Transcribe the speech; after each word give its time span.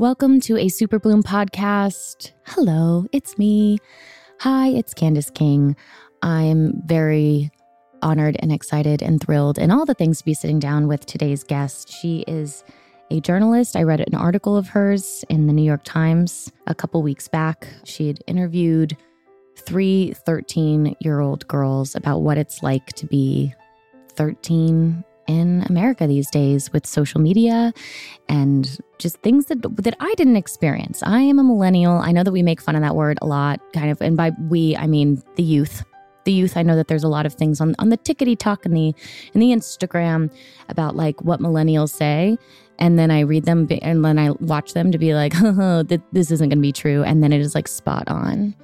Welcome 0.00 0.40
to 0.40 0.56
a 0.56 0.70
Super 0.70 0.98
Bloom 0.98 1.22
podcast. 1.22 2.32
Hello, 2.46 3.04
it's 3.12 3.36
me. 3.36 3.76
Hi, 4.38 4.68
it's 4.68 4.94
Candice 4.94 5.32
King. 5.34 5.76
I'm 6.22 6.80
very 6.86 7.50
honored 8.00 8.38
and 8.38 8.50
excited 8.50 9.02
and 9.02 9.20
thrilled 9.20 9.58
and 9.58 9.70
all 9.70 9.84
the 9.84 9.92
things 9.92 10.16
to 10.20 10.24
be 10.24 10.32
sitting 10.32 10.58
down 10.58 10.88
with 10.88 11.04
today's 11.04 11.44
guest. 11.44 11.92
She 11.92 12.24
is 12.26 12.64
a 13.10 13.20
journalist. 13.20 13.76
I 13.76 13.82
read 13.82 14.00
an 14.00 14.14
article 14.14 14.56
of 14.56 14.68
hers 14.68 15.22
in 15.28 15.46
the 15.46 15.52
New 15.52 15.64
York 15.64 15.84
Times 15.84 16.50
a 16.66 16.74
couple 16.74 17.02
weeks 17.02 17.28
back. 17.28 17.68
She 17.84 18.06
had 18.06 18.20
interviewed 18.26 18.96
three 19.54 20.14
13 20.24 20.96
year 21.00 21.20
old 21.20 21.46
girls 21.46 21.94
about 21.94 22.20
what 22.20 22.38
it's 22.38 22.62
like 22.62 22.86
to 22.94 23.06
be 23.06 23.52
13 24.12 25.04
in 25.30 25.64
America 25.68 26.08
these 26.08 26.28
days 26.28 26.72
with 26.72 26.84
social 26.84 27.20
media 27.20 27.72
and 28.28 28.78
just 28.98 29.16
things 29.18 29.46
that 29.46 29.62
that 29.76 29.96
I 30.00 30.12
didn't 30.16 30.36
experience. 30.36 31.02
I 31.04 31.20
am 31.20 31.38
a 31.38 31.44
millennial. 31.44 31.98
I 31.98 32.10
know 32.10 32.24
that 32.24 32.32
we 32.32 32.42
make 32.42 32.60
fun 32.60 32.74
of 32.74 32.82
that 32.82 32.96
word 32.96 33.18
a 33.22 33.26
lot, 33.26 33.60
kind 33.72 33.90
of, 33.90 34.00
and 34.02 34.16
by 34.16 34.32
we 34.48 34.76
I 34.76 34.86
mean 34.88 35.22
the 35.36 35.44
youth. 35.44 35.84
The 36.24 36.32
youth, 36.32 36.56
I 36.56 36.62
know 36.62 36.76
that 36.76 36.88
there's 36.88 37.04
a 37.04 37.08
lot 37.08 37.26
of 37.26 37.34
things 37.34 37.60
on 37.60 37.76
on 37.78 37.90
the 37.90 37.96
tickety 37.96 38.36
talk 38.36 38.66
and 38.66 38.76
the 38.76 38.92
in 39.32 39.40
the 39.40 39.52
Instagram 39.52 40.30
about 40.68 40.96
like 40.96 41.22
what 41.22 41.40
millennials 41.40 41.90
say, 41.90 42.36
and 42.78 42.98
then 42.98 43.12
I 43.12 43.20
read 43.20 43.44
them 43.44 43.68
and 43.82 44.04
then 44.04 44.18
I 44.18 44.30
watch 44.32 44.74
them 44.74 44.90
to 44.90 44.98
be 44.98 45.14
like, 45.14 45.32
oh, 45.42 45.84
this 45.84 46.30
isn't 46.32 46.48
going 46.48 46.58
to 46.58 46.62
be 46.62 46.72
true, 46.72 47.04
and 47.04 47.22
then 47.22 47.32
it 47.32 47.40
is 47.40 47.54
like 47.54 47.68
spot 47.68 48.08
on. 48.08 48.56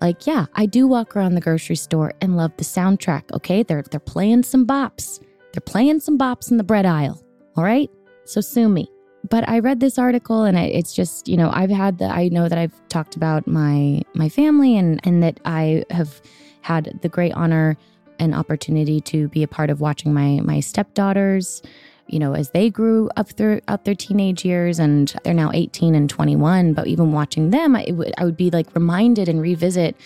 Like, 0.00 0.26
yeah, 0.26 0.46
I 0.54 0.64
do 0.64 0.86
walk 0.88 1.14
around 1.14 1.34
the 1.34 1.42
grocery 1.42 1.76
store 1.76 2.14
and 2.22 2.36
love 2.36 2.52
the 2.56 2.64
soundtrack. 2.64 3.30
Okay, 3.32 3.62
they're 3.62 3.82
they're 3.82 4.00
playing 4.00 4.42
some 4.42 4.66
bops. 4.66 5.20
They're 5.52 5.60
playing 5.60 6.00
some 6.00 6.18
bops 6.18 6.50
in 6.50 6.56
the 6.56 6.64
bread 6.64 6.86
aisle. 6.86 7.22
All 7.56 7.64
right, 7.64 7.90
so 8.24 8.40
sue 8.40 8.68
me. 8.68 8.88
But 9.28 9.48
I 9.48 9.58
read 9.58 9.80
this 9.80 9.98
article 9.98 10.44
and 10.44 10.56
it's 10.56 10.94
just, 10.94 11.28
you 11.28 11.36
know, 11.36 11.50
I've 11.52 11.70
had 11.70 11.98
the 11.98 12.06
I 12.06 12.28
know 12.28 12.48
that 12.48 12.58
I've 12.58 12.88
talked 12.88 13.16
about 13.16 13.46
my 13.46 14.02
my 14.14 14.28
family 14.28 14.76
and 14.76 15.00
and 15.04 15.22
that 15.22 15.40
I 15.44 15.84
have 15.90 16.22
had 16.62 16.98
the 17.02 17.08
great 17.08 17.32
honor 17.34 17.76
and 18.18 18.34
opportunity 18.34 19.00
to 19.00 19.28
be 19.28 19.42
a 19.42 19.48
part 19.48 19.70
of 19.70 19.80
watching 19.80 20.14
my 20.14 20.40
my 20.42 20.60
stepdaughters, 20.60 21.62
you 22.06 22.18
know, 22.18 22.34
as 22.34 22.50
they 22.50 22.70
grew 22.70 23.10
up 23.16 23.30
through 23.30 23.60
out 23.68 23.84
their 23.84 23.94
teenage 23.94 24.44
years 24.44 24.78
and 24.78 25.14
they're 25.22 25.34
now 25.34 25.50
18 25.52 25.94
and 25.94 26.08
21, 26.08 26.72
but 26.72 26.86
even 26.86 27.12
watching 27.12 27.50
them, 27.50 27.76
I 27.76 27.88
would 27.90 28.14
I 28.16 28.24
would 28.24 28.36
be 28.36 28.50
like 28.50 28.74
reminded 28.74 29.28
and 29.28 29.40
revisit, 29.40 29.96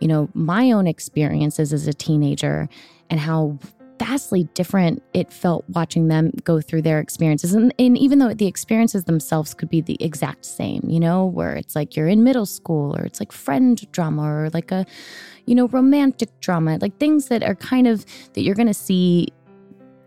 you 0.00 0.08
know, 0.08 0.28
my 0.34 0.70
own 0.72 0.86
experiences 0.86 1.72
as 1.72 1.86
a 1.86 1.94
teenager 1.94 2.68
and 3.08 3.20
how 3.20 3.58
vastly 4.00 4.44
different 4.54 5.02
it 5.12 5.30
felt 5.30 5.62
watching 5.68 6.08
them 6.08 6.32
go 6.42 6.58
through 6.58 6.80
their 6.80 7.00
experiences. 7.00 7.52
And, 7.52 7.74
and, 7.78 7.98
even 7.98 8.18
though 8.18 8.32
the 8.32 8.46
experiences 8.46 9.04
themselves 9.04 9.52
could 9.52 9.68
be 9.68 9.82
the 9.82 10.02
exact 10.02 10.46
same, 10.46 10.82
you 10.88 10.98
know, 10.98 11.26
where 11.26 11.54
it's 11.54 11.76
like 11.76 11.96
you're 11.96 12.08
in 12.08 12.24
middle 12.24 12.46
school 12.46 12.96
or 12.96 13.02
it's 13.02 13.20
like 13.20 13.30
friend 13.30 13.78
drama 13.92 14.22
or 14.22 14.50
like 14.54 14.72
a, 14.72 14.86
you 15.44 15.54
know, 15.54 15.68
romantic 15.68 16.30
drama, 16.40 16.78
like 16.80 16.96
things 16.98 17.26
that 17.26 17.42
are 17.42 17.54
kind 17.54 17.86
of 17.86 18.06
that 18.32 18.40
you're 18.40 18.54
going 18.54 18.66
to 18.66 18.74
see 18.74 19.28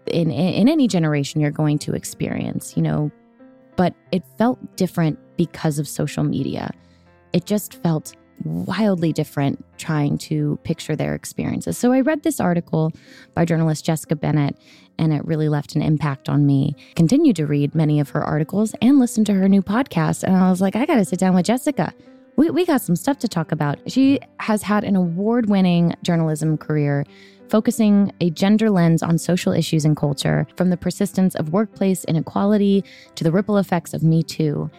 in, 0.07 0.31
in 0.31 0.67
any 0.67 0.87
generation 0.87 1.39
you're 1.39 1.51
going 1.51 1.77
to 1.77 1.93
experience, 1.93 2.75
you 2.75 2.81
know, 2.81 3.11
but 3.75 3.93
it 4.11 4.23
felt 4.39 4.57
different 4.75 5.19
because 5.37 5.77
of 5.77 5.87
social 5.87 6.23
media. 6.23 6.71
It 7.31 7.45
just 7.45 7.81
felt 7.83 8.15
wildly 8.43 9.13
different 9.13 9.63
trying 9.77 10.17
to 10.17 10.59
picture 10.63 10.95
their 10.95 11.15
experiences. 11.15 11.77
So 11.77 11.91
I 11.91 12.01
read 12.01 12.23
this 12.23 12.39
article 12.39 12.91
by 13.33 13.45
journalist 13.45 13.85
Jessica 13.85 14.15
Bennett 14.15 14.57
and 14.99 15.11
it 15.11 15.25
really 15.25 15.49
left 15.49 15.75
an 15.75 15.81
impact 15.81 16.29
on 16.29 16.45
me. 16.45 16.75
Continued 16.95 17.35
to 17.37 17.45
read 17.45 17.73
many 17.73 17.99
of 17.99 18.09
her 18.11 18.23
articles 18.23 18.75
and 18.81 18.99
listen 18.99 19.25
to 19.25 19.33
her 19.33 19.49
new 19.49 19.61
podcast 19.61 20.23
and 20.23 20.35
I 20.35 20.49
was 20.49 20.61
like 20.61 20.75
I 20.75 20.85
got 20.85 20.95
to 20.95 21.05
sit 21.05 21.19
down 21.19 21.35
with 21.35 21.45
Jessica. 21.45 21.93
We 22.35 22.49
we 22.49 22.65
got 22.65 22.81
some 22.81 22.95
stuff 22.95 23.19
to 23.19 23.27
talk 23.27 23.51
about. 23.51 23.79
She 23.91 24.19
has 24.39 24.63
had 24.63 24.83
an 24.83 24.95
award-winning 24.95 25.95
journalism 26.03 26.57
career 26.57 27.05
focusing 27.49 28.11
a 28.19 28.31
gender 28.31 28.71
lens 28.71 29.03
on 29.03 29.17
social 29.17 29.53
issues 29.53 29.85
and 29.85 29.95
culture 29.95 30.47
from 30.55 30.71
the 30.71 30.77
persistence 30.77 31.35
of 31.35 31.53
workplace 31.53 32.03
inequality 32.05 32.83
to 33.13 33.23
the 33.23 33.31
ripple 33.31 33.57
effects 33.57 33.93
of 33.93 34.01
Me 34.01 34.23
Too. 34.23 34.71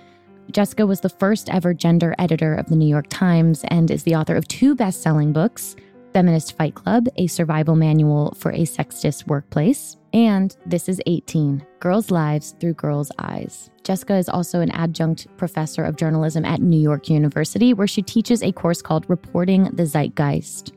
Jessica 0.50 0.87
was 0.87 1.00
the 1.00 1.08
first 1.08 1.49
ever 1.50 1.75
gender 1.75 2.14
editor 2.19 2.55
of 2.55 2.67
the 2.67 2.76
New 2.76 2.88
York 2.88 3.06
Times 3.08 3.64
and 3.69 3.91
is 3.91 4.02
the 4.05 4.14
author 4.14 4.37
of 4.37 4.46
two 4.49 4.75
best 4.75 5.02
selling 5.02 5.32
books 5.32 5.76
Feminist 6.14 6.56
Fight 6.56 6.76
Club, 6.76 7.08
a 7.17 7.26
survival 7.26 7.75
manual 7.75 8.37
for 8.38 8.52
a 8.52 8.61
sexist 8.61 9.26
workplace. 9.26 9.96
And 10.12 10.56
This 10.64 10.88
is 10.88 11.02
18 11.06 11.67
Girls' 11.81 12.12
Lives 12.12 12.55
Through 12.61 12.75
Girls' 12.75 13.11
Eyes. 13.19 13.69
Jessica 13.82 14.14
is 14.14 14.29
also 14.29 14.61
an 14.61 14.70
adjunct 14.70 15.26
professor 15.37 15.82
of 15.82 15.96
journalism 15.96 16.44
at 16.44 16.62
New 16.62 16.81
York 16.81 17.11
University, 17.11 17.75
where 17.75 17.88
she 17.88 18.00
teaches 18.00 18.44
a 18.44 18.52
course 18.52 18.81
called 18.81 19.11
Reporting 19.11 19.64
the 19.73 19.82
Zeitgeist. 19.82 20.74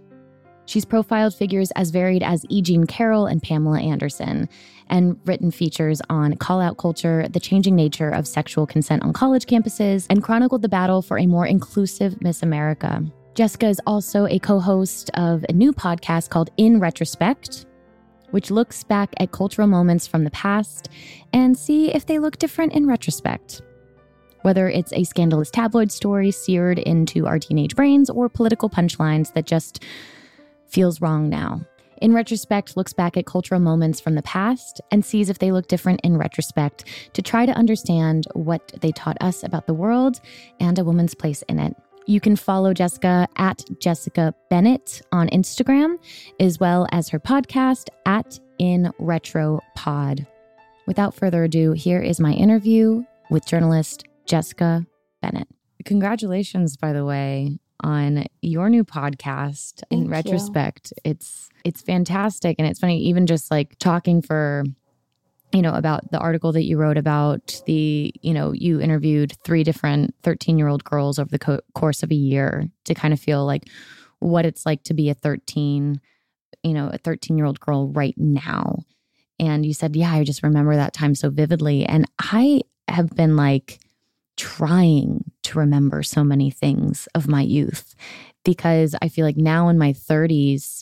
She's 0.67 0.83
profiled 0.83 1.33
figures 1.33 1.71
as 1.71 1.91
varied 1.91 2.21
as 2.21 2.45
E. 2.49 2.61
Jean 2.61 2.85
Carroll 2.85 3.25
and 3.25 3.41
Pamela 3.41 3.79
Anderson, 3.79 4.49
and 4.89 5.17
written 5.25 5.49
features 5.49 6.01
on 6.09 6.35
call 6.35 6.59
out 6.59 6.77
culture, 6.77 7.25
the 7.29 7.39
changing 7.39 7.73
nature 7.75 8.09
of 8.09 8.27
sexual 8.27 8.67
consent 8.67 9.01
on 9.01 9.13
college 9.13 9.45
campuses, 9.45 10.05
and 10.09 10.21
chronicled 10.21 10.61
the 10.61 10.69
battle 10.69 11.01
for 11.01 11.17
a 11.17 11.25
more 11.25 11.47
inclusive 11.47 12.21
Miss 12.21 12.43
America. 12.43 13.01
Jessica 13.33 13.67
is 13.67 13.81
also 13.87 14.25
a 14.27 14.39
co 14.39 14.59
host 14.59 15.09
of 15.13 15.45
a 15.47 15.53
new 15.53 15.71
podcast 15.71 16.29
called 16.29 16.49
In 16.57 16.81
Retrospect, 16.81 17.65
which 18.31 18.51
looks 18.51 18.83
back 18.83 19.13
at 19.21 19.31
cultural 19.31 19.67
moments 19.67 20.05
from 20.05 20.25
the 20.25 20.31
past 20.31 20.89
and 21.31 21.57
see 21.57 21.93
if 21.93 22.05
they 22.05 22.19
look 22.19 22.39
different 22.39 22.73
in 22.73 22.87
retrospect. 22.87 23.61
Whether 24.41 24.67
it's 24.67 24.91
a 24.91 25.05
scandalous 25.05 25.49
tabloid 25.49 25.93
story 25.93 26.31
seared 26.31 26.79
into 26.79 27.25
our 27.25 27.39
teenage 27.39 27.75
brains 27.75 28.09
or 28.09 28.27
political 28.27 28.69
punchlines 28.69 29.33
that 29.33 29.45
just 29.45 29.81
feels 30.69 31.01
wrong 31.01 31.29
now. 31.29 31.61
In 32.01 32.13
retrospect, 32.13 32.77
looks 32.77 32.93
back 32.93 33.17
at 33.17 33.25
cultural 33.25 33.59
moments 33.59 33.99
from 33.99 34.13
the 34.13 34.21
past 34.21 34.81
and 34.91 35.03
sees 35.03 35.29
if 35.29 35.39
they 35.39 35.51
look 35.51 35.67
different 35.67 36.01
in 36.03 36.17
retrospect 36.17 36.85
to 37.13 37.21
try 37.21 37.45
to 37.45 37.51
understand 37.53 38.27
what 38.33 38.71
they 38.81 38.91
taught 38.91 39.17
us 39.21 39.43
about 39.43 39.65
the 39.65 39.73
world 39.73 40.21
and 40.59 40.77
a 40.77 40.83
woman's 40.83 41.15
place 41.15 41.41
in 41.43 41.57
it. 41.57 41.75
You 42.05 42.21
can 42.21 42.35
follow 42.35 42.73
Jessica 42.73 43.27
at 43.35 43.65
Jessica 43.79 44.33
Bennett 44.49 45.01
on 45.11 45.27
Instagram, 45.29 45.97
as 46.39 46.59
well 46.59 46.87
as 46.91 47.09
her 47.09 47.19
podcast 47.19 47.89
at 48.05 48.39
In 48.59 48.91
Retro 48.99 49.59
Pod. 49.75 50.25
Without 50.85 51.15
further 51.15 51.43
ado, 51.43 51.73
here 51.73 51.99
is 51.99 52.19
my 52.19 52.31
interview 52.31 53.03
with 53.29 53.45
journalist 53.45 54.05
Jessica 54.25 54.85
Bennett. 55.21 55.49
Congratulations, 55.83 56.77
by 56.77 56.93
the 56.93 57.03
way, 57.03 57.59
on 57.81 58.25
your 58.41 58.69
new 58.69 58.83
podcast 58.83 59.83
Thank 59.89 60.05
in 60.05 60.09
retrospect. 60.09 60.93
You. 60.97 61.11
it's 61.11 61.49
it's 61.63 61.81
fantastic. 61.81 62.55
And 62.59 62.67
it's 62.67 62.79
funny 62.79 62.99
even 62.99 63.27
just 63.27 63.51
like 63.51 63.77
talking 63.79 64.21
for 64.21 64.63
you 65.53 65.61
know 65.61 65.73
about 65.73 66.11
the 66.11 66.19
article 66.19 66.51
that 66.51 66.63
you 66.63 66.77
wrote 66.77 66.97
about 66.97 67.61
the 67.65 68.13
you 68.21 68.33
know 68.33 68.51
you 68.51 68.81
interviewed 68.81 69.33
three 69.43 69.63
different 69.63 70.13
13 70.23 70.57
year 70.57 70.67
old 70.67 70.83
girls 70.83 71.19
over 71.19 71.29
the 71.29 71.39
co- 71.39 71.61
course 71.73 72.03
of 72.03 72.11
a 72.11 72.15
year 72.15 72.67
to 72.85 72.93
kind 72.93 73.13
of 73.13 73.19
feel 73.19 73.45
like 73.45 73.63
what 74.19 74.45
it's 74.45 74.65
like 74.65 74.83
to 74.83 74.93
be 74.93 75.09
a 75.09 75.13
13 75.13 76.01
you 76.63 76.73
know 76.73 76.89
a 76.91 76.97
13 76.97 77.37
year 77.37 77.45
old 77.45 77.59
girl 77.59 77.87
right 77.89 78.15
now. 78.17 78.79
And 79.39 79.65
you 79.65 79.73
said 79.73 79.95
yeah 79.95 80.11
i 80.11 80.23
just 80.23 80.43
remember 80.43 80.75
that 80.75 80.93
time 80.93 81.15
so 81.15 81.29
vividly. 81.29 81.85
And 81.85 82.05
i 82.19 82.61
have 82.87 83.09
been 83.09 83.35
like 83.35 83.79
trying 84.37 85.31
to 85.43 85.59
remember 85.59 86.03
so 86.03 86.23
many 86.23 86.49
things 86.49 87.07
of 87.15 87.27
my 87.27 87.41
youth 87.41 87.95
because 88.45 88.95
I 89.01 89.09
feel 89.09 89.25
like 89.25 89.37
now 89.37 89.67
in 89.67 89.77
my 89.77 89.91
30s, 89.91 90.81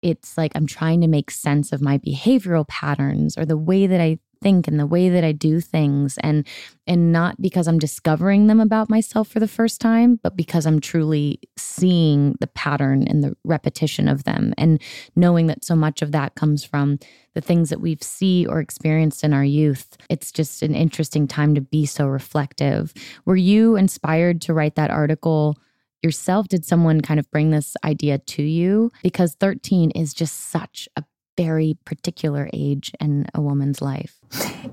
it's 0.00 0.38
like 0.38 0.52
I'm 0.54 0.66
trying 0.66 1.00
to 1.02 1.08
make 1.08 1.30
sense 1.30 1.72
of 1.72 1.82
my 1.82 1.98
behavioral 1.98 2.66
patterns 2.66 3.36
or 3.36 3.44
the 3.44 3.56
way 3.56 3.86
that 3.86 4.00
I 4.00 4.18
think 4.42 4.68
and 4.68 4.78
the 4.78 4.86
way 4.86 5.08
that 5.08 5.24
I 5.24 5.32
do 5.32 5.60
things 5.60 6.18
and 6.18 6.46
and 6.86 7.12
not 7.12 7.40
because 7.40 7.68
I'm 7.68 7.78
discovering 7.78 8.48
them 8.48 8.60
about 8.60 8.90
myself 8.90 9.28
for 9.28 9.40
the 9.40 9.48
first 9.48 9.80
time 9.80 10.18
but 10.22 10.36
because 10.36 10.66
I'm 10.66 10.80
truly 10.80 11.40
seeing 11.56 12.36
the 12.40 12.48
pattern 12.48 13.06
and 13.06 13.22
the 13.22 13.36
repetition 13.44 14.08
of 14.08 14.24
them 14.24 14.52
and 14.58 14.80
knowing 15.16 15.46
that 15.46 15.64
so 15.64 15.76
much 15.76 16.02
of 16.02 16.12
that 16.12 16.34
comes 16.34 16.64
from 16.64 16.98
the 17.34 17.40
things 17.40 17.70
that 17.70 17.80
we've 17.80 18.02
see 18.02 18.46
or 18.46 18.60
experienced 18.60 19.24
in 19.24 19.32
our 19.32 19.44
youth. 19.44 19.96
It's 20.10 20.32
just 20.32 20.62
an 20.62 20.74
interesting 20.74 21.26
time 21.26 21.54
to 21.54 21.60
be 21.60 21.86
so 21.86 22.06
reflective. 22.06 22.92
Were 23.24 23.36
you 23.36 23.76
inspired 23.76 24.40
to 24.42 24.54
write 24.54 24.74
that 24.74 24.90
article 24.90 25.56
yourself? 26.02 26.48
Did 26.48 26.64
someone 26.64 27.00
kind 27.00 27.20
of 27.20 27.30
bring 27.30 27.50
this 27.50 27.76
idea 27.84 28.18
to 28.18 28.42
you? 28.42 28.92
Because 29.02 29.34
13 29.34 29.92
is 29.92 30.12
just 30.12 30.50
such 30.50 30.88
a 30.96 31.04
very 31.36 31.76
particular 31.84 32.48
age 32.52 32.92
in 33.00 33.26
a 33.34 33.40
woman's 33.40 33.80
life. 33.80 34.18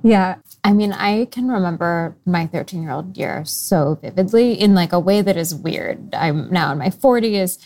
Yeah. 0.03 0.35
I 0.63 0.73
mean, 0.73 0.93
I 0.93 1.25
can 1.25 1.49
remember 1.49 2.15
my 2.25 2.47
13 2.47 2.81
year 2.81 2.91
old 2.91 3.17
year 3.17 3.43
so 3.45 3.97
vividly 4.01 4.53
in 4.53 4.75
like 4.75 4.93
a 4.93 4.99
way 4.99 5.21
that 5.21 5.37
is 5.37 5.55
weird. 5.55 6.13
I'm 6.13 6.51
now 6.51 6.71
in 6.71 6.77
my 6.77 6.89
40s, 6.89 7.57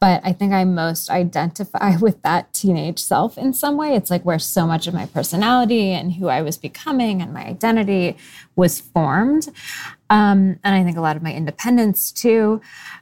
but 0.00 0.20
I 0.24 0.32
think 0.32 0.52
I 0.52 0.64
most 0.64 1.10
identify 1.10 1.96
with 2.00 2.22
that 2.22 2.52
teenage 2.52 2.98
self 2.98 3.38
in 3.38 3.52
some 3.52 3.76
way. 3.76 3.94
It's 3.94 4.10
like 4.10 4.24
where 4.24 4.38
so 4.38 4.66
much 4.66 4.86
of 4.86 4.94
my 4.94 5.06
personality 5.06 5.90
and 5.90 6.14
who 6.14 6.28
I 6.28 6.42
was 6.42 6.58
becoming 6.58 7.22
and 7.22 7.32
my 7.32 7.44
identity 7.44 8.16
was 8.56 8.80
formed. 8.80 9.48
Um, 10.10 10.58
and 10.64 10.74
I 10.74 10.82
think 10.82 10.96
a 10.96 11.00
lot 11.02 11.16
of 11.16 11.22
my 11.22 11.32
independence 11.32 12.10
too. 12.10 12.60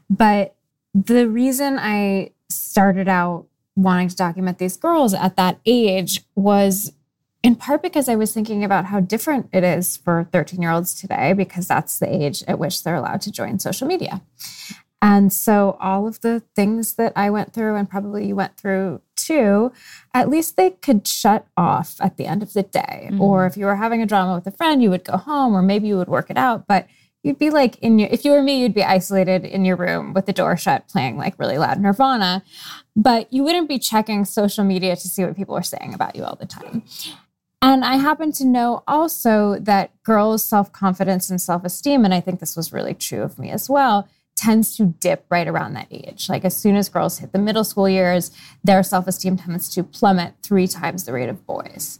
But 0.08 0.54
the 0.92 1.28
reason 1.28 1.78
I 1.78 2.32
started 2.48 3.08
out 3.08 3.46
wanting 3.82 4.08
to 4.08 4.16
document 4.16 4.58
these 4.58 4.76
girls 4.76 5.14
at 5.14 5.36
that 5.36 5.58
age 5.64 6.22
was 6.34 6.92
in 7.42 7.56
part 7.56 7.82
because 7.82 8.08
I 8.08 8.16
was 8.16 8.34
thinking 8.34 8.64
about 8.64 8.86
how 8.86 9.00
different 9.00 9.48
it 9.52 9.64
is 9.64 9.96
for 9.96 10.28
13 10.32 10.60
year 10.60 10.70
olds 10.70 11.00
today, 11.00 11.32
because 11.32 11.66
that's 11.66 11.98
the 11.98 12.12
age 12.12 12.44
at 12.46 12.58
which 12.58 12.82
they're 12.82 12.96
allowed 12.96 13.22
to 13.22 13.32
join 13.32 13.58
social 13.58 13.86
media. 13.86 14.22
And 15.02 15.32
so, 15.32 15.78
all 15.80 16.06
of 16.06 16.20
the 16.20 16.42
things 16.54 16.94
that 16.94 17.14
I 17.16 17.30
went 17.30 17.54
through, 17.54 17.76
and 17.76 17.88
probably 17.88 18.26
you 18.26 18.36
went 18.36 18.58
through 18.58 19.00
too, 19.16 19.72
at 20.12 20.28
least 20.28 20.56
they 20.56 20.70
could 20.70 21.08
shut 21.08 21.46
off 21.56 21.96
at 22.00 22.18
the 22.18 22.26
end 22.26 22.42
of 22.42 22.52
the 22.52 22.62
day. 22.62 23.08
Mm-hmm. 23.10 23.20
Or 23.20 23.46
if 23.46 23.56
you 23.56 23.64
were 23.64 23.76
having 23.76 24.02
a 24.02 24.06
drama 24.06 24.34
with 24.34 24.46
a 24.46 24.50
friend, 24.50 24.82
you 24.82 24.90
would 24.90 25.04
go 25.04 25.16
home, 25.16 25.54
or 25.54 25.62
maybe 25.62 25.88
you 25.88 25.96
would 25.96 26.08
work 26.08 26.30
it 26.30 26.36
out. 26.36 26.66
But 26.66 26.86
you'd 27.22 27.38
be 27.38 27.50
like 27.50 27.76
in 27.78 27.99
your 27.99 28.08
if 28.11 28.25
you 28.25 28.31
were 28.31 28.43
me 28.43 28.61
you'd 28.61 28.75
be 28.75 28.84
isolated 28.84 29.44
in 29.44 29.64
your 29.64 29.76
room 29.76 30.12
with 30.12 30.26
the 30.26 30.32
door 30.32 30.56
shut 30.56 30.88
playing 30.88 31.17
like 31.17 31.38
really 31.38 31.58
loud 31.58 31.78
nirvana 31.81 32.43
but 32.96 33.32
you 33.32 33.43
wouldn't 33.43 33.69
be 33.69 33.78
checking 33.78 34.25
social 34.25 34.64
media 34.64 34.96
to 34.96 35.08
see 35.08 35.25
what 35.25 35.37
people 35.37 35.55
are 35.55 35.62
saying 35.62 35.94
about 35.94 36.17
you 36.17 36.25
all 36.25 36.37
the 36.37 36.46
time. 36.46 36.82
And 37.62 37.84
i 37.84 37.96
happen 37.96 38.32
to 38.32 38.44
know 38.44 38.82
also 38.88 39.58
that 39.61 39.90
girls 40.02 40.44
self-confidence 40.44 41.31
and 41.31 41.40
self-esteem 41.40 42.05
and 42.05 42.14
i 42.14 42.20
think 42.20 42.40
this 42.40 42.56
was 42.56 42.72
really 42.72 42.94
true 42.94 43.23
of 43.23 43.38
me 43.38 43.50
as 43.50 43.69
well 43.69 44.08
tends 44.37 44.75
to 44.76 44.87
dip 44.87 45.26
right 45.28 45.46
around 45.46 45.75
that 45.75 45.87
age. 45.90 46.31
Like 46.31 46.46
as 46.46 46.56
soon 46.56 46.75
as 46.75 46.88
girls 46.88 47.19
hit 47.19 47.32
the 47.32 47.38
middle 47.38 47.64
school 47.64 47.88
years 47.88 48.31
their 48.64 48.82
self-esteem 48.82 49.37
tends 49.37 49.69
to 49.75 49.82
plummet 49.82 50.34
three 50.43 50.66
times 50.66 51.05
the 51.05 51.12
rate 51.12 51.28
of 51.28 51.46
boys 51.46 51.99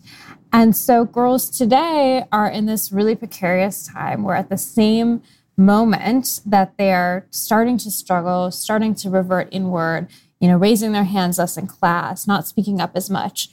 and 0.53 0.77
so 0.77 1.05
girls 1.05 1.49
today 1.49 2.25
are 2.33 2.49
in 2.49 2.67
this 2.67 2.91
really 2.91 3.15
precarious 3.15 3.87
time 3.87 4.23
where 4.23 4.37
at 4.37 4.49
the 4.49 4.59
same 4.59 5.23
moment 5.57 6.41
that 6.47 6.77
they're 6.77 7.27
starting 7.31 7.79
to 7.79 7.91
struggle, 7.91 8.51
starting 8.51 8.95
to 8.95 9.11
revert 9.11 9.49
inward, 9.51 10.09
you 10.41 10.49
know, 10.49 10.57
raising 10.57 10.93
their 10.93 11.05
hands 11.05 11.39
less 11.39 11.57
in 11.57 11.67
class, 11.67 12.27
not 12.27 12.47
speaking 12.47 12.81
up 12.81 12.93
as 12.95 13.11
much, 13.11 13.49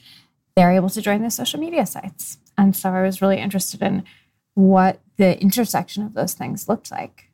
they're 0.56 0.72
able 0.72 0.88
to 0.90 1.02
join 1.02 1.22
the 1.22 1.30
social 1.30 1.60
media 1.60 1.86
sites. 1.86 2.38
And 2.56 2.74
so 2.74 2.90
I 2.90 3.02
was 3.02 3.22
really 3.22 3.38
interested 3.38 3.82
in 3.82 4.02
what 4.54 5.00
the 5.18 5.40
intersection 5.40 6.02
of 6.02 6.14
those 6.14 6.34
things 6.34 6.68
looked 6.68 6.90
like. 6.90 7.30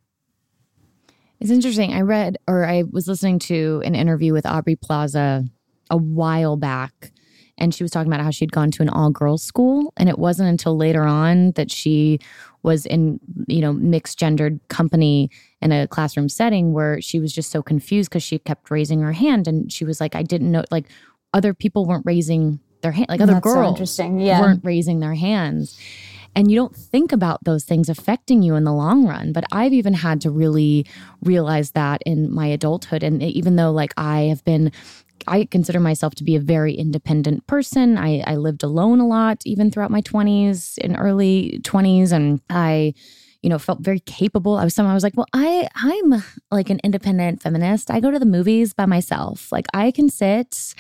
It's 1.40 1.50
interesting. 1.50 1.94
I 1.94 2.00
read 2.00 2.36
or 2.46 2.66
I 2.66 2.84
was 2.90 3.08
listening 3.08 3.38
to 3.40 3.82
an 3.84 3.94
interview 3.94 4.32
with 4.32 4.44
Aubrey 4.44 4.76
Plaza 4.76 5.44
a 5.90 5.96
while 5.96 6.56
back 6.56 7.12
and 7.58 7.74
she 7.74 7.84
was 7.84 7.90
talking 7.90 8.12
about 8.12 8.24
how 8.24 8.30
she'd 8.30 8.52
gone 8.52 8.70
to 8.72 8.82
an 8.82 8.88
all 8.88 9.10
girls 9.10 9.42
school 9.42 9.92
and 9.96 10.08
it 10.08 10.18
wasn't 10.18 10.48
until 10.48 10.76
later 10.76 11.02
on 11.02 11.52
that 11.52 11.70
she 11.70 12.18
was 12.62 12.86
in 12.86 13.20
you 13.46 13.60
know 13.60 13.72
mixed 13.72 14.18
gendered 14.18 14.60
company 14.68 15.30
in 15.60 15.72
a 15.72 15.86
classroom 15.86 16.28
setting 16.28 16.72
where 16.72 17.00
she 17.00 17.20
was 17.20 17.32
just 17.32 17.50
so 17.50 17.62
confused 17.62 18.10
because 18.10 18.22
she 18.22 18.38
kept 18.38 18.70
raising 18.70 19.00
her 19.00 19.12
hand 19.12 19.46
and 19.46 19.72
she 19.72 19.84
was 19.84 20.00
like 20.00 20.14
i 20.14 20.22
didn't 20.22 20.50
know 20.50 20.64
like 20.70 20.86
other 21.32 21.54
people 21.54 21.84
weren't 21.84 22.06
raising 22.06 22.58
their 22.82 22.92
hand 22.92 23.06
like 23.08 23.20
other 23.20 23.34
That's 23.34 23.44
girls 23.44 23.90
so. 23.90 24.16
Yeah. 24.18 24.40
weren't 24.40 24.64
raising 24.64 25.00
their 25.00 25.14
hands 25.14 25.78
and 26.36 26.50
you 26.50 26.56
don't 26.56 26.74
think 26.74 27.12
about 27.12 27.44
those 27.44 27.64
things 27.64 27.88
affecting 27.88 28.42
you 28.42 28.56
in 28.56 28.64
the 28.64 28.72
long 28.72 29.06
run 29.06 29.32
but 29.32 29.44
i've 29.52 29.72
even 29.72 29.94
had 29.94 30.20
to 30.22 30.30
really 30.30 30.86
realize 31.22 31.72
that 31.72 32.02
in 32.04 32.32
my 32.32 32.46
adulthood 32.46 33.02
and 33.02 33.22
even 33.22 33.56
though 33.56 33.70
like 33.70 33.92
i 33.96 34.22
have 34.22 34.44
been 34.44 34.72
I 35.26 35.44
consider 35.44 35.80
myself 35.80 36.14
to 36.16 36.24
be 36.24 36.36
a 36.36 36.40
very 36.40 36.74
independent 36.74 37.46
person. 37.46 37.98
I, 37.98 38.22
I 38.26 38.36
lived 38.36 38.62
alone 38.62 39.00
a 39.00 39.06
lot, 39.06 39.42
even 39.44 39.70
throughout 39.70 39.90
my 39.90 40.02
20s 40.02 40.78
and 40.82 40.96
early 40.98 41.60
20s. 41.62 42.12
And 42.12 42.40
I, 42.50 42.94
you 43.44 43.50
know, 43.50 43.58
felt 43.58 43.80
very 43.80 44.00
capable. 44.00 44.56
I 44.56 44.64
was 44.64 44.74
someone 44.74 44.92
I 44.92 44.94
was 44.94 45.02
like, 45.02 45.18
well, 45.18 45.26
I 45.34 45.68
I'm 45.74 46.24
like 46.50 46.70
an 46.70 46.80
independent 46.82 47.42
feminist. 47.42 47.90
I 47.90 48.00
go 48.00 48.10
to 48.10 48.18
the 48.18 48.24
movies 48.24 48.72
by 48.72 48.86
myself. 48.86 49.52
Like 49.52 49.66
I 49.74 49.90
can 49.90 50.08
sit 50.08 50.74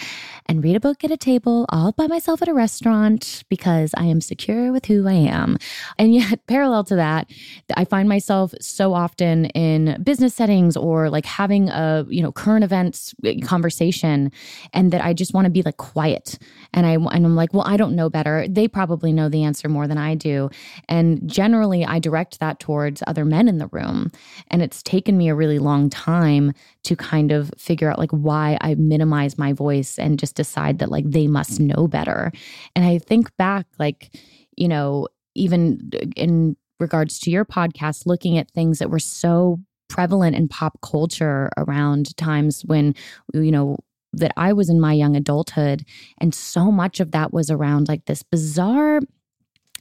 and 0.46 0.64
read 0.64 0.74
a 0.74 0.80
book 0.80 1.04
at 1.04 1.10
a 1.10 1.18
table 1.18 1.66
all 1.68 1.92
by 1.92 2.06
myself 2.06 2.40
at 2.40 2.48
a 2.48 2.54
restaurant 2.54 3.44
because 3.50 3.92
I 3.98 4.04
am 4.04 4.22
secure 4.22 4.72
with 4.72 4.86
who 4.86 5.06
I 5.06 5.12
am. 5.12 5.58
And 5.98 6.14
yet, 6.14 6.46
parallel 6.46 6.84
to 6.84 6.96
that, 6.96 7.30
I 7.76 7.84
find 7.84 8.08
myself 8.08 8.54
so 8.62 8.94
often 8.94 9.44
in 9.46 10.02
business 10.02 10.34
settings 10.34 10.74
or 10.74 11.10
like 11.10 11.26
having 11.26 11.68
a, 11.68 12.06
you 12.08 12.22
know, 12.22 12.32
current 12.32 12.64
events 12.64 13.14
eh, 13.24 13.40
conversation 13.44 14.32
and 14.72 14.90
that 14.90 15.04
I 15.04 15.12
just 15.12 15.34
want 15.34 15.44
to 15.44 15.50
be 15.50 15.60
like 15.60 15.76
quiet. 15.76 16.38
And 16.72 16.86
I 16.86 16.92
and 16.94 17.26
I'm 17.26 17.36
like, 17.36 17.52
well, 17.52 17.64
I 17.66 17.76
don't 17.76 17.94
know 17.94 18.08
better. 18.08 18.46
They 18.48 18.68
probably 18.68 19.12
know 19.12 19.28
the 19.28 19.44
answer 19.44 19.68
more 19.68 19.86
than 19.86 19.98
I 19.98 20.14
do. 20.14 20.48
And 20.88 21.28
generally 21.28 21.84
I 21.84 21.98
direct 21.98 22.40
that 22.40 22.53
towards 22.60 23.02
other 23.06 23.24
men 23.24 23.48
in 23.48 23.58
the 23.58 23.68
room. 23.68 24.10
And 24.50 24.62
it's 24.62 24.82
taken 24.82 25.16
me 25.16 25.28
a 25.28 25.34
really 25.34 25.58
long 25.58 25.90
time 25.90 26.52
to 26.84 26.96
kind 26.96 27.32
of 27.32 27.50
figure 27.58 27.90
out 27.90 27.98
like 27.98 28.10
why 28.10 28.58
I 28.60 28.74
minimize 28.74 29.38
my 29.38 29.52
voice 29.52 29.98
and 29.98 30.18
just 30.18 30.34
decide 30.36 30.78
that 30.78 30.90
like 30.90 31.10
they 31.10 31.26
must 31.26 31.60
know 31.60 31.86
better. 31.88 32.32
And 32.74 32.84
I 32.84 32.98
think 32.98 33.34
back 33.36 33.66
like, 33.78 34.16
you 34.56 34.68
know, 34.68 35.08
even 35.34 35.90
in 36.16 36.56
regards 36.80 37.18
to 37.20 37.30
your 37.30 37.44
podcast, 37.44 38.06
looking 38.06 38.38
at 38.38 38.50
things 38.50 38.78
that 38.78 38.90
were 38.90 38.98
so 38.98 39.60
prevalent 39.88 40.34
in 40.36 40.48
pop 40.48 40.80
culture 40.80 41.50
around 41.56 42.16
times 42.16 42.62
when, 42.64 42.94
you 43.32 43.50
know, 43.50 43.76
that 44.12 44.32
I 44.36 44.52
was 44.52 44.70
in 44.70 44.80
my 44.80 44.92
young 44.92 45.16
adulthood. 45.16 45.84
And 46.18 46.34
so 46.34 46.70
much 46.70 47.00
of 47.00 47.10
that 47.12 47.32
was 47.32 47.50
around 47.50 47.88
like 47.88 48.04
this 48.04 48.22
bizarre 48.22 49.00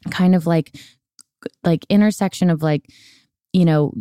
kind 0.10 0.36
of 0.36 0.46
like, 0.48 0.76
like 1.64 1.86
intersection 1.90 2.50
of 2.50 2.62
like, 2.62 2.86
you 3.54 3.66
know, 3.66 3.94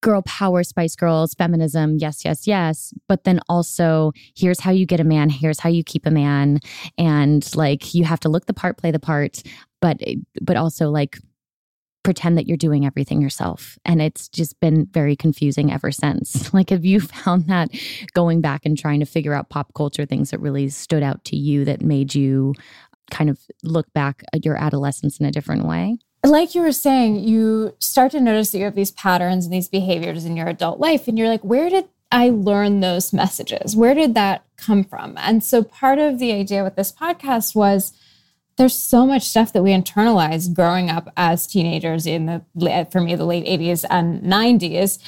girl 0.00 0.22
power, 0.22 0.62
Spice 0.62 0.94
Girls, 0.94 1.34
feminism, 1.34 1.96
yes, 1.98 2.24
yes, 2.24 2.46
yes. 2.46 2.92
But 3.08 3.24
then 3.24 3.40
also, 3.48 4.12
here's 4.36 4.60
how 4.60 4.70
you 4.70 4.86
get 4.86 5.00
a 5.00 5.04
man, 5.04 5.28
here's 5.28 5.60
how 5.60 5.68
you 5.68 5.82
keep 5.82 6.06
a 6.06 6.10
man. 6.10 6.60
And 6.96 7.48
like, 7.56 7.94
you 7.94 8.04
have 8.04 8.20
to 8.20 8.28
look 8.28 8.46
the 8.46 8.54
part, 8.54 8.78
play 8.78 8.90
the 8.90 9.00
part, 9.00 9.42
but, 9.80 9.98
eh, 10.00 10.16
but 10.40 10.56
also 10.56 10.90
like, 10.90 11.18
pretend 12.04 12.38
that 12.38 12.46
you're 12.46 12.56
doing 12.56 12.86
everything 12.86 13.20
yourself. 13.20 13.78
And 13.84 14.00
it's 14.00 14.28
just 14.28 14.58
been 14.60 14.86
very 14.92 15.16
confusing 15.16 15.72
ever 15.72 15.90
since. 15.92 16.52
Like, 16.58 16.70
have 16.70 16.84
you 16.84 17.00
found 17.00 17.48
that 17.48 17.68
going 18.14 18.40
back 18.40 18.64
and 18.64 18.78
trying 18.78 19.00
to 19.00 19.06
figure 19.06 19.34
out 19.34 19.50
pop 19.50 19.74
culture 19.74 20.06
things 20.06 20.30
that 20.30 20.40
really 20.40 20.70
stood 20.70 21.02
out 21.02 21.22
to 21.26 21.36
you 21.36 21.64
that 21.66 21.82
made 21.82 22.14
you 22.14 22.54
kind 23.10 23.28
of 23.30 23.38
look 23.62 23.92
back 23.92 24.24
at 24.32 24.44
your 24.44 24.56
adolescence 24.56 25.18
in 25.20 25.26
a 25.26 25.30
different 25.30 25.66
way? 25.66 25.98
Like 26.28 26.54
you 26.54 26.60
were 26.60 26.72
saying, 26.72 27.20
you 27.20 27.74
start 27.78 28.12
to 28.12 28.20
notice 28.20 28.50
that 28.50 28.58
you 28.58 28.64
have 28.64 28.74
these 28.74 28.90
patterns 28.90 29.46
and 29.46 29.54
these 29.54 29.68
behaviors 29.68 30.26
in 30.26 30.36
your 30.36 30.46
adult 30.46 30.78
life. 30.78 31.08
And 31.08 31.18
you're 31.18 31.28
like, 31.28 31.42
where 31.42 31.70
did 31.70 31.88
I 32.12 32.28
learn 32.28 32.80
those 32.80 33.12
messages? 33.12 33.74
Where 33.74 33.94
did 33.94 34.14
that 34.14 34.44
come 34.56 34.84
from? 34.84 35.14
And 35.16 35.42
so 35.42 35.62
part 35.62 35.98
of 35.98 36.18
the 36.18 36.32
idea 36.32 36.62
with 36.62 36.76
this 36.76 36.92
podcast 36.92 37.54
was 37.54 37.94
there's 38.58 38.74
so 38.74 39.06
much 39.06 39.22
stuff 39.22 39.52
that 39.54 39.62
we 39.62 39.70
internalize 39.70 40.52
growing 40.52 40.90
up 40.90 41.10
as 41.16 41.46
teenagers 41.46 42.06
in 42.06 42.26
the 42.26 42.88
for 42.90 43.00
me 43.00 43.14
the 43.14 43.24
late 43.24 43.46
80s 43.46 43.84
and 43.88 44.20
90s 44.22 44.98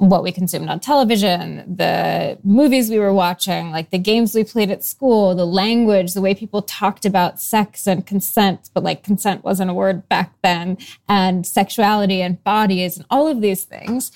what 0.00 0.22
we 0.22 0.32
consumed 0.32 0.70
on 0.70 0.80
television, 0.80 1.76
the 1.76 2.38
movies 2.42 2.88
we 2.88 2.98
were 2.98 3.12
watching, 3.12 3.70
like 3.70 3.90
the 3.90 3.98
games 3.98 4.34
we 4.34 4.42
played 4.42 4.70
at 4.70 4.82
school, 4.82 5.34
the 5.34 5.46
language, 5.46 6.14
the 6.14 6.22
way 6.22 6.34
people 6.34 6.62
talked 6.62 7.04
about 7.04 7.38
sex 7.38 7.86
and 7.86 8.06
consent, 8.06 8.70
but 8.72 8.82
like 8.82 9.04
consent 9.04 9.44
wasn't 9.44 9.70
a 9.70 9.74
word 9.74 10.08
back 10.08 10.32
then, 10.42 10.78
and 11.06 11.46
sexuality 11.46 12.22
and 12.22 12.42
bodies 12.44 12.96
and 12.96 13.04
all 13.10 13.28
of 13.28 13.42
these 13.42 13.64
things. 13.64 14.10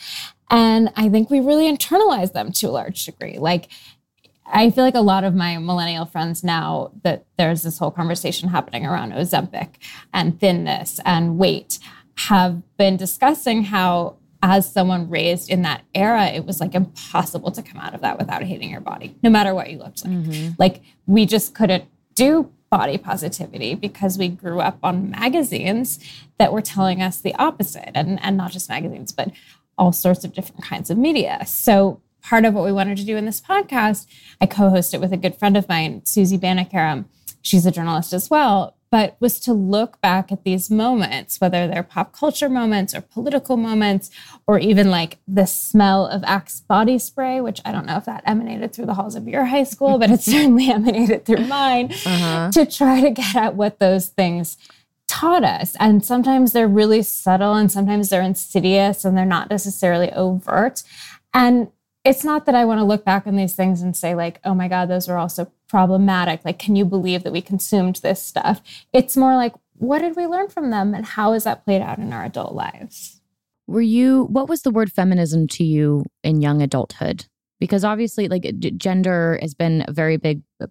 And 0.48 0.90
I 0.96 1.10
think 1.10 1.28
we 1.28 1.40
really 1.40 1.70
internalize 1.70 2.32
them 2.32 2.50
to 2.52 2.68
a 2.68 2.70
large 2.70 3.04
degree. 3.04 3.36
Like 3.36 3.68
I 4.46 4.70
feel 4.70 4.84
like 4.84 4.94
a 4.94 5.00
lot 5.00 5.24
of 5.24 5.34
my 5.34 5.58
millennial 5.58 6.06
friends 6.06 6.42
now 6.42 6.92
that 7.02 7.26
there's 7.36 7.62
this 7.62 7.76
whole 7.76 7.90
conversation 7.90 8.48
happening 8.48 8.86
around 8.86 9.12
Ozempic 9.12 9.74
and 10.14 10.40
thinness 10.40 10.98
and 11.04 11.36
weight 11.36 11.78
have 12.16 12.62
been 12.78 12.96
discussing 12.96 13.64
how 13.64 14.16
as 14.44 14.70
someone 14.70 15.08
raised 15.08 15.48
in 15.48 15.62
that 15.62 15.82
era, 15.94 16.26
it 16.26 16.44
was 16.44 16.60
like 16.60 16.74
impossible 16.74 17.50
to 17.50 17.62
come 17.62 17.80
out 17.80 17.94
of 17.94 18.02
that 18.02 18.18
without 18.18 18.42
hating 18.42 18.68
your 18.68 18.82
body, 18.82 19.16
no 19.22 19.30
matter 19.30 19.54
what 19.54 19.70
you 19.70 19.78
looked 19.78 20.04
like. 20.04 20.12
Mm-hmm. 20.12 20.50
Like 20.58 20.82
we 21.06 21.24
just 21.24 21.54
couldn't 21.54 21.86
do 22.14 22.52
body 22.68 22.98
positivity 22.98 23.74
because 23.74 24.18
we 24.18 24.28
grew 24.28 24.60
up 24.60 24.78
on 24.82 25.10
magazines 25.10 25.98
that 26.38 26.52
were 26.52 26.60
telling 26.60 27.00
us 27.00 27.22
the 27.22 27.34
opposite 27.36 27.90
and, 27.94 28.22
and 28.22 28.36
not 28.36 28.52
just 28.52 28.68
magazines, 28.68 29.12
but 29.12 29.30
all 29.78 29.92
sorts 29.92 30.24
of 30.24 30.34
different 30.34 30.62
kinds 30.62 30.90
of 30.90 30.98
media. 30.98 31.42
So 31.46 32.02
part 32.22 32.44
of 32.44 32.52
what 32.52 32.66
we 32.66 32.72
wanted 32.72 32.98
to 32.98 33.04
do 33.06 33.16
in 33.16 33.24
this 33.24 33.40
podcast, 33.40 34.06
I 34.42 34.46
co-host 34.46 34.92
it 34.92 35.00
with 35.00 35.12
a 35.14 35.16
good 35.16 35.36
friend 35.36 35.56
of 35.56 35.70
mine, 35.70 36.04
Susie 36.04 36.36
Banikarim. 36.36 37.06
She's 37.40 37.64
a 37.64 37.70
journalist 37.70 38.12
as 38.12 38.28
well, 38.28 38.76
but 38.94 39.16
was 39.18 39.40
to 39.40 39.52
look 39.52 40.00
back 40.00 40.30
at 40.30 40.44
these 40.44 40.70
moments, 40.70 41.40
whether 41.40 41.66
they're 41.66 41.82
pop 41.82 42.12
culture 42.12 42.48
moments 42.48 42.94
or 42.94 43.00
political 43.00 43.56
moments, 43.56 44.08
or 44.46 44.56
even 44.60 44.88
like 44.88 45.18
the 45.26 45.48
smell 45.48 46.06
of 46.06 46.22
Axe 46.22 46.60
body 46.60 47.00
spray, 47.00 47.40
which 47.40 47.60
I 47.64 47.72
don't 47.72 47.86
know 47.86 47.96
if 47.96 48.04
that 48.04 48.22
emanated 48.24 48.72
through 48.72 48.86
the 48.86 48.94
halls 48.94 49.16
of 49.16 49.26
your 49.26 49.46
high 49.46 49.64
school, 49.64 49.98
but 49.98 50.12
it 50.12 50.20
certainly 50.22 50.70
emanated 50.70 51.24
through 51.24 51.44
mine, 51.48 51.86
uh-huh. 52.06 52.52
to 52.52 52.64
try 52.64 53.00
to 53.00 53.10
get 53.10 53.34
at 53.34 53.56
what 53.56 53.80
those 53.80 54.10
things 54.10 54.56
taught 55.08 55.42
us. 55.42 55.74
And 55.80 56.04
sometimes 56.04 56.52
they're 56.52 56.68
really 56.68 57.02
subtle 57.02 57.54
and 57.54 57.72
sometimes 57.72 58.10
they're 58.10 58.22
insidious 58.22 59.04
and 59.04 59.18
they're 59.18 59.24
not 59.24 59.50
necessarily 59.50 60.12
overt. 60.12 60.84
And 61.34 61.72
it's 62.04 62.22
not 62.22 62.46
that 62.46 62.54
I 62.54 62.64
want 62.64 62.78
to 62.78 62.84
look 62.84 63.04
back 63.04 63.26
on 63.26 63.34
these 63.34 63.56
things 63.56 63.82
and 63.82 63.96
say, 63.96 64.14
like, 64.14 64.38
oh 64.44 64.54
my 64.54 64.68
God, 64.68 64.86
those 64.86 65.08
were 65.08 65.16
also 65.16 65.50
problematic. 65.74 66.44
Like, 66.44 66.60
can 66.60 66.76
you 66.76 66.84
believe 66.84 67.24
that 67.24 67.32
we 67.32 67.42
consumed 67.42 67.96
this 67.96 68.22
stuff? 68.22 68.62
It's 68.92 69.16
more 69.16 69.34
like, 69.34 69.54
what 69.78 69.98
did 69.98 70.14
we 70.14 70.24
learn 70.24 70.48
from 70.48 70.70
them 70.70 70.94
and 70.94 71.04
how 71.04 71.32
has 71.32 71.42
that 71.42 71.64
played 71.64 71.82
out 71.82 71.98
in 71.98 72.12
our 72.12 72.24
adult 72.24 72.54
lives? 72.54 73.20
Were 73.66 73.80
you, 73.80 74.26
what 74.26 74.48
was 74.48 74.62
the 74.62 74.70
word 74.70 74.92
feminism 74.92 75.48
to 75.48 75.64
you 75.64 76.04
in 76.22 76.40
young 76.40 76.62
adulthood? 76.62 77.26
Because 77.58 77.82
obviously, 77.82 78.28
like, 78.28 78.44
gender 78.76 79.36
has 79.42 79.52
been 79.52 79.84
a 79.88 79.92
very 79.92 80.16
big 80.16 80.42
uh, 80.62 80.68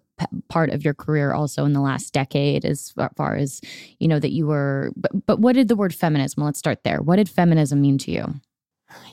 part 0.48 0.70
of 0.70 0.86
your 0.86 0.94
career 0.94 1.34
also 1.34 1.66
in 1.66 1.74
the 1.74 1.82
last 1.82 2.14
decade, 2.14 2.64
as 2.64 2.94
far 3.14 3.36
as, 3.36 3.60
you 3.98 4.08
know, 4.08 4.18
that 4.18 4.32
you 4.32 4.46
were, 4.46 4.90
but, 4.96 5.26
but 5.26 5.38
what 5.38 5.54
did 5.54 5.68
the 5.68 5.76
word 5.76 5.94
feminism, 5.94 6.42
let's 6.42 6.58
start 6.58 6.82
there. 6.82 7.02
What 7.02 7.16
did 7.16 7.28
feminism 7.28 7.82
mean 7.82 7.98
to 7.98 8.10
you? 8.10 8.40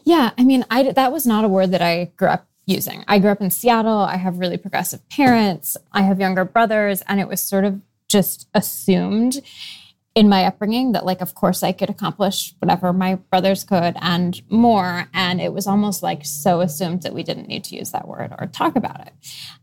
Yeah, 0.05 0.31
I 0.37 0.45
mean, 0.45 0.63
I 0.69 0.91
that 0.91 1.11
was 1.11 1.25
not 1.25 1.43
a 1.43 1.49
word 1.49 1.71
that 1.71 1.81
I 1.81 2.11
grew 2.15 2.29
up 2.29 2.47
using. 2.65 3.03
I 3.07 3.19
grew 3.19 3.31
up 3.31 3.41
in 3.41 3.51
Seattle. 3.51 3.99
I 3.99 4.17
have 4.17 4.39
really 4.39 4.57
progressive 4.57 5.07
parents. 5.09 5.77
I 5.91 6.03
have 6.03 6.19
younger 6.19 6.45
brothers, 6.45 7.01
and 7.07 7.19
it 7.19 7.27
was 7.27 7.41
sort 7.41 7.65
of 7.65 7.81
just 8.07 8.47
assumed 8.53 9.41
in 10.13 10.27
my 10.27 10.43
upbringing 10.43 10.91
that 10.91 11.05
like 11.05 11.21
of 11.21 11.33
course 11.35 11.63
I 11.63 11.71
could 11.71 11.89
accomplish 11.89 12.53
whatever 12.59 12.91
my 12.91 13.15
brothers 13.15 13.63
could 13.63 13.95
and 14.01 14.41
more 14.49 15.07
and 15.13 15.39
it 15.39 15.53
was 15.53 15.67
almost 15.67 16.03
like 16.03 16.25
so 16.25 16.59
assumed 16.59 17.03
that 17.03 17.13
we 17.13 17.23
didn't 17.23 17.47
need 17.47 17.63
to 17.65 17.77
use 17.77 17.91
that 17.91 18.07
word 18.07 18.33
or 18.37 18.47
talk 18.47 18.75
about 18.75 19.07
it. 19.07 19.13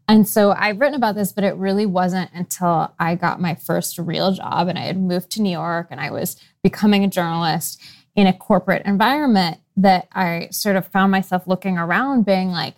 And 0.09 0.27
so 0.27 0.53
I've 0.53 0.81
written 0.81 0.95
about 0.95 1.17
this 1.17 1.33
but 1.33 1.45
it 1.45 1.55
really 1.57 1.85
wasn't 1.85 2.31
until 2.33 2.95
I 2.99 3.15
got 3.15 3.43
my 3.43 3.57
first 3.57 3.99
real 3.99 4.33
job 4.33 4.69
and 4.69 4.79
I 4.79 4.85
had 4.85 4.99
moved 4.99 5.31
to 5.33 5.43
New 5.43 5.53
York 5.53 5.89
and 5.91 6.01
I 6.01 6.11
was 6.11 6.41
becoming 6.63 7.05
a 7.05 7.09
journalist 7.09 7.83
in 8.17 8.27
a 8.27 8.33
corporate 8.33 8.87
environment 8.87 9.59
that 9.77 10.09
I 10.13 10.49
sort 10.51 10.77
of 10.77 10.87
found 10.87 11.13
myself 11.13 11.47
looking 11.47 11.77
around 11.79 12.25
being 12.25 12.51
like, 12.51 12.75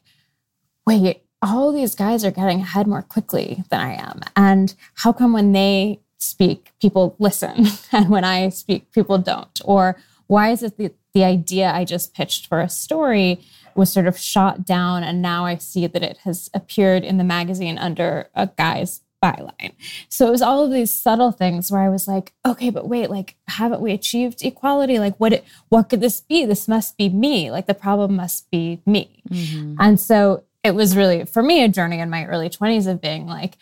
wait, 0.99 1.23
all 1.43 1.73
these 1.73 1.95
guys 1.95 2.25
are 2.25 2.31
getting 2.31 2.61
ahead 2.61 2.87
more 2.87 3.03
quickly 3.03 3.63
than 3.71 3.81
I 3.81 3.95
am. 3.95 4.21
And 4.37 4.75
how 4.95 5.13
come 5.13 5.33
when 5.33 5.53
they 5.53 6.01
speak, 6.19 6.73
people 6.81 7.15
listen? 7.19 7.67
And 7.93 8.09
when 8.11 8.25
I 8.25 8.49
speak, 8.51 8.93
people 8.93 9.19
don't? 9.19 9.61
Or 9.65 9.97
why 10.27 10.51
is 10.51 10.63
it 10.63 10.77
the, 10.77 10.93
the 11.15 11.25
idea 11.25 11.73
I 11.73 11.85
just 11.85 12.15
pitched 12.15 12.47
for 12.47 12.61
a 12.61 12.69
story 12.69 13.41
was 13.75 13.93
sort 13.93 14.07
of 14.07 14.19
shot 14.19 14.65
down 14.65 15.03
and 15.03 15.23
now 15.23 15.45
I 15.45 15.57
see 15.57 15.87
that 15.87 16.03
it 16.03 16.19
has 16.19 16.51
appeared 16.55 17.05
in 17.05 17.19
the 17.19 17.25
magazine 17.25 17.79
under 17.79 18.29
a 18.35 18.49
guy's 18.49 19.01
byline. 19.23 19.73
So 20.09 20.27
it 20.27 20.31
was 20.31 20.43
all 20.43 20.65
of 20.65 20.73
these 20.73 20.93
subtle 20.93 21.31
things 21.31 21.71
where 21.71 21.83
I 21.83 21.89
was 21.89 22.09
like, 22.09 22.33
okay, 22.47 22.71
but 22.71 22.89
wait, 22.89 23.11
like, 23.11 23.37
haven't 23.49 23.81
we 23.81 23.93
achieved 23.93 24.43
equality? 24.43 24.99
Like, 24.99 25.17
what 25.19 25.33
it, 25.33 25.45
what 25.69 25.89
could 25.89 26.01
this 26.01 26.21
be? 26.21 26.47
This 26.47 26.67
must 26.67 26.97
be 26.97 27.09
me. 27.09 27.51
Like, 27.51 27.67
the 27.67 27.75
problem 27.75 28.17
must 28.17 28.51
be 28.51 28.81
me. 28.87 29.23
Mm-hmm. 29.31 29.77
And 29.79 30.01
so 30.01 30.45
it 30.63 30.75
was 30.75 30.97
really 30.97 31.25
for 31.25 31.43
me 31.43 31.65
a 31.65 31.69
journey 31.69 31.99
in 32.01 32.11
my 32.11 32.27
early 32.27 32.49
20s 32.49 32.87
of 32.87 33.01
being 33.01 33.27
like, 33.27 33.57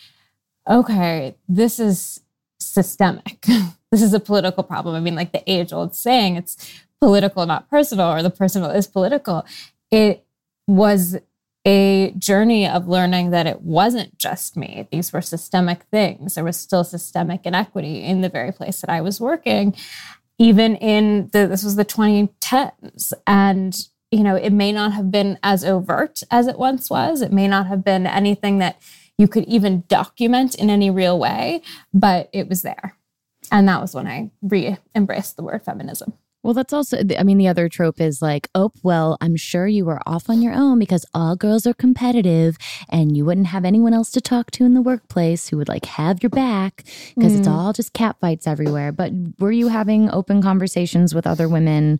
okay, 0.68 1.36
this 1.48 1.78
is 1.78 2.20
systemic. 2.60 3.40
this 3.90 4.02
is 4.02 4.12
a 4.12 4.20
political 4.20 4.62
problem. 4.62 4.94
I 4.94 5.00
mean, 5.00 5.14
like 5.14 5.32
the 5.32 5.48
age 5.50 5.72
old 5.72 5.94
saying, 5.94 6.36
it's 6.36 6.82
political, 7.00 7.46
not 7.46 7.70
personal, 7.70 8.12
or 8.12 8.22
the 8.22 8.30
personal 8.30 8.70
is 8.70 8.86
political. 8.86 9.46
It 9.90 10.24
was 10.66 11.16
a 11.64 12.12
journey 12.12 12.66
of 12.66 12.88
learning 12.88 13.30
that 13.30 13.46
it 13.46 13.62
wasn't 13.62 14.18
just 14.18 14.56
me. 14.56 14.88
These 14.90 15.12
were 15.12 15.20
systemic 15.20 15.82
things. 15.84 16.34
There 16.34 16.44
was 16.44 16.56
still 16.56 16.84
systemic 16.84 17.44
inequity 17.44 18.02
in 18.02 18.20
the 18.20 18.28
very 18.28 18.52
place 18.52 18.80
that 18.80 18.90
I 18.90 19.00
was 19.00 19.20
working. 19.20 19.74
even 20.40 20.76
in 20.76 21.28
the, 21.32 21.48
this 21.48 21.64
was 21.64 21.74
the 21.76 21.84
2010s. 21.84 23.12
And, 23.26 23.76
you 24.10 24.22
know, 24.22 24.36
it 24.36 24.52
may 24.52 24.72
not 24.72 24.92
have 24.92 25.10
been 25.10 25.38
as 25.42 25.64
overt 25.64 26.22
as 26.30 26.46
it 26.46 26.58
once 26.58 26.88
was. 26.88 27.20
It 27.20 27.32
may 27.32 27.48
not 27.48 27.66
have 27.66 27.84
been 27.84 28.06
anything 28.06 28.58
that 28.58 28.80
you 29.18 29.28
could 29.28 29.44
even 29.44 29.84
document 29.88 30.54
in 30.54 30.70
any 30.70 30.90
real 30.90 31.18
way, 31.18 31.62
but 31.92 32.30
it 32.32 32.48
was 32.48 32.62
there. 32.62 32.96
And 33.50 33.68
that 33.68 33.80
was 33.80 33.94
when 33.94 34.06
I 34.06 34.30
re 34.42 34.76
embraced 34.94 35.36
the 35.36 35.42
word 35.42 35.62
feminism. 35.62 36.14
Well, 36.44 36.54
that's 36.54 36.72
also, 36.72 36.98
I 37.18 37.24
mean, 37.24 37.36
the 37.36 37.48
other 37.48 37.68
trope 37.68 38.00
is 38.00 38.22
like, 38.22 38.48
oh, 38.54 38.70
well, 38.84 39.18
I'm 39.20 39.34
sure 39.34 39.66
you 39.66 39.84
were 39.84 40.00
off 40.06 40.30
on 40.30 40.40
your 40.40 40.54
own 40.54 40.78
because 40.78 41.04
all 41.12 41.34
girls 41.34 41.66
are 41.66 41.74
competitive 41.74 42.56
and 42.88 43.16
you 43.16 43.24
wouldn't 43.24 43.48
have 43.48 43.64
anyone 43.64 43.92
else 43.92 44.12
to 44.12 44.20
talk 44.20 44.52
to 44.52 44.64
in 44.64 44.74
the 44.74 44.80
workplace 44.80 45.48
who 45.48 45.56
would 45.56 45.68
like 45.68 45.84
have 45.86 46.22
your 46.22 46.30
back 46.30 46.84
because 47.16 47.34
mm. 47.34 47.38
it's 47.40 47.48
all 47.48 47.72
just 47.72 47.92
cat 47.92 48.16
fights 48.20 48.46
everywhere. 48.46 48.92
But 48.92 49.12
were 49.40 49.50
you 49.50 49.68
having 49.68 50.10
open 50.10 50.40
conversations 50.40 51.12
with 51.12 51.26
other 51.26 51.48
women 51.48 51.98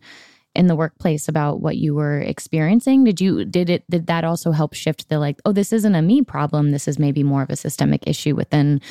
in 0.55 0.67
the 0.67 0.75
workplace 0.75 1.27
about 1.27 1.61
what 1.61 1.77
you 1.77 1.93
were 1.93 2.19
experiencing? 2.19 3.03
Did 3.03 3.21
you, 3.21 3.45
did 3.45 3.69
it, 3.69 3.83
did 3.89 4.07
that 4.07 4.23
also 4.23 4.51
help 4.51 4.73
shift 4.73 5.09
the 5.09 5.19
like, 5.19 5.39
oh, 5.45 5.51
this 5.51 5.71
isn't 5.71 5.95
a 5.95 6.01
me 6.01 6.21
problem. 6.21 6.71
This 6.71 6.87
is 6.87 6.99
maybe 6.99 7.23
more 7.23 7.43
of 7.43 7.49
a 7.49 7.55
systemic 7.55 8.07
issue 8.07 8.35
within 8.35 8.81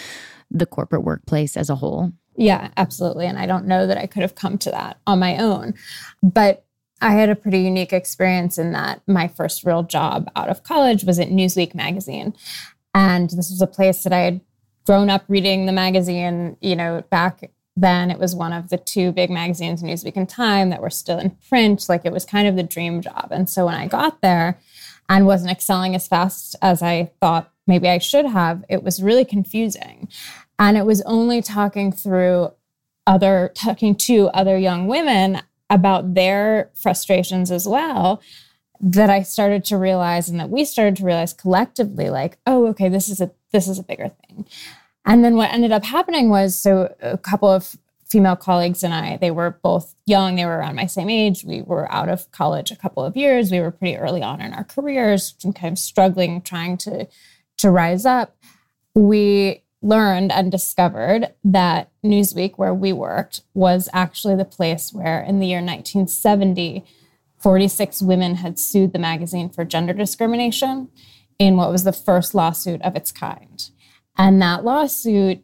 the 0.50 0.66
corporate 0.66 1.04
workplace 1.04 1.56
as 1.56 1.68
a 1.68 1.74
whole? 1.74 2.12
Yeah, 2.36 2.70
absolutely. 2.76 3.26
And 3.26 3.38
I 3.38 3.46
don't 3.46 3.66
know 3.66 3.86
that 3.86 3.98
I 3.98 4.06
could 4.06 4.22
have 4.22 4.36
come 4.36 4.58
to 4.58 4.70
that 4.70 4.98
on 5.06 5.18
my 5.18 5.38
own. 5.38 5.74
But 6.22 6.64
I 7.00 7.12
had 7.12 7.28
a 7.28 7.36
pretty 7.36 7.60
unique 7.60 7.92
experience 7.92 8.58
in 8.58 8.72
that 8.72 9.02
my 9.06 9.28
first 9.28 9.64
real 9.64 9.82
job 9.82 10.30
out 10.36 10.48
of 10.48 10.62
college 10.62 11.04
was 11.04 11.18
at 11.18 11.28
Newsweek 11.28 11.74
magazine. 11.74 12.34
And 12.94 13.30
this 13.30 13.50
was 13.50 13.60
a 13.60 13.66
place 13.66 14.04
that 14.04 14.12
I 14.12 14.20
had 14.20 14.40
grown 14.86 15.10
up 15.10 15.24
reading 15.28 15.66
the 15.66 15.72
magazine, 15.72 16.56
you 16.60 16.74
know, 16.74 17.04
back 17.10 17.50
then 17.80 18.10
it 18.10 18.18
was 18.18 18.34
one 18.34 18.52
of 18.52 18.70
the 18.70 18.76
two 18.76 19.12
big 19.12 19.30
magazines, 19.30 19.82
Newsweek 19.82 20.16
and 20.16 20.28
Time, 20.28 20.70
that 20.70 20.82
were 20.82 20.90
still 20.90 21.18
in 21.18 21.30
print. 21.48 21.88
Like 21.88 22.04
it 22.04 22.12
was 22.12 22.24
kind 22.24 22.48
of 22.48 22.56
the 22.56 22.62
dream 22.62 23.00
job. 23.00 23.28
And 23.30 23.48
so 23.48 23.66
when 23.66 23.74
I 23.74 23.86
got 23.86 24.20
there 24.20 24.58
and 25.08 25.26
wasn't 25.26 25.52
excelling 25.52 25.94
as 25.94 26.08
fast 26.08 26.56
as 26.60 26.82
I 26.82 27.12
thought 27.20 27.52
maybe 27.66 27.88
I 27.88 27.98
should 27.98 28.26
have, 28.26 28.64
it 28.68 28.82
was 28.82 29.02
really 29.02 29.24
confusing. 29.24 30.08
And 30.58 30.76
it 30.76 30.86
was 30.86 31.02
only 31.02 31.40
talking 31.40 31.92
through 31.92 32.52
other, 33.06 33.52
talking 33.54 33.94
to 33.94 34.28
other 34.30 34.58
young 34.58 34.88
women 34.88 35.40
about 35.70 36.14
their 36.14 36.70
frustrations 36.74 37.50
as 37.50 37.68
well 37.68 38.20
that 38.80 39.10
I 39.10 39.22
started 39.22 39.64
to 39.66 39.76
realize 39.76 40.28
and 40.28 40.38
that 40.40 40.50
we 40.50 40.64
started 40.64 40.96
to 40.96 41.04
realize 41.04 41.32
collectively 41.32 42.10
like 42.10 42.38
oh 42.46 42.68
okay 42.68 42.88
this 42.88 43.08
is 43.08 43.20
a 43.20 43.32
this 43.52 43.66
is 43.66 43.78
a 43.78 43.82
bigger 43.82 44.08
thing. 44.08 44.46
And 45.08 45.24
then 45.24 45.36
what 45.36 45.52
ended 45.52 45.72
up 45.72 45.84
happening 45.84 46.28
was 46.28 46.56
so 46.56 46.94
a 47.00 47.18
couple 47.18 47.48
of 47.48 47.76
female 48.04 48.36
colleagues 48.36 48.82
and 48.82 48.94
I 48.94 49.18
they 49.18 49.30
were 49.30 49.58
both 49.62 49.94
young 50.06 50.36
they 50.36 50.46
were 50.46 50.56
around 50.56 50.76
my 50.76 50.86
same 50.86 51.10
age 51.10 51.44
we 51.44 51.60
were 51.60 51.92
out 51.92 52.08
of 52.08 52.30
college 52.30 52.70
a 52.70 52.76
couple 52.76 53.04
of 53.04 53.18
years 53.18 53.50
we 53.50 53.60
were 53.60 53.70
pretty 53.70 53.98
early 53.98 54.22
on 54.22 54.40
in 54.40 54.54
our 54.54 54.64
careers 54.64 55.34
kind 55.54 55.72
of 55.74 55.78
struggling 55.78 56.40
trying 56.40 56.78
to 56.78 57.06
to 57.58 57.70
rise 57.70 58.06
up 58.06 58.34
we 58.94 59.62
learned 59.82 60.32
and 60.32 60.50
discovered 60.50 61.32
that 61.44 61.90
Newsweek, 62.04 62.54
where 62.56 62.74
we 62.74 62.92
worked, 62.92 63.42
was 63.54 63.88
actually 63.92 64.36
the 64.36 64.44
place 64.44 64.92
where, 64.92 65.20
in 65.20 65.38
the 65.38 65.46
year 65.46 65.58
1970, 65.58 66.84
46 67.38 68.02
women 68.02 68.36
had 68.36 68.58
sued 68.58 68.92
the 68.92 68.98
magazine 68.98 69.48
for 69.48 69.64
gender 69.64 69.92
discrimination 69.92 70.88
in 71.38 71.56
what 71.56 71.70
was 71.70 71.84
the 71.84 71.92
first 71.92 72.34
lawsuit 72.34 72.82
of 72.82 72.96
its 72.96 73.12
kind. 73.12 73.70
And 74.18 74.42
that 74.42 74.64
lawsuit 74.64 75.42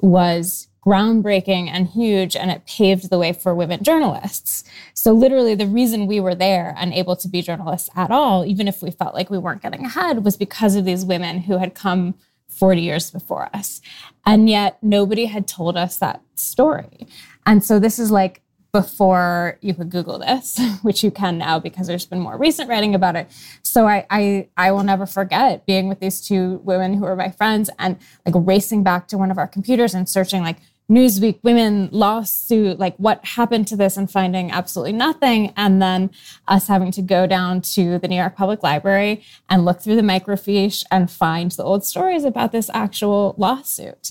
was 0.00 0.68
groundbreaking 0.84 1.68
and 1.68 1.86
huge, 1.86 2.36
and 2.36 2.50
it 2.50 2.66
paved 2.66 3.08
the 3.08 3.18
way 3.18 3.32
for 3.32 3.54
women 3.54 3.82
journalists. 3.82 4.64
So, 4.92 5.12
literally, 5.12 5.54
the 5.54 5.66
reason 5.66 6.06
we 6.06 6.20
were 6.20 6.34
there 6.34 6.74
and 6.78 6.92
able 6.92 7.16
to 7.16 7.28
be 7.28 7.42
journalists 7.42 7.88
at 7.94 8.10
all, 8.10 8.44
even 8.44 8.68
if 8.68 8.82
we 8.82 8.90
felt 8.90 9.14
like 9.14 9.30
we 9.30 9.38
weren't 9.38 9.62
getting 9.62 9.84
ahead, 9.84 10.24
was 10.24 10.36
because 10.36 10.74
of 10.76 10.84
these 10.84 11.04
women 11.04 11.40
who 11.40 11.58
had 11.58 11.74
come 11.74 12.14
40 12.48 12.80
years 12.80 13.10
before 13.10 13.48
us. 13.54 13.80
And 14.26 14.48
yet 14.48 14.78
nobody 14.82 15.26
had 15.26 15.48
told 15.48 15.76
us 15.76 15.96
that 15.98 16.22
story. 16.34 17.06
And 17.46 17.64
so 17.64 17.78
this 17.78 17.98
is 17.98 18.10
like 18.10 18.42
before 18.74 19.56
you 19.60 19.72
could 19.72 19.88
Google 19.88 20.18
this, 20.18 20.60
which 20.82 21.04
you 21.04 21.12
can 21.12 21.38
now 21.38 21.60
because 21.60 21.86
there's 21.86 22.06
been 22.06 22.18
more 22.18 22.36
recent 22.36 22.68
writing 22.68 22.92
about 22.92 23.14
it. 23.14 23.30
So 23.62 23.86
I, 23.86 24.04
I 24.10 24.48
I 24.56 24.72
will 24.72 24.82
never 24.82 25.06
forget 25.06 25.64
being 25.64 25.88
with 25.88 26.00
these 26.00 26.20
two 26.20 26.60
women 26.64 26.94
who 26.94 27.04
were 27.04 27.14
my 27.14 27.30
friends 27.30 27.70
and 27.78 27.96
like 28.26 28.34
racing 28.36 28.82
back 28.82 29.06
to 29.08 29.16
one 29.16 29.30
of 29.30 29.38
our 29.38 29.46
computers 29.46 29.94
and 29.94 30.08
searching 30.08 30.42
like 30.42 30.56
Newsweek 30.90 31.38
women 31.44 31.88
lawsuit, 31.92 32.80
like 32.80 32.96
what 32.96 33.24
happened 33.24 33.68
to 33.68 33.76
this 33.76 33.96
and 33.96 34.10
finding 34.10 34.50
absolutely 34.50 34.92
nothing. 34.92 35.52
And 35.56 35.80
then 35.80 36.10
us 36.48 36.66
having 36.66 36.90
to 36.92 37.00
go 37.02 37.28
down 37.28 37.62
to 37.76 38.00
the 38.00 38.08
New 38.08 38.16
York 38.16 38.34
Public 38.36 38.64
Library 38.64 39.24
and 39.48 39.64
look 39.64 39.80
through 39.80 39.96
the 39.96 40.02
microfiche 40.02 40.84
and 40.90 41.08
find 41.10 41.52
the 41.52 41.62
old 41.62 41.86
stories 41.86 42.24
about 42.24 42.50
this 42.50 42.68
actual 42.74 43.36
lawsuit. 43.38 44.10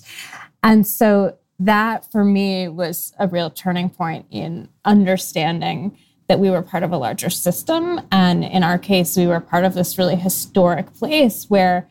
And 0.63 0.87
so 0.87 1.37
that 1.65 2.11
for 2.11 2.23
me 2.23 2.67
was 2.67 3.13
a 3.19 3.27
real 3.27 3.49
turning 3.49 3.89
point 3.89 4.25
in 4.31 4.69
understanding 4.85 5.97
that 6.27 6.39
we 6.39 6.49
were 6.49 6.61
part 6.61 6.83
of 6.83 6.91
a 6.91 6.97
larger 6.97 7.29
system. 7.29 8.01
And 8.11 8.43
in 8.43 8.63
our 8.63 8.77
case, 8.77 9.17
we 9.17 9.27
were 9.27 9.39
part 9.39 9.65
of 9.65 9.73
this 9.73 9.97
really 9.97 10.15
historic 10.15 10.93
place 10.93 11.45
where, 11.49 11.89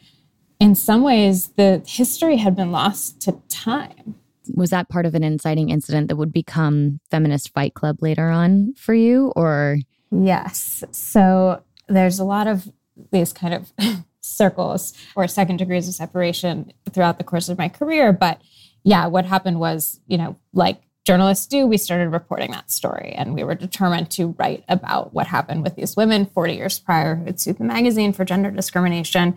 in 0.59 0.75
some 0.75 1.03
ways, 1.03 1.49
the 1.57 1.83
history 1.87 2.37
had 2.37 2.57
been 2.57 2.73
lost 2.73 3.21
to 3.23 3.41
time. 3.49 4.17
Was 4.55 4.71
that 4.71 4.89
part 4.89 5.07
of 5.07 5.15
an 5.15 5.23
inciting 5.23 5.71
incident 5.71 6.09
that 6.09 6.17
would 6.17 6.33
become 6.33 6.99
Feminist 7.11 7.53
Fight 7.53 7.75
Club 7.75 8.03
later 8.03 8.29
on 8.29 8.75
for 8.77 8.95
you 8.95 9.33
or? 9.37 9.79
Yes. 10.11 10.83
So 10.91 11.63
there's 11.89 12.19
a 12.19 12.25
lot 12.25 12.47
of 12.47 12.71
these 13.11 13.33
kind 13.33 13.55
of 13.55 13.73
circles 14.21 14.93
or 15.17 15.27
second 15.29 15.59
degrees 15.59 15.89
of 15.89 15.95
separation 15.95 16.73
throughout 16.91 17.19
the 17.19 17.25
course 17.25 17.49
of 17.49 17.59
my 17.59 17.69
career 17.69 18.13
but 18.13 18.41
yeah 18.85 19.07
what 19.07 19.25
happened 19.25 19.59
was 19.61 20.01
you 20.07 20.19
know 20.19 20.37
like 20.53 20.83
journalists 21.05 21.47
do 21.47 21.67
we 21.67 21.77
started 21.77 22.11
reporting 22.11 22.53
that 22.53 22.71
story 22.71 23.13
and 23.17 23.35
we 23.35 23.43
were 23.43 23.55
determined 23.55 24.11
to 24.11 24.35
write 24.39 24.65
about 24.69 25.13
what 25.13 25.27
happened 25.27 25.63
with 25.63 25.75
these 25.75 25.97
women 25.97 26.27
40 26.27 26.55
years 26.55 26.79
prior 26.79 27.17
who 27.17 27.25
had 27.25 27.41
sued 27.41 27.59
the 27.59 27.65
magazine 27.65 28.13
for 28.13 28.25
gender 28.25 28.51
discrimination 28.51 29.37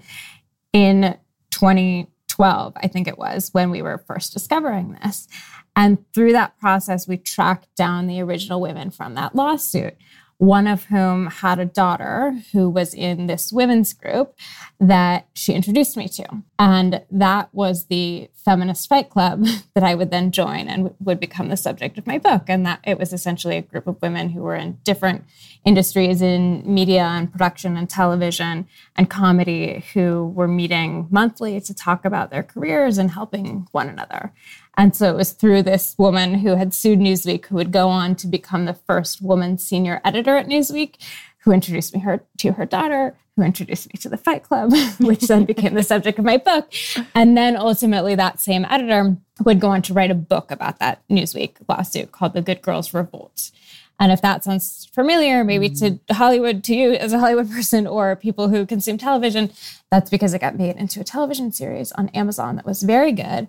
in 0.75 1.17
2012, 1.55 2.73
I 2.75 2.87
think 2.87 3.07
it 3.07 3.17
was, 3.17 3.49
when 3.53 3.71
we 3.71 3.81
were 3.81 4.03
first 4.05 4.33
discovering 4.33 4.97
this. 5.01 5.27
And 5.75 6.03
through 6.13 6.33
that 6.33 6.59
process, 6.59 7.07
we 7.07 7.17
tracked 7.17 7.73
down 7.77 8.07
the 8.07 8.21
original 8.21 8.59
women 8.59 8.91
from 8.91 9.15
that 9.15 9.35
lawsuit 9.35 9.95
one 10.37 10.67
of 10.67 10.85
whom 10.85 11.27
had 11.27 11.59
a 11.59 11.65
daughter 11.65 12.35
who 12.51 12.69
was 12.69 12.93
in 12.93 13.27
this 13.27 13.53
women's 13.53 13.93
group 13.93 14.35
that 14.79 15.27
she 15.33 15.53
introduced 15.53 15.95
me 15.95 16.09
to. 16.09 16.25
And 16.59 17.01
that 17.09 17.49
was 17.53 17.85
the 17.85 18.29
feminist 18.33 18.89
fight 18.89 19.09
club 19.09 19.45
that 19.75 19.83
I 19.83 19.95
would 19.95 20.11
then 20.11 20.31
join 20.31 20.67
and 20.67 20.93
would 20.99 21.19
become 21.19 21.47
the 21.47 21.57
subject 21.57 21.97
of 21.97 22.05
my 22.05 22.17
book. 22.17 22.43
And 22.47 22.65
that 22.65 22.79
it 22.83 22.99
was 22.99 23.13
essentially 23.13 23.57
a 23.57 23.61
group 23.61 23.87
of 23.87 24.01
women 24.01 24.29
who 24.29 24.41
were 24.41 24.55
in 24.55 24.79
different 24.83 25.23
industries 25.65 26.21
in 26.21 26.61
media 26.65 27.03
and 27.03 27.31
production 27.31 27.75
and 27.75 27.89
television 27.89 28.67
and 28.95 29.09
comedy 29.09 29.83
who 29.93 30.27
were 30.35 30.47
meeting 30.47 31.07
monthly 31.09 31.59
to 31.59 31.73
talk 31.73 32.05
about 32.05 32.29
their 32.29 32.43
careers 32.43 32.97
and 32.97 33.11
helping 33.11 33.67
one 33.71 33.89
another. 33.89 34.31
And 34.77 34.95
so 34.95 35.09
it 35.09 35.17
was 35.17 35.31
through 35.31 35.63
this 35.63 35.95
woman 35.97 36.35
who 36.35 36.55
had 36.55 36.73
sued 36.73 36.99
Newsweek, 36.99 37.47
who 37.47 37.55
would 37.55 37.71
go 37.71 37.89
on 37.89 38.15
to 38.17 38.27
become 38.27 38.65
the 38.65 38.73
first 38.73 39.21
woman 39.21 39.57
senior 39.57 40.01
editor 40.03 40.37
at 40.37 40.47
Newsweek, 40.47 40.95
who 41.39 41.51
introduced 41.51 41.93
me 41.93 42.01
her, 42.01 42.23
to 42.37 42.53
her 42.53 42.65
daughter, 42.65 43.15
who 43.35 43.43
introduced 43.43 43.91
me 43.93 43.97
to 43.99 44.09
the 44.09 44.17
Fight 44.17 44.43
Club, 44.43 44.71
which 44.99 45.21
then 45.21 45.45
became 45.45 45.73
the 45.73 45.83
subject 45.83 46.19
of 46.19 46.25
my 46.25 46.37
book. 46.37 46.71
And 47.13 47.37
then 47.37 47.55
ultimately, 47.55 48.15
that 48.15 48.39
same 48.39 48.65
editor 48.65 49.17
would 49.43 49.59
go 49.59 49.69
on 49.69 49.81
to 49.83 49.93
write 49.93 50.11
a 50.11 50.15
book 50.15 50.51
about 50.51 50.79
that 50.79 51.01
Newsweek 51.09 51.57
lawsuit 51.67 52.11
called 52.11 52.33
The 52.33 52.41
Good 52.41 52.61
Girls 52.61 52.93
Revolt. 52.93 53.51
And 53.99 54.11
if 54.11 54.21
that 54.21 54.43
sounds 54.43 54.89
familiar, 54.93 55.43
maybe 55.43 55.69
mm. 55.69 55.99
to 56.07 56.13
Hollywood, 56.13 56.63
to 56.65 56.75
you 56.75 56.93
as 56.93 57.13
a 57.13 57.19
Hollywood 57.19 57.49
person 57.57 57.87
or 57.87 58.15
people 58.15 58.49
who 58.49 58.65
consume 58.65 58.97
television, 58.97 59.51
that's 59.89 60.09
because 60.09 60.33
it 60.33 60.39
got 60.39 60.57
made 60.57 60.75
into 60.75 60.99
a 60.99 61.03
television 61.03 61.51
series 61.51 61.91
on 61.93 62.09
Amazon 62.09 62.57
that 62.57 62.65
was 62.65 62.83
very 62.83 63.11
good 63.11 63.47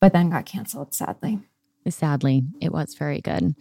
but 0.00 0.12
then 0.12 0.30
got 0.30 0.46
canceled, 0.46 0.94
sadly. 0.94 1.40
Sadly, 1.88 2.44
it 2.60 2.72
was 2.72 2.94
very 2.94 3.20
good. 3.20 3.54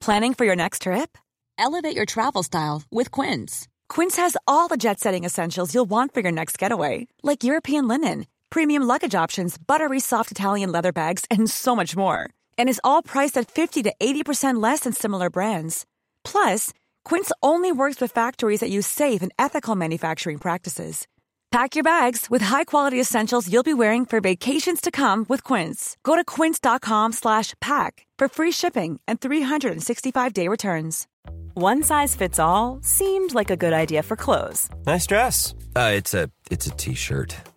Planning 0.00 0.34
for 0.34 0.44
your 0.44 0.56
next 0.56 0.82
trip? 0.82 1.18
Elevate 1.58 1.96
your 1.96 2.06
travel 2.06 2.42
style 2.42 2.82
with 2.90 3.10
Quince. 3.10 3.66
Quince 3.88 4.16
has 4.16 4.36
all 4.46 4.68
the 4.68 4.76
jet 4.76 5.00
setting 5.00 5.24
essentials 5.24 5.74
you'll 5.74 5.84
want 5.84 6.14
for 6.14 6.20
your 6.20 6.32
next 6.32 6.58
getaway, 6.58 7.08
like 7.22 7.42
European 7.42 7.88
linen, 7.88 8.26
premium 8.50 8.82
luggage 8.82 9.14
options, 9.14 9.56
buttery 9.56 10.00
soft 10.00 10.30
Italian 10.30 10.70
leather 10.70 10.92
bags, 10.92 11.24
and 11.30 11.50
so 11.50 11.74
much 11.74 11.96
more. 11.96 12.28
And 12.58 12.68
is 12.68 12.80
all 12.84 13.02
priced 13.02 13.38
at 13.38 13.50
50 13.50 13.84
to 13.84 13.94
80% 13.98 14.62
less 14.62 14.80
than 14.80 14.92
similar 14.92 15.30
brands. 15.30 15.86
Plus, 16.24 16.72
Quince 17.04 17.32
only 17.42 17.72
works 17.72 18.00
with 18.00 18.12
factories 18.12 18.60
that 18.60 18.70
use 18.70 18.86
safe 18.86 19.22
and 19.22 19.32
ethical 19.38 19.74
manufacturing 19.74 20.38
practices. 20.38 21.06
Pack 21.52 21.74
your 21.74 21.84
bags 21.84 22.26
with 22.28 22.42
high-quality 22.42 23.00
essentials 23.00 23.50
you'll 23.50 23.62
be 23.62 23.72
wearing 23.72 24.04
for 24.04 24.20
vacations 24.20 24.80
to 24.80 24.90
come 24.90 25.24
with 25.28 25.42
Quince. 25.42 25.96
Go 26.02 26.14
to 26.14 26.24
quince.com 26.24 27.12
slash 27.12 27.54
pack 27.60 28.04
for 28.18 28.28
free 28.28 28.50
shipping 28.50 29.00
and 29.08 29.20
365-day 29.20 30.48
returns. 30.48 31.06
One 31.54 31.82
size 31.82 32.14
fits 32.14 32.38
all 32.38 32.80
seemed 32.82 33.34
like 33.34 33.50
a 33.50 33.56
good 33.56 33.72
idea 33.72 34.02
for 34.02 34.16
clothes 34.16 34.68
Nice 34.86 35.06
dress. 35.06 35.54
Uh, 35.74 35.92
it's 35.94 36.12
a 36.12 36.28
it's 36.50 36.66
a 36.66 36.70
t-shirt. 36.70 37.34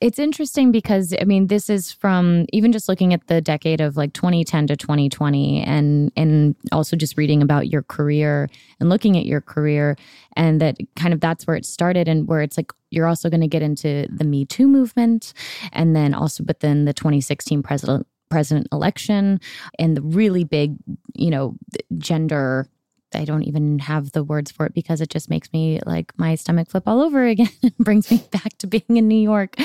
It's 0.00 0.18
interesting 0.18 0.70
because 0.70 1.14
I 1.20 1.24
mean 1.24 1.48
this 1.48 1.68
is 1.68 1.92
from 1.92 2.46
even 2.52 2.72
just 2.72 2.88
looking 2.88 3.12
at 3.12 3.26
the 3.26 3.40
decade 3.40 3.80
of 3.80 3.96
like 3.96 4.12
2010 4.12 4.68
to 4.68 4.76
2020 4.76 5.62
and 5.62 6.12
and 6.16 6.54
also 6.70 6.96
just 6.96 7.16
reading 7.16 7.42
about 7.42 7.68
your 7.68 7.82
career 7.82 8.48
and 8.78 8.88
looking 8.88 9.16
at 9.16 9.26
your 9.26 9.40
career 9.40 9.96
and 10.36 10.60
that 10.60 10.76
kind 10.96 11.12
of 11.12 11.20
that's 11.20 11.46
where 11.46 11.56
it 11.56 11.66
started 11.66 12.06
and 12.06 12.28
where 12.28 12.42
it's 12.42 12.56
like 12.56 12.72
you're 12.90 13.06
also 13.06 13.28
going 13.28 13.40
to 13.40 13.48
get 13.48 13.62
into 13.62 14.06
the 14.10 14.24
Me 14.24 14.44
Too 14.44 14.68
movement 14.68 15.32
and 15.72 15.96
then 15.96 16.14
also 16.14 16.44
but 16.44 16.60
then 16.60 16.84
the 16.84 16.92
2016 16.92 17.62
president 17.62 18.06
president 18.28 18.68
election 18.72 19.40
and 19.78 19.96
the 19.96 20.02
really 20.02 20.44
big 20.44 20.76
you 21.14 21.30
know 21.30 21.56
gender 21.96 22.68
I 23.14 23.24
don't 23.24 23.44
even 23.44 23.78
have 23.80 24.12
the 24.12 24.22
words 24.24 24.50
for 24.50 24.66
it 24.66 24.74
because 24.74 25.00
it 25.00 25.08
just 25.10 25.30
makes 25.30 25.52
me 25.52 25.80
like 25.86 26.12
my 26.18 26.34
stomach 26.34 26.70
flip 26.70 26.84
all 26.86 27.00
over 27.00 27.24
again. 27.34 27.48
brings 27.78 28.10
me 28.10 28.22
back 28.30 28.56
to 28.58 28.66
being 28.66 28.84
in 28.96 29.08
New 29.08 29.20
York 29.20 29.56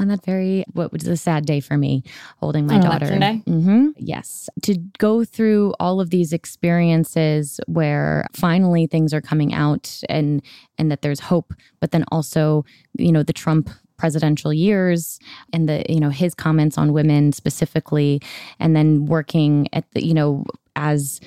on 0.00 0.08
that 0.08 0.24
very 0.24 0.64
what 0.72 0.90
was 0.92 1.06
a 1.06 1.16
sad 1.16 1.46
day 1.46 1.60
for 1.60 1.76
me 1.78 2.02
holding 2.38 2.66
my 2.66 2.74
On 2.74 2.80
daughter. 2.80 3.06
election 3.06 3.20
day? 3.20 3.42
hmm 3.46 3.88
Yes, 3.96 4.50
to 4.62 4.74
go 4.98 5.24
through 5.24 5.72
all 5.78 6.00
of 6.00 6.10
these 6.10 6.32
experiences 6.32 7.60
where 7.66 8.26
finally 8.32 8.86
things 8.88 9.14
are 9.14 9.20
coming 9.20 9.54
out 9.54 10.00
and 10.08 10.42
and 10.78 10.90
that 10.90 11.02
there's 11.02 11.20
hope, 11.20 11.54
but 11.80 11.92
then 11.92 12.04
also 12.10 12.64
you 12.98 13.12
know 13.12 13.22
the 13.22 13.32
Trump 13.32 13.70
presidential 13.96 14.52
years 14.52 15.20
and 15.52 15.68
the 15.68 15.84
you 15.88 16.00
know 16.00 16.10
his 16.10 16.34
comments 16.34 16.76
on 16.76 16.92
women 16.92 17.30
specifically 17.30 18.20
and 18.58 18.74
then 18.74 19.06
working 19.06 19.68
at 19.72 19.88
the 19.92 20.04
you 20.04 20.12
know 20.12 20.44
as 20.74 21.20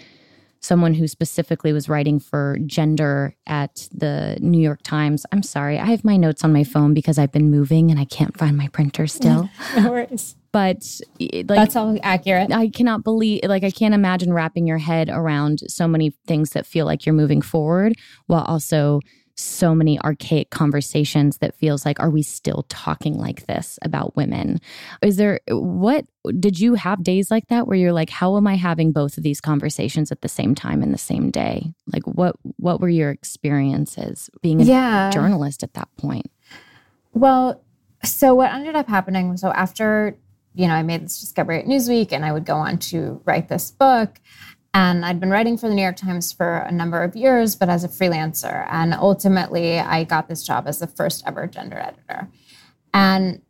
someone 0.67 0.93
who 0.93 1.07
specifically 1.07 1.71
was 1.71 1.87
writing 1.87 2.19
for 2.19 2.57
gender 2.65 3.35
at 3.47 3.87
the 3.93 4.37
New 4.41 4.59
York 4.59 4.81
Times. 4.83 5.25
I'm 5.31 5.41
sorry, 5.41 5.79
I 5.79 5.85
have 5.85 6.03
my 6.03 6.17
notes 6.17 6.43
on 6.43 6.51
my 6.51 6.65
phone 6.65 6.93
because 6.93 7.17
I've 7.17 7.31
been 7.31 7.49
moving 7.49 7.89
and 7.89 7.99
I 7.99 8.05
can't 8.05 8.37
find 8.37 8.57
my 8.57 8.67
printer 8.67 9.07
still. 9.07 9.49
No 9.77 9.91
worries. 9.91 10.35
but 10.51 10.83
like 11.21 11.47
That's 11.47 11.75
all 11.75 11.97
accurate. 12.01 12.51
I 12.51 12.69
cannot 12.69 13.03
believe 13.03 13.41
like 13.43 13.63
I 13.63 13.71
can't 13.71 13.93
imagine 13.93 14.33
wrapping 14.33 14.65
your 14.65 14.79
head 14.79 15.09
around 15.09 15.59
so 15.67 15.87
many 15.87 16.11
things 16.25 16.51
that 16.51 16.65
feel 16.65 16.85
like 16.85 17.05
you're 17.05 17.13
moving 17.13 17.41
forward 17.41 17.93
while 18.25 18.43
also 18.43 18.99
so 19.39 19.75
many 19.75 19.99
archaic 20.01 20.49
conversations 20.49 21.37
that 21.37 21.55
feels 21.55 21.85
like 21.85 21.99
are 21.99 22.09
we 22.09 22.23
still 22.23 22.65
talking 22.69 23.13
like 23.13 23.45
this 23.45 23.77
about 23.83 24.15
women 24.15 24.59
is 25.03 25.17
there 25.17 25.39
what 25.49 26.05
did 26.39 26.59
you 26.59 26.73
have 26.73 27.03
days 27.03 27.29
like 27.29 27.45
that 27.47 27.67
where 27.67 27.77
you're 27.77 27.93
like 27.93 28.09
how 28.09 28.35
am 28.35 28.47
i 28.47 28.55
having 28.55 28.91
both 28.91 29.15
of 29.15 29.23
these 29.23 29.39
conversations 29.39 30.11
at 30.11 30.21
the 30.21 30.27
same 30.27 30.55
time 30.55 30.81
in 30.81 30.91
the 30.91 30.97
same 30.97 31.29
day 31.29 31.71
like 31.93 32.03
what 32.05 32.35
what 32.57 32.81
were 32.81 32.89
your 32.89 33.11
experiences 33.11 34.29
being 34.41 34.59
a 34.59 34.63
Yeah. 34.65 35.09
journalist 35.11 35.61
at 35.63 35.73
that 35.73 35.87
point 35.97 36.31
Well, 37.13 37.61
so 38.03 38.33
what 38.35 38.51
ended 38.51 38.75
up 38.75 38.87
happening 38.87 39.37
so 39.37 39.49
after, 39.51 40.17
you 40.53 40.67
know, 40.67 40.73
I 40.73 40.83
made 40.83 41.03
this 41.05 41.19
discovery 41.19 41.59
at 41.59 41.65
Newsweek 41.65 42.11
and 42.11 42.23
I 42.25 42.31
would 42.31 42.45
go 42.45 42.55
on 42.55 42.77
to 42.91 43.21
write 43.25 43.49
this 43.49 43.71
book. 43.71 44.19
And 44.77 45.03
I'd 45.03 45.19
been 45.19 45.31
writing 45.31 45.57
for 45.57 45.67
the 45.67 45.73
New 45.73 45.81
York 45.81 45.95
Times 45.95 46.31
for 46.31 46.57
a 46.57 46.71
number 46.71 47.01
of 47.01 47.15
years, 47.15 47.55
but 47.55 47.67
as 47.67 47.83
a 47.83 47.87
freelancer. 47.87 48.67
And 48.69 48.93
ultimately, 48.93 49.79
I 49.79 50.03
got 50.03 50.27
this 50.27 50.43
job 50.43 50.67
as 50.67 50.77
the 50.77 50.85
first 50.85 51.23
ever 51.25 51.47
gender 51.47 51.79
editor. 51.79 52.27
And 52.93 53.41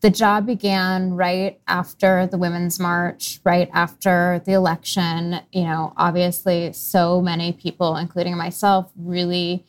the 0.00 0.08
job 0.08 0.46
began 0.46 1.12
right 1.12 1.60
after 1.68 2.26
the 2.26 2.38
Women's 2.38 2.80
March, 2.80 3.38
right 3.44 3.68
after 3.74 4.40
the 4.46 4.54
election. 4.54 5.40
You 5.52 5.64
know, 5.64 5.92
obviously, 5.98 6.72
so 6.72 7.20
many 7.20 7.52
people, 7.52 7.96
including 7.96 8.38
myself, 8.38 8.90
really 8.96 9.66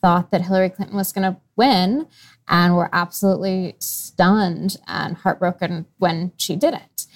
thought 0.00 0.30
that 0.30 0.40
Hillary 0.40 0.70
Clinton 0.70 0.96
was 0.96 1.12
going 1.12 1.34
to 1.34 1.38
win 1.56 2.06
and 2.48 2.76
were 2.76 2.88
absolutely 2.94 3.76
stunned 3.78 4.78
and 4.88 5.18
heartbroken 5.18 5.84
when 5.98 6.32
she 6.38 6.56
didn't. 6.56 7.06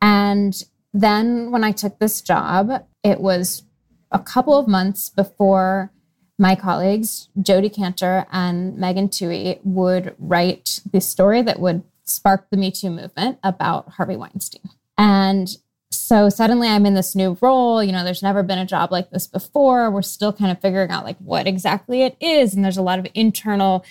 And 0.00 0.62
then 0.92 1.50
when 1.50 1.64
I 1.64 1.72
took 1.72 1.98
this 1.98 2.20
job, 2.20 2.84
it 3.02 3.20
was 3.20 3.64
a 4.10 4.18
couple 4.18 4.56
of 4.56 4.68
months 4.68 5.10
before 5.10 5.92
my 6.38 6.54
colleagues, 6.54 7.28
Jodi 7.40 7.70
Kantor 7.70 8.26
and 8.30 8.76
Megan 8.76 9.08
Twohey, 9.08 9.58
would 9.64 10.14
write 10.18 10.80
the 10.90 11.00
story 11.00 11.42
that 11.42 11.60
would 11.60 11.82
spark 12.04 12.48
the 12.50 12.56
Me 12.56 12.70
Too 12.70 12.90
movement 12.90 13.38
about 13.42 13.90
Harvey 13.90 14.16
Weinstein. 14.16 14.70
And 14.98 15.56
so 15.90 16.28
suddenly 16.28 16.68
I'm 16.68 16.86
in 16.86 16.94
this 16.94 17.14
new 17.14 17.36
role. 17.40 17.82
You 17.82 17.92
know, 17.92 18.04
there's 18.04 18.22
never 18.22 18.42
been 18.42 18.58
a 18.58 18.66
job 18.66 18.92
like 18.92 19.10
this 19.10 19.26
before. 19.26 19.90
We're 19.90 20.02
still 20.02 20.32
kind 20.32 20.50
of 20.50 20.60
figuring 20.60 20.90
out 20.90 21.04
like 21.04 21.18
what 21.18 21.46
exactly 21.46 22.02
it 22.02 22.16
is. 22.20 22.54
And 22.54 22.64
there's 22.64 22.76
a 22.76 22.82
lot 22.82 22.98
of 22.98 23.06
internal, 23.14 23.84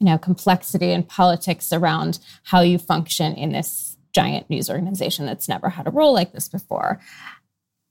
you 0.00 0.06
know, 0.06 0.18
complexity 0.18 0.92
and 0.92 1.08
politics 1.08 1.72
around 1.72 2.18
how 2.44 2.60
you 2.60 2.78
function 2.78 3.34
in 3.34 3.52
this 3.52 3.85
giant 4.16 4.48
news 4.48 4.70
organization 4.70 5.26
that's 5.26 5.46
never 5.46 5.68
had 5.68 5.86
a 5.86 5.90
role 5.90 6.14
like 6.14 6.32
this 6.32 6.48
before. 6.48 6.98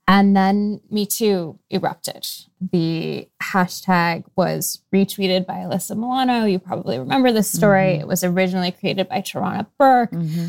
And 0.08 0.36
then 0.36 0.80
Me 0.90 1.06
Too 1.06 1.58
erupted. 1.70 2.26
The 2.60 3.28
hashtag 3.40 4.24
was 4.34 4.82
retweeted 4.92 5.46
by 5.46 5.54
Alyssa 5.54 5.96
Milano. 5.96 6.44
You 6.44 6.58
probably 6.58 6.98
remember 6.98 7.30
this 7.30 7.50
story. 7.50 7.92
Mm-hmm. 7.92 8.00
It 8.02 8.08
was 8.08 8.24
originally 8.24 8.72
created 8.72 9.08
by 9.08 9.20
Tarana 9.20 9.66
Burke. 9.78 10.10
Mm-hmm. 10.10 10.46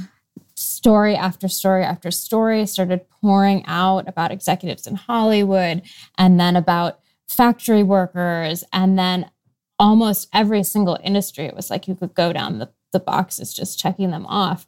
Story 0.56 1.16
after 1.16 1.48
story 1.48 1.84
after 1.84 2.10
story 2.10 2.66
started 2.66 3.06
pouring 3.22 3.64
out 3.68 4.08
about 4.08 4.32
executives 4.32 4.88
in 4.88 4.96
Hollywood 4.96 5.84
and 6.18 6.40
then 6.40 6.56
about 6.56 7.00
factory 7.28 7.84
workers 7.84 8.64
and 8.74 8.98
then 8.98 9.30
almost 9.78 10.28
every 10.34 10.64
single 10.64 10.98
industry. 11.04 11.46
It 11.46 11.56
was 11.56 11.70
like 11.70 11.88
you 11.88 11.94
could 11.94 12.16
go 12.16 12.34
down 12.34 12.58
the, 12.58 12.70
the 12.94 13.00
boxes 13.00 13.54
just 13.54 13.78
checking 13.78 14.10
them 14.10 14.26
off. 14.26 14.66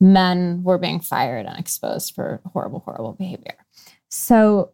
Men 0.00 0.62
were 0.62 0.78
being 0.78 1.00
fired 1.00 1.46
and 1.46 1.58
exposed 1.58 2.14
for 2.14 2.40
horrible, 2.52 2.80
horrible 2.80 3.12
behavior. 3.12 3.56
So 4.08 4.72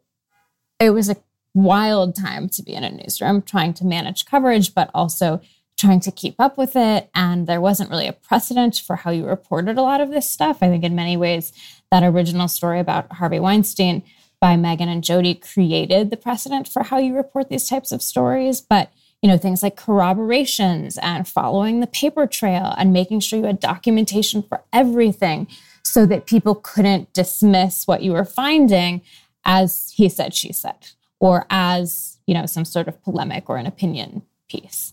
it 0.79 0.91
was 0.91 1.09
a 1.09 1.17
wild 1.55 2.15
time 2.15 2.49
to 2.51 2.63
be 2.63 2.75
in 2.75 2.85
a 2.85 2.91
newsroom 2.91 3.43
trying 3.43 3.75
to 3.75 3.85
manage 3.85 4.27
coverage, 4.27 4.75
but 4.75 4.91
also 4.95 5.41
trying 5.79 6.01
to 6.01 6.11
keep 6.11 6.37
up 6.39 6.57
with 6.57 6.77
it. 6.77 7.11
And 7.15 7.47
there 7.47 7.61
wasn't 7.61 7.91
really 7.91 8.07
a 8.07 8.13
precedent 8.13 8.79
for 8.79 8.97
how 8.97 9.11
you 9.11 9.27
reported 9.27 9.77
a 9.77 9.83
lot 9.83 10.01
of 10.01 10.11
this 10.11 10.29
stuff. 10.29 10.59
I 10.63 10.69
think 10.69 10.85
in 10.85 10.95
many 10.95 11.17
ways, 11.17 11.53
that 11.91 12.03
original 12.03 12.49
story 12.49 12.81
about 12.81 13.13
Harvey 13.13 13.41
Weinstein 13.41 14.03
by 14.41 14.57
Megan 14.57 14.89
and 14.89 15.05
Jodi 15.05 15.35
created 15.35 16.11
the 16.11 16.17
precedent 16.17 16.69
for 16.69 16.83
how 16.83 16.99
you 16.99 17.15
report 17.15 17.49
these 17.49 17.69
types 17.69 17.93
of 17.93 18.03
stories. 18.03 18.61
But 18.61 18.91
you 19.27 19.33
know, 19.33 19.39
things 19.39 19.61
like 19.61 19.75
corroborations 19.75 20.97
and 20.99 21.27
following 21.27 21.81
the 21.81 21.89
paper 21.89 22.29
trail 22.29 22.77
and 22.79 22.93
making 22.93 23.19
sure 23.19 23.41
you 23.41 23.47
had 23.47 23.59
documentation 23.59 24.41
for 24.41 24.63
everything 24.73 25.49
so 25.83 26.07
that 26.07 26.27
people 26.27 26.55
couldn't 26.55 27.13
dismiss 27.13 27.89
what 27.89 28.05
you 28.05 28.13
were 28.13 28.25
finding 28.25 29.03
as 29.45 29.93
he 29.97 30.09
said, 30.09 30.33
she 30.33 30.53
said, 30.53 30.91
or 31.19 31.45
as, 31.51 32.19
you 32.29 32.35
know, 32.35 32.47
some 32.47 32.65
sort 32.65 32.87
of 32.87 33.03
polemic 33.03 33.51
or 33.51 33.57
an 33.57 33.67
opinion 33.67 34.23
piece. 34.49 34.93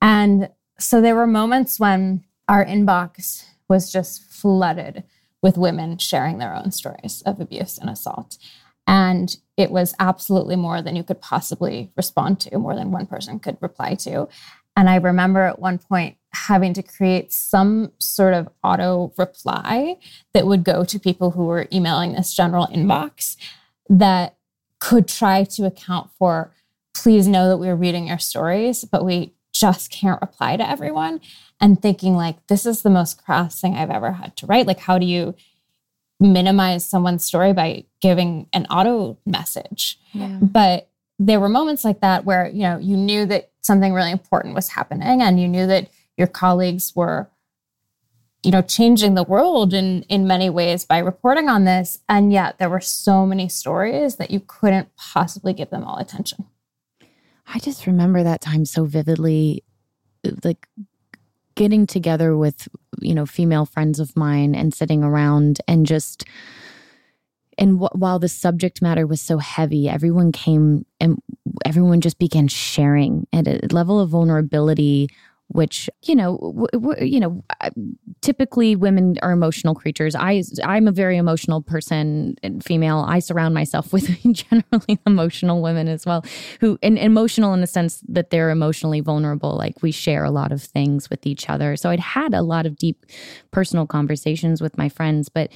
And 0.00 0.48
so 0.78 1.02
there 1.02 1.14
were 1.14 1.26
moments 1.26 1.78
when 1.78 2.24
our 2.48 2.64
inbox 2.64 3.44
was 3.68 3.92
just 3.92 4.22
flooded 4.32 5.04
with 5.42 5.58
women 5.58 5.98
sharing 5.98 6.38
their 6.38 6.54
own 6.54 6.70
stories 6.70 7.22
of 7.26 7.38
abuse 7.38 7.76
and 7.76 7.90
assault. 7.90 8.38
And 8.88 9.36
it 9.58 9.70
was 9.70 9.94
absolutely 10.00 10.56
more 10.56 10.80
than 10.82 10.96
you 10.96 11.04
could 11.04 11.20
possibly 11.20 11.92
respond 11.94 12.40
to, 12.40 12.58
more 12.58 12.74
than 12.74 12.90
one 12.90 13.06
person 13.06 13.38
could 13.38 13.58
reply 13.60 13.94
to. 13.96 14.28
And 14.76 14.88
I 14.88 14.96
remember 14.96 15.42
at 15.42 15.58
one 15.58 15.78
point 15.78 16.16
having 16.32 16.72
to 16.74 16.82
create 16.82 17.32
some 17.32 17.92
sort 17.98 18.32
of 18.32 18.48
auto 18.64 19.12
reply 19.18 19.98
that 20.32 20.46
would 20.46 20.64
go 20.64 20.84
to 20.84 20.98
people 20.98 21.32
who 21.32 21.44
were 21.44 21.68
emailing 21.72 22.12
this 22.12 22.34
general 22.34 22.66
inbox 22.68 23.36
that 23.90 24.36
could 24.80 25.06
try 25.06 25.44
to 25.44 25.66
account 25.66 26.10
for 26.18 26.52
please 26.94 27.28
know 27.28 27.48
that 27.48 27.58
we 27.58 27.68
are 27.68 27.76
reading 27.76 28.08
your 28.08 28.18
stories, 28.18 28.84
but 28.84 29.04
we 29.04 29.32
just 29.52 29.90
can't 29.90 30.20
reply 30.20 30.56
to 30.56 30.68
everyone. 30.68 31.20
And 31.60 31.80
thinking, 31.80 32.14
like, 32.14 32.46
this 32.46 32.64
is 32.64 32.82
the 32.82 32.90
most 32.90 33.22
crass 33.24 33.60
thing 33.60 33.74
I've 33.74 33.90
ever 33.90 34.12
had 34.12 34.36
to 34.36 34.46
write. 34.46 34.66
Like, 34.66 34.80
how 34.80 34.98
do 34.98 35.06
you 35.06 35.34
minimize 36.20 36.84
someone's 36.88 37.24
story 37.24 37.52
by 37.52 37.84
giving 38.00 38.48
an 38.52 38.66
auto 38.66 39.18
message? 39.24 39.98
Yeah. 40.12 40.38
But 40.40 40.88
there 41.18 41.40
were 41.40 41.48
moments 41.48 41.84
like 41.84 42.00
that 42.00 42.24
where, 42.24 42.48
you 42.48 42.62
know, 42.62 42.78
you 42.78 42.96
knew 42.96 43.26
that 43.26 43.50
something 43.60 43.92
really 43.92 44.12
important 44.12 44.54
was 44.54 44.68
happening 44.68 45.20
and 45.20 45.40
you 45.40 45.48
knew 45.48 45.66
that 45.66 45.90
your 46.16 46.26
colleagues 46.26 46.94
were 46.94 47.30
you 48.42 48.50
know 48.50 48.62
changing 48.62 49.14
the 49.14 49.24
world 49.24 49.74
in 49.74 50.02
in 50.02 50.26
many 50.26 50.48
ways 50.48 50.84
by 50.84 50.98
reporting 50.98 51.48
on 51.48 51.64
this 51.64 51.98
and 52.08 52.32
yet 52.32 52.58
there 52.58 52.68
were 52.68 52.80
so 52.80 53.26
many 53.26 53.48
stories 53.48 54.16
that 54.16 54.30
you 54.30 54.40
couldn't 54.40 54.88
possibly 54.96 55.52
give 55.52 55.70
them 55.70 55.82
all 55.82 55.98
attention 55.98 56.46
i 57.46 57.58
just 57.58 57.86
remember 57.86 58.22
that 58.22 58.40
time 58.40 58.64
so 58.64 58.84
vividly 58.84 59.64
like 60.44 60.68
getting 61.54 61.86
together 61.86 62.36
with 62.36 62.68
you 63.00 63.14
know 63.14 63.26
female 63.26 63.66
friends 63.66 64.00
of 64.00 64.16
mine 64.16 64.54
and 64.54 64.74
sitting 64.74 65.02
around 65.02 65.60
and 65.68 65.86
just 65.86 66.24
and 67.56 67.80
w- 67.80 67.90
while 67.92 68.18
the 68.18 68.28
subject 68.28 68.80
matter 68.80 69.06
was 69.06 69.20
so 69.20 69.38
heavy 69.38 69.88
everyone 69.88 70.32
came 70.32 70.84
and 71.00 71.20
everyone 71.64 72.00
just 72.00 72.18
began 72.18 72.48
sharing 72.48 73.26
at 73.32 73.46
a 73.46 73.60
level 73.70 74.00
of 74.00 74.10
vulnerability 74.10 75.08
which 75.48 75.88
you 76.02 76.14
know 76.14 76.36
w- 76.38 76.66
w- 76.72 77.04
you 77.04 77.18
know 77.20 77.42
typically 78.20 78.76
women 78.76 79.16
are 79.22 79.32
emotional 79.32 79.74
creatures. 79.74 80.14
I 80.14 80.42
i'm 80.64 80.86
a 80.86 80.92
very 80.92 81.16
emotional 81.16 81.62
person 81.62 82.36
female. 82.62 83.04
I 83.08 83.18
surround 83.18 83.54
myself 83.54 83.92
with 83.92 84.08
generally 84.32 84.98
emotional 85.06 85.62
women 85.62 85.88
as 85.88 86.04
well 86.04 86.24
who 86.60 86.78
and 86.82 86.98
emotional 86.98 87.54
in 87.54 87.60
the 87.60 87.66
sense 87.66 88.02
that 88.08 88.30
they're 88.30 88.50
emotionally 88.50 89.00
vulnerable. 89.00 89.56
Like 89.56 89.82
we 89.82 89.90
share 89.90 90.24
a 90.24 90.30
lot 90.30 90.52
of 90.52 90.62
things 90.62 91.10
with 91.10 91.26
each 91.26 91.48
other. 91.48 91.76
So 91.76 91.90
i'd 91.90 92.00
had 92.00 92.34
a 92.34 92.42
lot 92.42 92.66
of 92.66 92.76
deep 92.76 93.06
personal 93.50 93.86
conversations 93.86 94.60
with 94.60 94.76
my 94.76 94.88
friends 94.88 95.28
but 95.28 95.50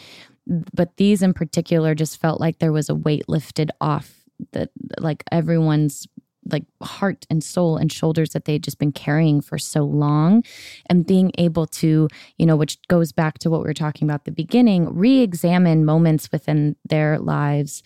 but 0.46 0.96
these 0.96 1.22
in 1.22 1.32
particular 1.34 1.94
just 1.94 2.20
felt 2.20 2.40
like 2.40 2.58
there 2.58 2.72
was 2.72 2.88
a 2.88 2.94
weight 2.94 3.28
lifted 3.28 3.70
off 3.80 4.22
that 4.52 4.70
like 4.98 5.22
everyone's 5.30 6.06
like 6.50 6.64
heart 6.82 7.26
and 7.30 7.42
soul 7.42 7.76
and 7.76 7.92
shoulders 7.92 8.30
that 8.30 8.44
they'd 8.44 8.64
just 8.64 8.78
been 8.78 8.92
carrying 8.92 9.40
for 9.40 9.58
so 9.58 9.82
long. 9.82 10.42
And 10.86 11.06
being 11.06 11.32
able 11.38 11.66
to 11.66 12.08
you 12.38 12.46
know 12.46 12.56
which 12.56 12.78
goes 12.88 13.12
back 13.12 13.38
to 13.38 13.50
what 13.50 13.60
we 13.60 13.66
were 13.66 13.74
talking 13.74 14.06
about 14.08 14.20
at 14.20 14.24
the 14.24 14.32
beginning 14.32 14.94
re-examine 14.94 15.84
moments 15.84 16.30
within 16.32 16.76
their 16.88 17.18
lives 17.18 17.82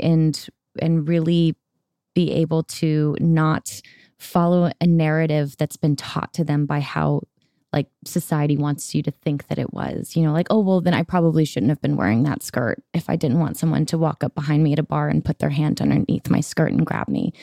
and 0.00 0.48
and 0.80 1.08
really 1.08 1.56
be 2.14 2.32
able 2.32 2.62
to 2.64 3.16
not 3.20 3.80
follow 4.18 4.70
a 4.80 4.86
narrative 4.86 5.56
that's 5.56 5.76
been 5.76 5.96
taught 5.96 6.32
to 6.34 6.44
them 6.44 6.66
by 6.66 6.80
how 6.80 7.22
like 7.72 7.88
society 8.06 8.56
wants 8.56 8.94
you 8.94 9.02
to 9.02 9.10
think 9.10 9.48
that 9.48 9.58
it 9.58 9.74
was. 9.74 10.16
You 10.16 10.22
know, 10.22 10.32
like, 10.32 10.46
oh, 10.48 10.60
well, 10.60 10.80
then 10.80 10.94
I 10.94 11.02
probably 11.02 11.44
shouldn't 11.44 11.68
have 11.68 11.82
been 11.82 11.96
wearing 11.96 12.22
that 12.22 12.42
skirt 12.42 12.82
if 12.94 13.10
I 13.10 13.16
didn't 13.16 13.40
want 13.40 13.58
someone 13.58 13.84
to 13.86 13.98
walk 13.98 14.24
up 14.24 14.34
behind 14.34 14.64
me 14.64 14.72
at 14.72 14.78
a 14.78 14.82
bar 14.82 15.08
and 15.08 15.24
put 15.24 15.38
their 15.38 15.50
hand 15.50 15.80
underneath 15.82 16.30
my 16.30 16.40
skirt 16.40 16.72
and 16.72 16.86
grab 16.86 17.08
me. 17.08 17.34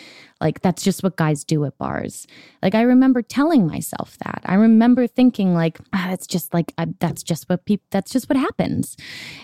Like, 0.41 0.61
that's 0.61 0.83
just 0.83 1.03
what 1.03 1.15
guys 1.15 1.43
do 1.43 1.63
at 1.65 1.77
bars. 1.77 2.25
Like, 2.63 2.73
I 2.73 2.81
remember 2.81 3.21
telling 3.21 3.67
myself 3.67 4.17
that. 4.23 4.41
I 4.45 4.55
remember 4.55 5.05
thinking, 5.05 5.53
like, 5.53 5.79
ah, 5.93 6.11
it's 6.11 6.27
just 6.27 6.53
like, 6.55 6.73
I, 6.77 6.87
that's 6.99 7.21
just 7.21 7.47
what 7.47 7.65
people, 7.65 7.85
that's 7.91 8.11
just 8.11 8.27
what 8.27 8.37
happens. 8.37 8.97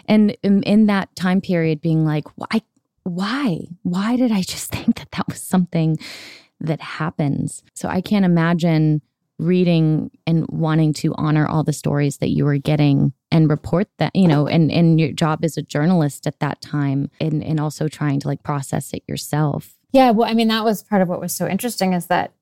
And 0.08 0.36
in, 0.42 0.64
in 0.64 0.88
that 0.88 1.16
time 1.16 1.42
period, 1.42 1.80
being 1.82 2.06
like, 2.06 2.26
why, 2.36 2.62
why, 3.04 3.68
why 3.84 4.16
did 4.16 4.32
I 4.32 4.42
just 4.42 4.72
think 4.72 4.98
that 4.98 5.12
that 5.12 5.28
was 5.28 5.44
something 5.44 6.00
that 6.60 6.82
happens? 6.82 7.64
So 7.76 7.88
I 7.88 8.02
can't 8.02 8.26
imagine 8.26 9.04
reading 9.42 10.12
and 10.28 10.46
wanting 10.50 10.94
to 10.94 11.14
honor 11.16 11.48
all 11.48 11.64
the 11.64 11.74
stories 11.74 12.18
that 12.18 12.30
you 12.30 12.46
were 12.46 12.58
getting 12.58 13.12
and 13.32 13.50
report 13.50 13.88
that 13.98 14.16
you 14.16 14.28
know 14.28 14.48
and 14.48 14.72
and 14.72 15.00
your 15.00 15.12
job 15.12 15.44
as 15.44 15.58
a 15.58 15.62
journalist 15.62 16.28
at 16.28 16.40
that 16.40 16.62
time 16.62 17.10
and 17.20 17.44
and 17.44 17.60
also 17.60 17.88
trying 17.88 18.20
to 18.20 18.28
like 18.28 18.44
process 18.44 18.94
it 18.94 19.04
yourself. 19.08 19.76
Yeah 19.92 20.12
well 20.12 20.30
i 20.30 20.34
mean 20.34 20.48
that 20.50 20.64
was 20.64 20.84
part 20.84 21.02
of 21.02 21.08
what 21.08 21.20
was 21.20 21.36
so 21.36 21.48
interesting 21.48 21.94
is 21.94 22.08
that 22.08 22.34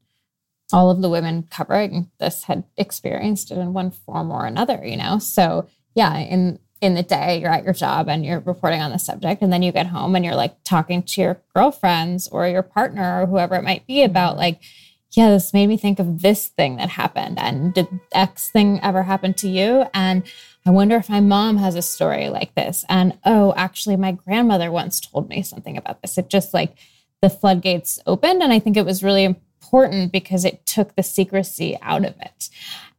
all 0.71 0.91
of 0.91 1.01
the 1.01 1.09
women 1.09 1.47
covering 1.49 2.11
this 2.19 2.43
had 2.43 2.63
experienced 2.77 3.49
it 3.49 3.57
in 3.57 3.73
one 3.73 3.91
form 3.91 4.29
or 4.29 4.45
another 4.45 4.85
you 4.85 4.97
know? 4.97 5.19
So 5.19 5.67
yeah 5.95 6.17
in 6.17 6.59
in 6.81 6.95
the 6.95 7.03
day 7.03 7.39
you're 7.39 7.51
at 7.51 7.63
your 7.63 7.73
job 7.73 8.07
and 8.09 8.25
you're 8.25 8.39
reporting 8.41 8.81
on 8.81 8.91
the 8.91 8.99
subject 8.99 9.41
and 9.41 9.51
then 9.51 9.63
you 9.63 9.71
get 9.71 9.87
home 9.87 10.15
and 10.15 10.25
you're 10.25 10.35
like 10.35 10.63
talking 10.63 11.01
to 11.03 11.21
your 11.21 11.41
girlfriends 11.55 12.27
or 12.27 12.47
your 12.47 12.63
partner 12.63 13.21
or 13.21 13.25
whoever 13.25 13.55
it 13.55 13.63
might 13.63 13.87
be 13.87 14.03
about 14.03 14.37
like 14.37 14.61
yeah, 15.11 15.29
this 15.29 15.53
made 15.53 15.67
me 15.67 15.77
think 15.77 15.99
of 15.99 16.21
this 16.21 16.47
thing 16.47 16.75
that 16.77 16.89
happened. 16.89 17.39
And 17.39 17.73
did 17.73 17.87
X 18.11 18.49
thing 18.49 18.79
ever 18.83 19.03
happen 19.03 19.33
to 19.35 19.49
you? 19.49 19.85
And 19.93 20.23
I 20.65 20.69
wonder 20.69 20.95
if 20.97 21.09
my 21.09 21.19
mom 21.19 21.57
has 21.57 21.75
a 21.75 21.81
story 21.81 22.29
like 22.29 22.53
this. 22.55 22.85
And 22.89 23.17
oh, 23.25 23.53
actually, 23.57 23.95
my 23.97 24.11
grandmother 24.11 24.71
once 24.71 24.99
told 24.99 25.27
me 25.27 25.41
something 25.41 25.77
about 25.77 26.01
this. 26.01 26.17
It 26.17 26.29
just 26.29 26.53
like 26.53 26.75
the 27.21 27.29
floodgates 27.29 27.99
opened. 28.05 28.43
And 28.43 28.53
I 28.53 28.59
think 28.59 28.77
it 28.77 28.85
was 28.85 29.03
really 29.03 29.23
important 29.25 30.11
because 30.11 30.45
it 30.45 30.65
took 30.65 30.95
the 30.95 31.03
secrecy 31.03 31.77
out 31.81 32.05
of 32.05 32.15
it 32.21 32.49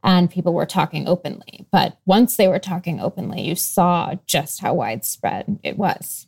and 0.02 0.30
people 0.30 0.52
were 0.52 0.66
talking 0.66 1.06
openly. 1.08 1.66
But 1.70 1.98
once 2.06 2.36
they 2.36 2.48
were 2.48 2.58
talking 2.58 3.00
openly, 3.00 3.42
you 3.42 3.54
saw 3.54 4.14
just 4.26 4.60
how 4.60 4.74
widespread 4.74 5.58
it 5.62 5.76
was. 5.76 6.26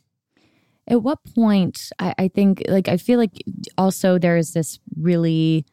At 0.87 1.01
what 1.01 1.19
point, 1.35 1.89
I, 1.99 2.13
I 2.17 2.27
think, 2.27 2.63
like, 2.67 2.87
I 2.87 2.97
feel 2.97 3.17
like 3.17 3.41
also 3.77 4.17
there 4.17 4.37
is 4.37 4.53
this 4.53 4.79
really 4.97 5.65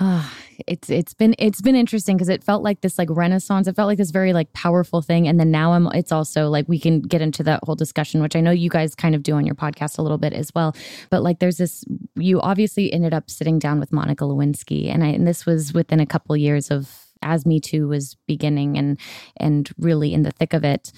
Ah, 0.00 0.34
it's 0.66 0.90
it's 0.90 1.14
been 1.14 1.36
it's 1.38 1.60
been 1.60 1.76
interesting 1.76 2.16
because 2.16 2.28
it 2.28 2.42
felt 2.42 2.64
like 2.64 2.80
this 2.80 2.98
like 2.98 3.08
renaissance. 3.10 3.68
It 3.68 3.76
felt 3.76 3.86
like 3.86 3.98
this 3.98 4.10
very 4.10 4.32
like 4.32 4.52
powerful 4.52 5.02
thing, 5.02 5.28
and 5.28 5.38
then 5.38 5.52
now 5.52 5.72
I'm. 5.72 5.86
It's 5.94 6.10
also 6.10 6.48
like 6.48 6.68
we 6.68 6.80
can 6.80 7.00
get 7.00 7.22
into 7.22 7.44
that 7.44 7.60
whole 7.62 7.76
discussion, 7.76 8.20
which 8.20 8.34
I 8.34 8.40
know 8.40 8.50
you 8.50 8.68
guys 8.68 8.96
kind 8.96 9.14
of 9.14 9.22
do 9.22 9.34
on 9.34 9.46
your 9.46 9.54
podcast 9.54 9.98
a 9.98 10.02
little 10.02 10.18
bit 10.18 10.32
as 10.32 10.50
well. 10.52 10.74
But 11.10 11.22
like, 11.22 11.38
there's 11.38 11.58
this. 11.58 11.84
You 12.16 12.40
obviously 12.40 12.92
ended 12.92 13.14
up 13.14 13.30
sitting 13.30 13.60
down 13.60 13.78
with 13.78 13.92
Monica 13.92 14.24
Lewinsky, 14.24 14.92
and 14.92 15.04
I 15.04 15.08
and 15.08 15.28
this 15.28 15.46
was 15.46 15.72
within 15.72 16.00
a 16.00 16.06
couple 16.06 16.36
years 16.36 16.72
of 16.72 16.90
as 17.22 17.46
Me 17.46 17.60
Too 17.60 17.86
was 17.86 18.16
beginning 18.26 18.76
and 18.76 18.98
and 19.36 19.70
really 19.78 20.12
in 20.12 20.22
the 20.22 20.32
thick 20.32 20.54
of 20.54 20.64
it, 20.64 20.90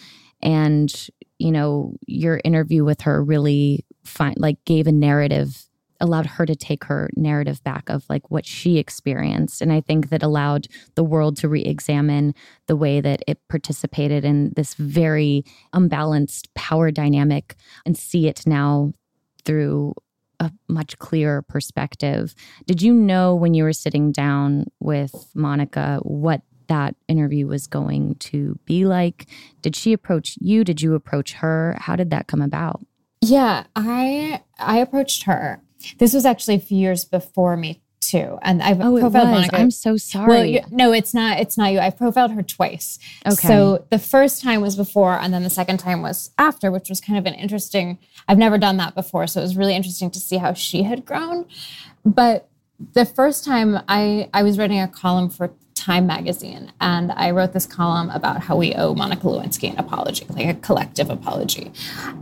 and 0.42 1.08
you 1.38 1.52
know 1.52 1.96
your 2.06 2.40
interview 2.44 2.82
with 2.82 3.02
her 3.02 3.22
really 3.22 3.84
like 4.36 4.56
gave 4.64 4.86
a 4.86 4.92
narrative 4.92 5.66
allowed 6.00 6.26
her 6.26 6.46
to 6.46 6.56
take 6.56 6.84
her 6.84 7.10
narrative 7.16 7.62
back 7.64 7.88
of 7.88 8.04
like 8.08 8.30
what 8.30 8.46
she 8.46 8.78
experienced. 8.78 9.60
And 9.62 9.72
i 9.72 9.80
think 9.80 10.08
that 10.10 10.22
allowed 10.22 10.68
the 10.94 11.04
world 11.04 11.36
to 11.38 11.48
re-examine 11.48 12.34
the 12.66 12.76
way 12.76 13.00
that 13.00 13.22
it 13.26 13.38
participated 13.48 14.24
in 14.24 14.52
this 14.56 14.74
very 14.74 15.44
unbalanced 15.72 16.52
power 16.54 16.90
dynamic 16.90 17.56
and 17.84 17.96
see 17.96 18.28
it 18.28 18.46
now 18.46 18.92
through 19.44 19.94
a 20.40 20.52
much 20.68 20.98
clearer 20.98 21.40
perspective. 21.42 22.34
Did 22.66 22.82
you 22.82 22.92
know 22.92 23.34
when 23.34 23.54
you 23.54 23.64
were 23.64 23.72
sitting 23.72 24.12
down 24.12 24.66
with 24.80 25.30
monica 25.34 25.98
what 26.02 26.42
that 26.68 26.96
interview 27.08 27.46
was 27.46 27.66
going 27.66 28.16
to 28.16 28.58
be 28.64 28.84
like? 28.84 29.26
Did 29.62 29.76
she 29.76 29.92
approach 29.92 30.36
you? 30.40 30.64
Did 30.64 30.82
you 30.82 30.94
approach 30.94 31.34
her? 31.34 31.76
How 31.78 31.96
did 31.96 32.10
that 32.10 32.26
come 32.26 32.42
about? 32.42 32.80
Yeah, 33.20 33.64
I 33.74 34.42
I 34.58 34.78
approached 34.78 35.24
her. 35.24 35.62
This 35.98 36.12
was 36.14 36.24
actually 36.24 36.56
a 36.56 36.60
few 36.60 36.78
years 36.78 37.04
before 37.04 37.56
me 37.56 37.82
too, 38.00 38.38
and 38.42 38.62
I've 38.62 38.80
oh, 38.80 38.98
profiled. 38.98 39.28
Monica. 39.28 39.58
I'm 39.58 39.70
so 39.70 39.96
sorry. 39.96 40.28
Well, 40.28 40.44
you, 40.44 40.60
no, 40.70 40.92
it's 40.92 41.12
not. 41.12 41.38
It's 41.38 41.58
not 41.58 41.72
you. 41.72 41.78
I've 41.78 41.96
profiled 41.96 42.32
her 42.32 42.42
twice. 42.42 42.98
Okay. 43.26 43.34
So 43.34 43.84
the 43.90 43.98
first 43.98 44.42
time 44.42 44.60
was 44.60 44.76
before, 44.76 45.18
and 45.18 45.32
then 45.32 45.42
the 45.42 45.50
second 45.50 45.78
time 45.78 46.02
was 46.02 46.30
after, 46.38 46.70
which 46.70 46.88
was 46.88 47.00
kind 47.00 47.18
of 47.18 47.26
an 47.26 47.34
interesting. 47.34 47.98
I've 48.28 48.38
never 48.38 48.58
done 48.58 48.76
that 48.78 48.94
before, 48.94 49.26
so 49.26 49.40
it 49.40 49.44
was 49.44 49.56
really 49.56 49.74
interesting 49.74 50.10
to 50.12 50.20
see 50.20 50.36
how 50.38 50.52
she 50.52 50.82
had 50.82 51.04
grown. 51.04 51.46
But 52.04 52.48
the 52.92 53.04
first 53.04 53.44
time, 53.44 53.80
I 53.88 54.28
I 54.32 54.42
was 54.42 54.58
writing 54.58 54.80
a 54.80 54.88
column 54.88 55.30
for 55.30 55.52
Time 55.74 56.06
magazine, 56.06 56.72
and 56.80 57.12
I 57.12 57.30
wrote 57.30 57.52
this 57.52 57.66
column 57.66 58.10
about 58.10 58.40
how 58.40 58.56
we 58.56 58.74
owe 58.74 58.94
Monica 58.94 59.24
Lewinsky 59.24 59.70
an 59.70 59.78
apology, 59.78 60.26
like 60.30 60.46
a 60.46 60.54
collective 60.54 61.10
apology, 61.10 61.70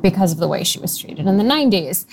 because 0.02 0.32
of 0.32 0.38
the 0.38 0.48
way 0.48 0.64
she 0.64 0.78
was 0.80 0.98
treated 0.98 1.26
in 1.26 1.38
the 1.38 1.44
'90s, 1.44 2.04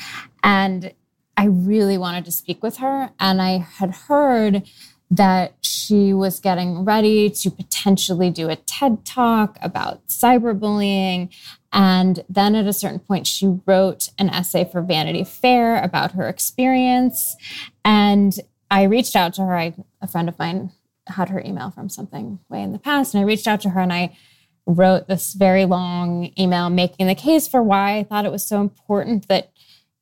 and 0.44 0.94
I 1.38 1.46
really 1.46 1.98
wanted 1.98 2.26
to 2.26 2.32
speak 2.32 2.62
with 2.62 2.78
her. 2.78 3.12
And 3.20 3.42
I 3.42 3.58
had 3.58 3.92
heard 3.92 4.64
that 5.10 5.54
she 5.62 6.14
was 6.14 6.40
getting 6.40 6.86
ready 6.86 7.30
to 7.30 7.52
potentially 7.52 8.30
do 8.30 8.50
a 8.50 8.56
TED 8.56 9.04
talk 9.04 9.58
about 9.62 10.08
cyberbullying. 10.08 11.30
And 11.74 12.24
then 12.30 12.56
at 12.56 12.66
a 12.66 12.74
certain 12.74 13.00
point, 13.00 13.28
she 13.28 13.60
wrote 13.66 14.10
an 14.18 14.30
essay 14.30 14.64
for 14.64 14.82
Vanity 14.82 15.26
Fair 15.26 15.82
about 15.84 16.14
her 16.14 16.30
experience. 16.30 17.36
And 17.84 18.34
I 18.70 18.84
reached 18.84 19.18
out 19.18 19.34
to 19.34 19.42
her. 19.42 19.58
I, 19.58 19.74
a 20.02 20.08
friend 20.08 20.30
of 20.30 20.40
mine 20.40 20.72
had 21.08 21.30
her 21.30 21.42
email 21.46 21.72
from 21.72 21.90
something 21.90 22.40
way 22.50 22.62
in 22.62 22.72
the 22.72 22.80
past. 22.80 23.14
And 23.14 23.22
I 23.22 23.26
reached 23.26 23.48
out 23.48 23.60
to 23.62 23.70
her 23.70 23.82
and 23.82 23.92
I 23.92 24.16
wrote 24.66 25.08
this 25.08 25.34
very 25.34 25.66
long 25.66 26.32
email 26.40 26.70
making 26.70 27.08
the 27.08 27.16
case 27.16 27.48
for 27.48 27.62
why 27.62 27.98
I 27.98 28.04
thought 28.04 28.26
it 28.26 28.32
was 28.32 28.46
so 28.46 28.62
important 28.62 29.28
that 29.28 29.52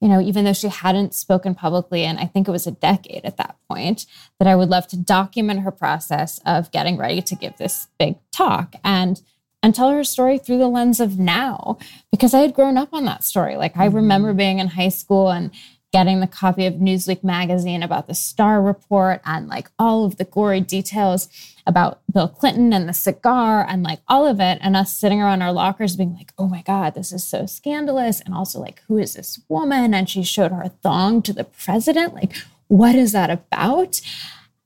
you 0.02 0.08
know, 0.08 0.22
even 0.22 0.46
though 0.46 0.54
she 0.54 0.70
hadn't 0.70 1.14
spoken 1.14 1.56
publicly, 1.56 2.06
and 2.06 2.20
I 2.20 2.26
think 2.26 2.48
it 2.48 2.52
was 2.52 2.68
a 2.68 2.72
decade 2.72 3.26
at 3.26 3.38
that 3.38 3.58
point, 3.70 4.06
that 4.40 4.48
I 4.48 4.56
would 4.56 4.70
love 4.70 4.88
to 4.88 4.98
document 4.98 5.62
her 5.62 5.72
process 5.72 6.40
of 6.46 6.72
getting 6.72 6.98
ready 6.98 7.22
to 7.22 7.36
give 7.36 7.58
this 7.58 7.88
big 7.98 8.18
talk 8.32 8.76
and 8.84 9.22
and 9.62 9.76
tell 9.76 9.90
her 9.90 10.06
story 10.06 10.38
through 10.38 10.58
the 10.58 10.70
lens 10.70 11.02
of 11.02 11.20
now 11.20 11.78
because 12.12 12.34
I 12.34 12.40
had 12.40 12.54
grown 12.54 12.78
up 12.78 12.94
on 12.94 13.04
that 13.06 13.26
story. 13.26 13.58
Like 13.58 13.76
I 13.76 13.88
mm-hmm. 13.88 13.98
remember 13.98 14.34
being 14.34 14.60
in 14.60 14.68
high 14.68 14.90
school 14.90 15.30
and 15.30 15.52
getting 15.91 16.19
the 16.19 16.28
copy 16.28 16.65
of 16.65 16.75
Newsweek 16.75 17.23
magazine 17.23 17.82
about 17.82 18.08
the 18.08 18.13
Starr 18.13 18.62
report 18.62 19.21
and 19.25 19.47
like 19.47 19.71
all 19.80 20.06
of 20.06 20.17
the 20.17 20.23
gory 20.23 20.62
details 20.62 21.28
about 21.65 22.02
Bill 22.12 22.28
Clinton 22.28 22.73
and 22.73 22.88
the 22.88 22.93
cigar 22.93 23.65
and 23.67 23.82
like 23.82 23.99
all 24.08 24.28
of 24.28 24.39
it. 24.39 24.60
And 24.62 24.75
us 24.75 24.93
sitting 24.93 25.21
around 25.21 25.41
our 25.41 25.52
lockers 25.52 25.95
being 25.95 26.13
like, 26.13 26.32
oh 26.38 26.47
my 26.47 26.62
God, 26.62 26.93
this 26.93 27.12
is 27.12 27.23
so 27.23 27.45
scandalous. 27.45 28.21
And 28.21 28.36
also, 28.36 28.60
like, 28.60 28.82
who 28.88 28.97
is 28.97 29.15
this 29.15 29.39
woman? 29.49 29.93
And 29.93 30.10
she 30.10 30.23
showed 30.23 30.52
her 30.52 30.69
thong 30.84 31.21
to 31.23 31.34
the 31.34 31.43
president. 31.43 32.13
Like, 32.13 32.36
what 32.67 32.95
is 32.95 33.12
that 33.13 33.32
about? 33.32 34.02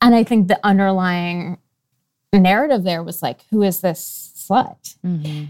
And 0.01 0.13
I 0.15 0.25
think 0.25 0.49
the 0.49 0.59
underlying 0.65 1.57
narrative 2.33 2.83
there 2.83 3.01
was 3.03 3.23
like, 3.23 3.41
who 3.49 3.63
is 3.63 3.79
this 3.79 4.33
slut? 4.35 4.97
Mm-hmm. 5.05 5.45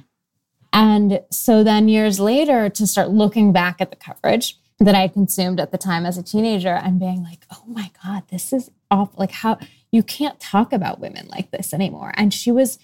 And 0.72 1.22
so 1.32 1.64
then 1.64 1.88
years 1.88 2.20
later, 2.20 2.70
to 2.70 2.88
start 2.88 3.10
looking 3.10 3.54
back 3.54 3.80
at 3.80 3.90
the 3.90 3.96
coverage, 3.96 4.58
that 4.80 4.96
I 4.96 5.08
consumed 5.08 5.60
at 5.60 5.72
the 5.72 5.78
time 5.78 6.06
as 6.06 6.18
a 6.18 6.24
teenager 6.24 6.74
and 6.74 7.00
being 7.00 7.24
like, 7.24 7.46
oh 7.52 7.64
my 7.68 7.92
God, 8.04 8.24
this 8.30 8.52
is 8.52 8.72
awful. 8.90 9.16
Like, 9.18 9.32
how 9.32 9.60
you 9.92 10.04
can't 10.04 10.40
talk 10.40 10.74
about 10.74 11.00
women 11.00 11.28
like 11.30 11.52
this 11.52 11.74
anymore. 11.74 12.14
And 12.18 12.34
she 12.34 12.52
was 12.52 12.80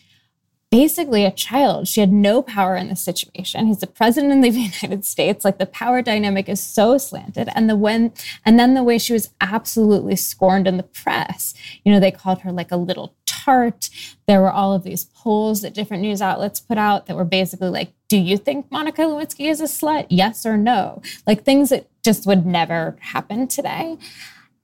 basically 0.72 1.26
a 1.26 1.32
child. 1.32 1.88
She 1.88 2.00
had 2.00 2.12
no 2.12 2.42
power 2.42 2.76
in 2.76 2.90
the 2.90 2.96
situation. 2.96 3.66
He's 3.66 3.80
the 3.80 3.88
president 3.88 4.46
of 4.46 4.54
the 4.54 4.60
United 4.60 5.06
States. 5.06 5.44
Like 5.44 5.58
the 5.58 5.66
power 5.66 6.02
dynamic 6.02 6.48
is 6.48 6.62
so 6.62 6.98
slanted. 6.98 7.50
And 7.56 7.70
the 7.70 7.76
when 7.76 8.14
and 8.46 8.60
then 8.60 8.76
the 8.76 8.84
way 8.84 8.98
she 8.98 9.14
was 9.14 9.30
absolutely 9.42 10.16
scorned 10.16 10.68
in 10.68 10.78
the 10.78 10.84
press. 10.84 11.54
You 11.84 11.92
know, 11.92 12.00
they 12.00 12.12
called 12.12 12.42
her 12.42 12.52
like 12.52 12.72
a 12.72 12.78
little 12.78 13.16
tart. 13.26 13.90
There 14.28 14.42
were 14.42 14.52
all 14.52 14.74
of 14.74 14.84
these 14.84 15.06
polls 15.06 15.62
that 15.62 15.74
different 15.74 16.04
news 16.04 16.22
outlets 16.22 16.60
put 16.60 16.78
out 16.78 17.08
that 17.08 17.16
were 17.16 17.26
basically 17.26 17.70
like, 17.70 17.94
do 18.10 18.18
you 18.18 18.38
think 18.38 18.70
Monica 18.72 19.04
Lewinsky 19.04 19.50
is 19.50 19.62
a 19.62 19.66
slut? 19.66 20.08
Yes 20.10 20.46
or 20.46 20.58
no? 20.58 21.02
Like 21.26 21.44
things 21.44 21.70
that 21.70 21.88
just 22.04 22.26
would 22.26 22.46
never 22.46 22.98
happen 23.00 23.48
today. 23.48 23.98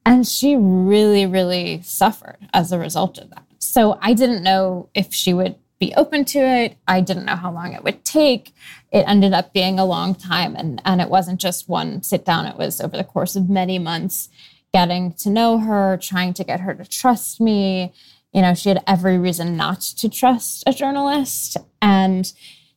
And 0.05 0.27
she 0.27 0.55
really, 0.55 1.25
really 1.25 1.81
suffered 1.83 2.37
as 2.53 2.71
a 2.71 2.79
result 2.79 3.17
of 3.19 3.29
that. 3.29 3.45
So 3.59 3.97
I 4.01 4.13
didn't 4.13 4.43
know 4.43 4.89
if 4.93 5.13
she 5.13 5.33
would 5.33 5.55
be 5.79 5.93
open 5.95 6.25
to 6.25 6.39
it. 6.39 6.77
I 6.87 7.01
didn't 7.01 7.25
know 7.25 7.35
how 7.35 7.51
long 7.51 7.73
it 7.73 7.83
would 7.83 8.03
take. 8.03 8.53
It 8.91 9.05
ended 9.07 9.33
up 9.33 9.53
being 9.53 9.77
a 9.77 9.85
long 9.85 10.15
time. 10.15 10.55
And, 10.55 10.81
and 10.83 10.99
it 10.99 11.09
wasn't 11.09 11.39
just 11.39 11.69
one 11.69 12.01
sit 12.01 12.25
down, 12.25 12.45
it 12.45 12.57
was 12.57 12.81
over 12.81 12.97
the 12.97 13.03
course 13.03 13.35
of 13.35 13.49
many 13.49 13.77
months 13.77 14.29
getting 14.73 15.13
to 15.13 15.29
know 15.29 15.59
her, 15.59 15.97
trying 16.01 16.33
to 16.33 16.43
get 16.43 16.61
her 16.61 16.73
to 16.73 16.85
trust 16.85 17.39
me. 17.39 17.93
You 18.33 18.41
know, 18.41 18.53
she 18.53 18.69
had 18.69 18.83
every 18.87 19.17
reason 19.17 19.55
not 19.55 19.81
to 19.81 20.09
trust 20.09 20.63
a 20.67 20.73
journalist. 20.73 21.57
And 21.81 22.31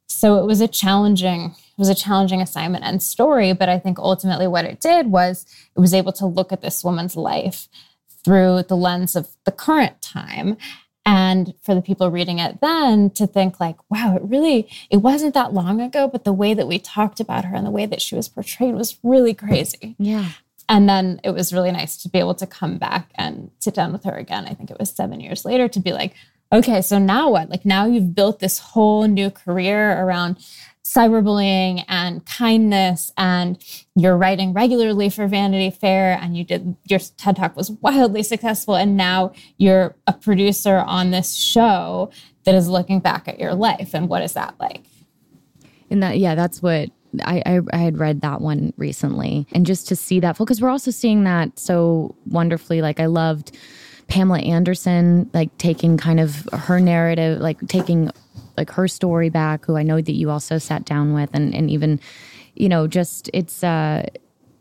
so 0.09 0.38
it 0.38 0.47
was 0.47 0.61
a 0.61 0.68
challenging 0.68 1.55
it 1.57 1.79
was 1.79 1.88
a 1.88 1.94
challenging 1.94 2.40
assignment 2.40 2.85
and 2.85 3.03
story 3.03 3.53
but 3.53 3.68
i 3.68 3.79
think 3.79 3.99
ultimately 3.99 4.47
what 4.47 4.64
it 4.64 4.81
did 4.81 5.07
was 5.09 5.47
it 5.77 5.81
was 5.81 5.94
able 5.94 6.12
to 6.12 6.27
look 6.27 6.53
at 6.53 6.61
this 6.62 6.83
woman's 6.83 7.16
life 7.16 7.68
through 8.25 8.62
the 8.64 8.77
lens 8.77 9.14
of 9.14 9.29
the 9.44 9.53
current 9.53 10.01
time 10.03 10.57
and 11.07 11.55
for 11.62 11.75
the 11.75 11.81
people 11.81 12.11
reading 12.11 12.38
it 12.38 12.61
then 12.61 13.09
to 13.09 13.27
think 13.27 13.59
like 13.59 13.77
wow 13.90 14.14
it 14.14 14.23
really 14.23 14.68
it 14.90 14.99
wasn't 14.99 15.33
that 15.33 15.55
long 15.55 15.81
ago 15.81 16.07
but 16.07 16.25
the 16.25 16.33
way 16.33 16.53
that 16.53 16.68
we 16.68 16.79
talked 16.79 17.18
about 17.18 17.47
her 17.47 17.57
and 17.57 17.66
the 17.66 17.71
way 17.71 17.87
that 17.87 18.03
she 18.03 18.14
was 18.14 18.29
portrayed 18.29 18.75
was 18.75 18.99
really 19.03 19.35
crazy. 19.35 19.97
Yeah. 19.99 20.31
And 20.68 20.87
then 20.87 21.18
it 21.25 21.31
was 21.31 21.53
really 21.53 21.73
nice 21.73 21.97
to 22.03 22.11
be 22.11 22.18
able 22.18 22.35
to 22.35 22.47
come 22.47 22.77
back 22.77 23.11
and 23.14 23.51
sit 23.59 23.75
down 23.75 23.90
with 23.90 24.05
her 24.05 24.14
again. 24.14 24.44
I 24.44 24.53
think 24.53 24.71
it 24.71 24.79
was 24.79 24.90
seven 24.90 25.18
years 25.21 25.47
later 25.47 25.66
to 25.66 25.81
be 25.81 25.92
like 25.92 26.14
okay 26.52 26.80
so 26.80 26.98
now 26.98 27.30
what 27.30 27.50
like 27.50 27.64
now 27.64 27.87
you've 27.87 28.14
built 28.14 28.38
this 28.38 28.58
whole 28.58 29.06
new 29.06 29.30
career 29.30 30.02
around 30.02 30.38
cyberbullying 30.88 31.84
and 31.87 32.24
kindness 32.24 33.12
and 33.18 33.62
you're 33.94 34.16
writing 34.16 34.54
regularly 34.54 35.11
for 35.11 35.26
Vanity 35.26 35.70
Fair 35.70 36.18
and 36.20 36.34
you 36.34 36.44
did 36.44 36.74
your 36.87 36.98
TED 36.98 37.37
Talk 37.37 37.56
was 37.56 37.70
wildly 37.70 38.22
successful 38.22 38.74
and 38.74 38.96
now 38.96 39.32
you're 39.58 39.94
a 40.06 40.14
producer 40.14 40.78
on 40.78 41.11
this 41.11 41.34
show 41.34 42.11
that 42.44 42.54
is 42.54 42.68
looking 42.68 43.00
back 43.00 43.28
at 43.28 43.38
your 43.38 43.54
life 43.54 43.92
and 43.92 44.08
what 44.08 44.22
is 44.22 44.32
that 44.32 44.54
like? 44.58 44.84
And 45.90 46.02
that 46.02 46.18
yeah, 46.18 46.34
that's 46.34 46.62
what 46.62 46.90
I, 47.22 47.42
I, 47.44 47.61
I 47.72 47.76
had 47.78 47.98
read 47.98 48.22
that 48.22 48.40
one 48.40 48.72
recently, 48.76 49.46
and 49.52 49.66
just 49.66 49.88
to 49.88 49.96
see 49.96 50.20
that 50.20 50.38
because 50.38 50.61
we're 50.61 50.68
also 50.68 50.90
seeing 50.90 51.24
that 51.24 51.58
so 51.58 52.14
wonderfully. 52.26 52.82
Like 52.82 53.00
I 53.00 53.06
loved 53.06 53.56
Pamela 54.09 54.40
Anderson, 54.40 55.31
like 55.33 55.57
taking 55.59 55.97
kind 55.97 56.18
of 56.18 56.49
her 56.53 56.81
narrative, 56.81 57.40
like 57.40 57.61
taking 57.68 58.11
like 58.57 58.71
her 58.71 58.88
story 58.88 59.31
back, 59.31 59.64
who 59.64 59.77
I 59.77 59.83
know 59.85 60.01
that 60.01 60.12
you 60.12 60.31
also 60.31 60.59
sat 60.59 60.85
down 60.85 61.14
with, 61.14 61.31
and 61.33 61.55
and 61.55 61.71
even, 61.71 62.01
you 62.55 62.68
know, 62.68 62.87
just 62.87 63.31
it's. 63.33 63.62
uh 63.62 64.07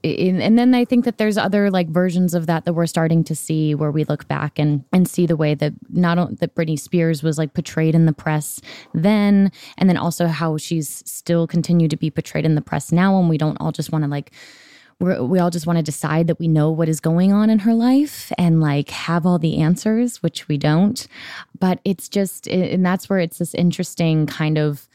in, 0.03 0.41
and 0.41 0.57
then 0.57 0.75
I 0.75 0.85
think 0.85 1.05
that 1.05 1.17
there's 1.17 1.37
other 1.37 1.71
like 1.71 1.89
versions 1.89 2.33
of 2.35 2.45
that 2.45 2.65
that 2.65 2.73
we're 2.73 2.85
starting 2.85 3.23
to 3.25 3.35
see 3.35 3.73
where 3.75 3.91
we 3.91 4.03
look 4.05 4.27
back 4.27 4.59
and 4.59 4.83
and 4.93 5.07
see 5.07 5.25
the 5.25 5.35
way 5.35 5.55
that 5.55 5.73
not 5.89 6.39
that 6.39 6.55
Britney 6.55 6.79
Spears 6.79 7.23
was 7.23 7.37
like 7.37 7.53
portrayed 7.53 7.95
in 7.95 8.05
the 8.05 8.13
press 8.13 8.61
then, 8.93 9.51
and 9.77 9.89
then 9.89 9.97
also 9.97 10.27
how 10.27 10.55
she's 10.57 11.03
still 11.05 11.47
continued 11.47 11.89
to 11.91 11.97
be 11.97 12.11
portrayed 12.11 12.45
in 12.45 12.55
the 12.55 12.61
press 12.61 12.91
now, 12.91 13.19
and 13.19 13.27
we 13.27 13.37
don't 13.37 13.57
all 13.59 13.71
just 13.71 13.91
want 13.91 14.03
to 14.03 14.09
like 14.09 14.31
we're, 14.99 15.21
we 15.23 15.39
all 15.39 15.49
just 15.49 15.67
want 15.67 15.77
to 15.77 15.83
decide 15.83 16.27
that 16.27 16.39
we 16.39 16.47
know 16.47 16.71
what 16.71 16.89
is 16.89 16.99
going 16.99 17.31
on 17.31 17.49
in 17.49 17.59
her 17.59 17.73
life 17.73 18.31
and 18.37 18.61
like 18.61 18.89
have 18.89 19.25
all 19.25 19.37
the 19.37 19.57
answers, 19.57 20.23
which 20.23 20.47
we 20.47 20.57
don't. 20.57 21.07
But 21.59 21.79
it's 21.85 22.09
just, 22.09 22.47
and 22.47 22.85
that's 22.85 23.09
where 23.09 23.19
it's 23.19 23.37
this 23.37 23.53
interesting 23.53 24.25
kind 24.25 24.57
of 24.57 24.87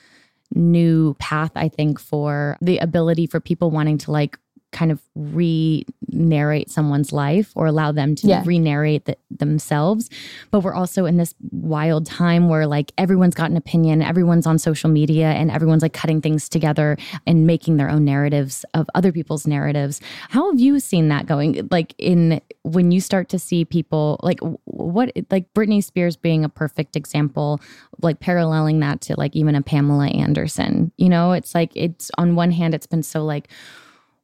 new 0.55 1.15
path, 1.15 1.53
I 1.55 1.69
think, 1.69 1.99
for 1.99 2.59
the 2.61 2.79
ability 2.79 3.27
for 3.27 3.41
people 3.41 3.71
wanting 3.71 3.99
to 3.99 4.11
like 4.11 4.39
kind 4.73 4.91
of 4.91 5.01
re 5.15 5.85
narrate 6.09 6.71
someone's 6.71 7.13
life 7.13 7.53
or 7.55 7.67
allow 7.67 7.93
them 7.93 8.15
to 8.17 8.27
yeah. 8.27 8.43
re 8.45 8.59
narrate 8.59 9.05
the, 9.05 9.17
themselves. 9.31 10.11
But 10.51 10.61
we're 10.61 10.75
also 10.75 11.05
in 11.05 11.17
this 11.17 11.35
wild 11.51 12.07
time 12.07 12.49
where 12.49 12.67
like 12.67 12.93
everyone's 12.99 13.35
got 13.35 13.51
an 13.51 13.57
opinion, 13.57 14.03
everyone's 14.03 14.47
on 14.47 14.59
social 14.59 14.91
media, 14.91 15.29
and 15.31 15.51
everyone's 15.51 15.83
like 15.83 15.93
cutting 15.93 16.21
things 16.21 16.49
together 16.49 16.97
and 17.27 17.47
making 17.47 17.77
their 17.77 17.91
own 17.91 18.05
narratives 18.05 18.65
of 18.75 18.89
other 18.95 19.13
people's 19.13 19.47
narratives. 19.47 20.01
How 20.31 20.51
have 20.51 20.59
you 20.59 20.81
seen 20.81 21.09
that 21.09 21.27
going? 21.27 21.69
Like, 21.71 21.95
in 21.99 22.41
when 22.63 22.91
you 22.91 23.01
start 23.01 23.29
to 23.31 23.39
see 23.39 23.65
people 23.65 24.19
like 24.23 24.39
what, 24.65 25.13
like 25.31 25.53
Britney 25.55 25.85
Spears 25.85 26.17
being 26.17 26.45
a 26.45 26.49
perfect 26.49 26.97
example, 26.97 27.61
like 28.01 28.21
paralleling 28.21 28.81
that 28.81 29.01
to 29.03 29.15
like 29.17 29.37
even 29.37 29.55
a 29.55 29.63
Pamela 29.63 30.09
Anderson, 30.09 30.93
you 30.97 31.09
know, 31.09 31.33
it's 31.33 31.55
like 31.55 31.71
it's 31.75 32.11
on 32.19 32.35
one 32.35 32.51
hand, 32.51 32.75
it's 32.75 32.87
been 32.87 33.03
so 33.03 33.25
like, 33.25 33.49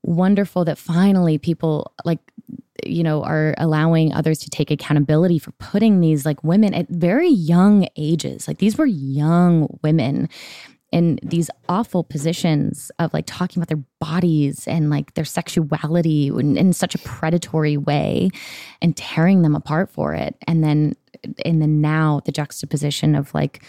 wonderful 0.03 0.65
that 0.65 0.79
finally 0.79 1.39
people 1.39 1.93
like 2.05 2.21
you 2.85 3.03
know 3.03 3.23
are 3.25 3.55
allowing 3.59 4.13
others 4.13 4.39
to 4.39 4.51
take 4.51 4.71
accountability 4.71 5.39
for 5.39 5.51
putting 5.53 6.01
these 6.01 6.25
like 6.25 6.43
women 6.45 6.73
at 6.73 6.89
very 6.89 7.29
young 7.29 7.87
ages 7.97 8.47
like 8.47 8.59
these 8.59 8.79
were 8.79 8.87
young 8.87 9.79
women 9.83 10.29
in 10.91 11.19
these 11.23 11.51
awful 11.69 12.03
positions 12.03 12.91
of 12.99 13.13
like 13.13 13.27
talking 13.27 13.61
about 13.61 13.69
their 13.69 13.85
bodies 14.01 14.67
and 14.67 14.89
like 14.89 15.15
their 15.15 15.25
sexuality 15.25 16.29
in, 16.29 16.57
in 16.57 16.73
such 16.73 16.95
a 16.95 16.99
predatory 16.99 17.77
way 17.77 18.31
and 18.81 18.97
tearing 18.97 19.43
them 19.43 19.55
apart 19.55 19.91
for 19.91 20.15
it. 20.15 20.35
And 20.47 20.65
then 20.65 20.95
in 21.45 21.59
the 21.59 21.67
now, 21.67 22.23
the 22.25 22.33
juxtaposition 22.33 23.15
of 23.15 23.35
like 23.35 23.63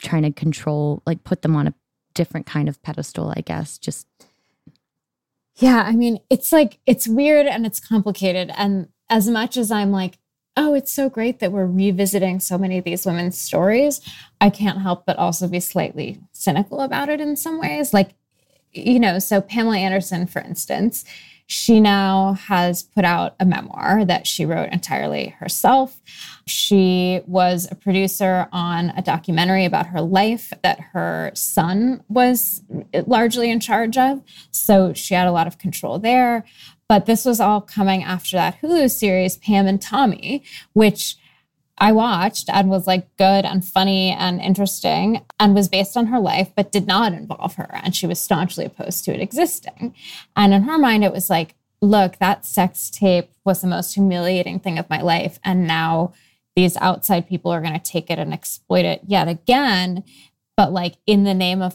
trying 0.00 0.22
to 0.22 0.32
control, 0.32 1.02
like 1.06 1.24
put 1.24 1.42
them 1.42 1.56
on 1.56 1.66
a 1.66 1.74
different 2.14 2.46
kind 2.46 2.68
of 2.68 2.82
pedestal, 2.82 3.32
I 3.36 3.42
guess. 3.42 3.76
Just 3.76 4.06
yeah, 5.56 5.82
I 5.86 5.92
mean, 5.92 6.18
it's 6.30 6.52
like 6.52 6.78
it's 6.86 7.06
weird 7.06 7.46
and 7.46 7.64
it's 7.64 7.80
complicated. 7.80 8.50
And 8.56 8.88
as 9.08 9.28
much 9.28 9.56
as 9.56 9.70
I'm 9.70 9.92
like, 9.92 10.18
oh, 10.56 10.74
it's 10.74 10.92
so 10.92 11.08
great 11.08 11.40
that 11.40 11.52
we're 11.52 11.66
revisiting 11.66 12.40
so 12.40 12.56
many 12.58 12.78
of 12.78 12.84
these 12.84 13.06
women's 13.06 13.38
stories, 13.38 14.00
I 14.40 14.50
can't 14.50 14.82
help 14.82 15.04
but 15.06 15.18
also 15.18 15.48
be 15.48 15.60
slightly 15.60 16.20
cynical 16.32 16.80
about 16.80 17.08
it 17.08 17.20
in 17.20 17.36
some 17.36 17.60
ways. 17.60 17.92
Like, 17.92 18.14
you 18.72 18.98
know, 18.98 19.18
so 19.18 19.40
Pamela 19.40 19.78
Anderson, 19.78 20.26
for 20.26 20.40
instance, 20.40 21.04
she 21.46 21.78
now 21.78 22.34
has 22.34 22.82
put 22.82 23.04
out 23.04 23.34
a 23.38 23.44
memoir 23.44 24.04
that 24.04 24.26
she 24.26 24.46
wrote 24.46 24.70
entirely 24.70 25.28
herself. 25.38 26.00
She 26.46 27.20
was 27.26 27.68
a 27.70 27.74
producer 27.74 28.48
on 28.50 28.90
a 28.96 29.02
documentary 29.02 29.64
about 29.64 29.88
her 29.88 30.00
life 30.00 30.52
that 30.62 30.80
her 30.92 31.32
son 31.34 32.02
was 32.08 32.62
largely 33.06 33.50
in 33.50 33.60
charge 33.60 33.98
of. 33.98 34.22
So 34.50 34.94
she 34.94 35.14
had 35.14 35.26
a 35.26 35.32
lot 35.32 35.46
of 35.46 35.58
control 35.58 35.98
there. 35.98 36.44
But 36.88 37.06
this 37.06 37.24
was 37.24 37.40
all 37.40 37.60
coming 37.60 38.02
after 38.02 38.36
that 38.36 38.60
Hulu 38.60 38.90
series, 38.90 39.36
Pam 39.36 39.66
and 39.66 39.80
Tommy, 39.80 40.44
which 40.72 41.16
I 41.78 41.92
watched 41.92 42.48
and 42.48 42.70
was 42.70 42.86
like 42.86 43.16
good 43.16 43.44
and 43.44 43.64
funny 43.64 44.10
and 44.10 44.40
interesting 44.40 45.24
and 45.40 45.54
was 45.54 45.68
based 45.68 45.96
on 45.96 46.06
her 46.06 46.20
life, 46.20 46.52
but 46.54 46.72
did 46.72 46.86
not 46.86 47.12
involve 47.12 47.54
her. 47.54 47.68
And 47.82 47.94
she 47.94 48.06
was 48.06 48.20
staunchly 48.20 48.64
opposed 48.64 49.04
to 49.04 49.14
it 49.14 49.20
existing. 49.20 49.94
And 50.36 50.54
in 50.54 50.62
her 50.62 50.78
mind, 50.78 51.04
it 51.04 51.12
was 51.12 51.28
like, 51.28 51.54
look, 51.80 52.18
that 52.18 52.46
sex 52.46 52.90
tape 52.90 53.30
was 53.44 53.60
the 53.60 53.66
most 53.66 53.94
humiliating 53.94 54.60
thing 54.60 54.78
of 54.78 54.88
my 54.88 55.02
life. 55.02 55.38
And 55.44 55.66
now 55.66 56.12
these 56.56 56.76
outside 56.76 57.28
people 57.28 57.50
are 57.50 57.60
going 57.60 57.78
to 57.78 57.90
take 57.92 58.10
it 58.10 58.18
and 58.18 58.32
exploit 58.32 58.84
it 58.84 59.02
yet 59.06 59.28
again, 59.28 60.04
but 60.56 60.72
like 60.72 60.94
in 61.06 61.24
the 61.24 61.34
name 61.34 61.60
of 61.60 61.74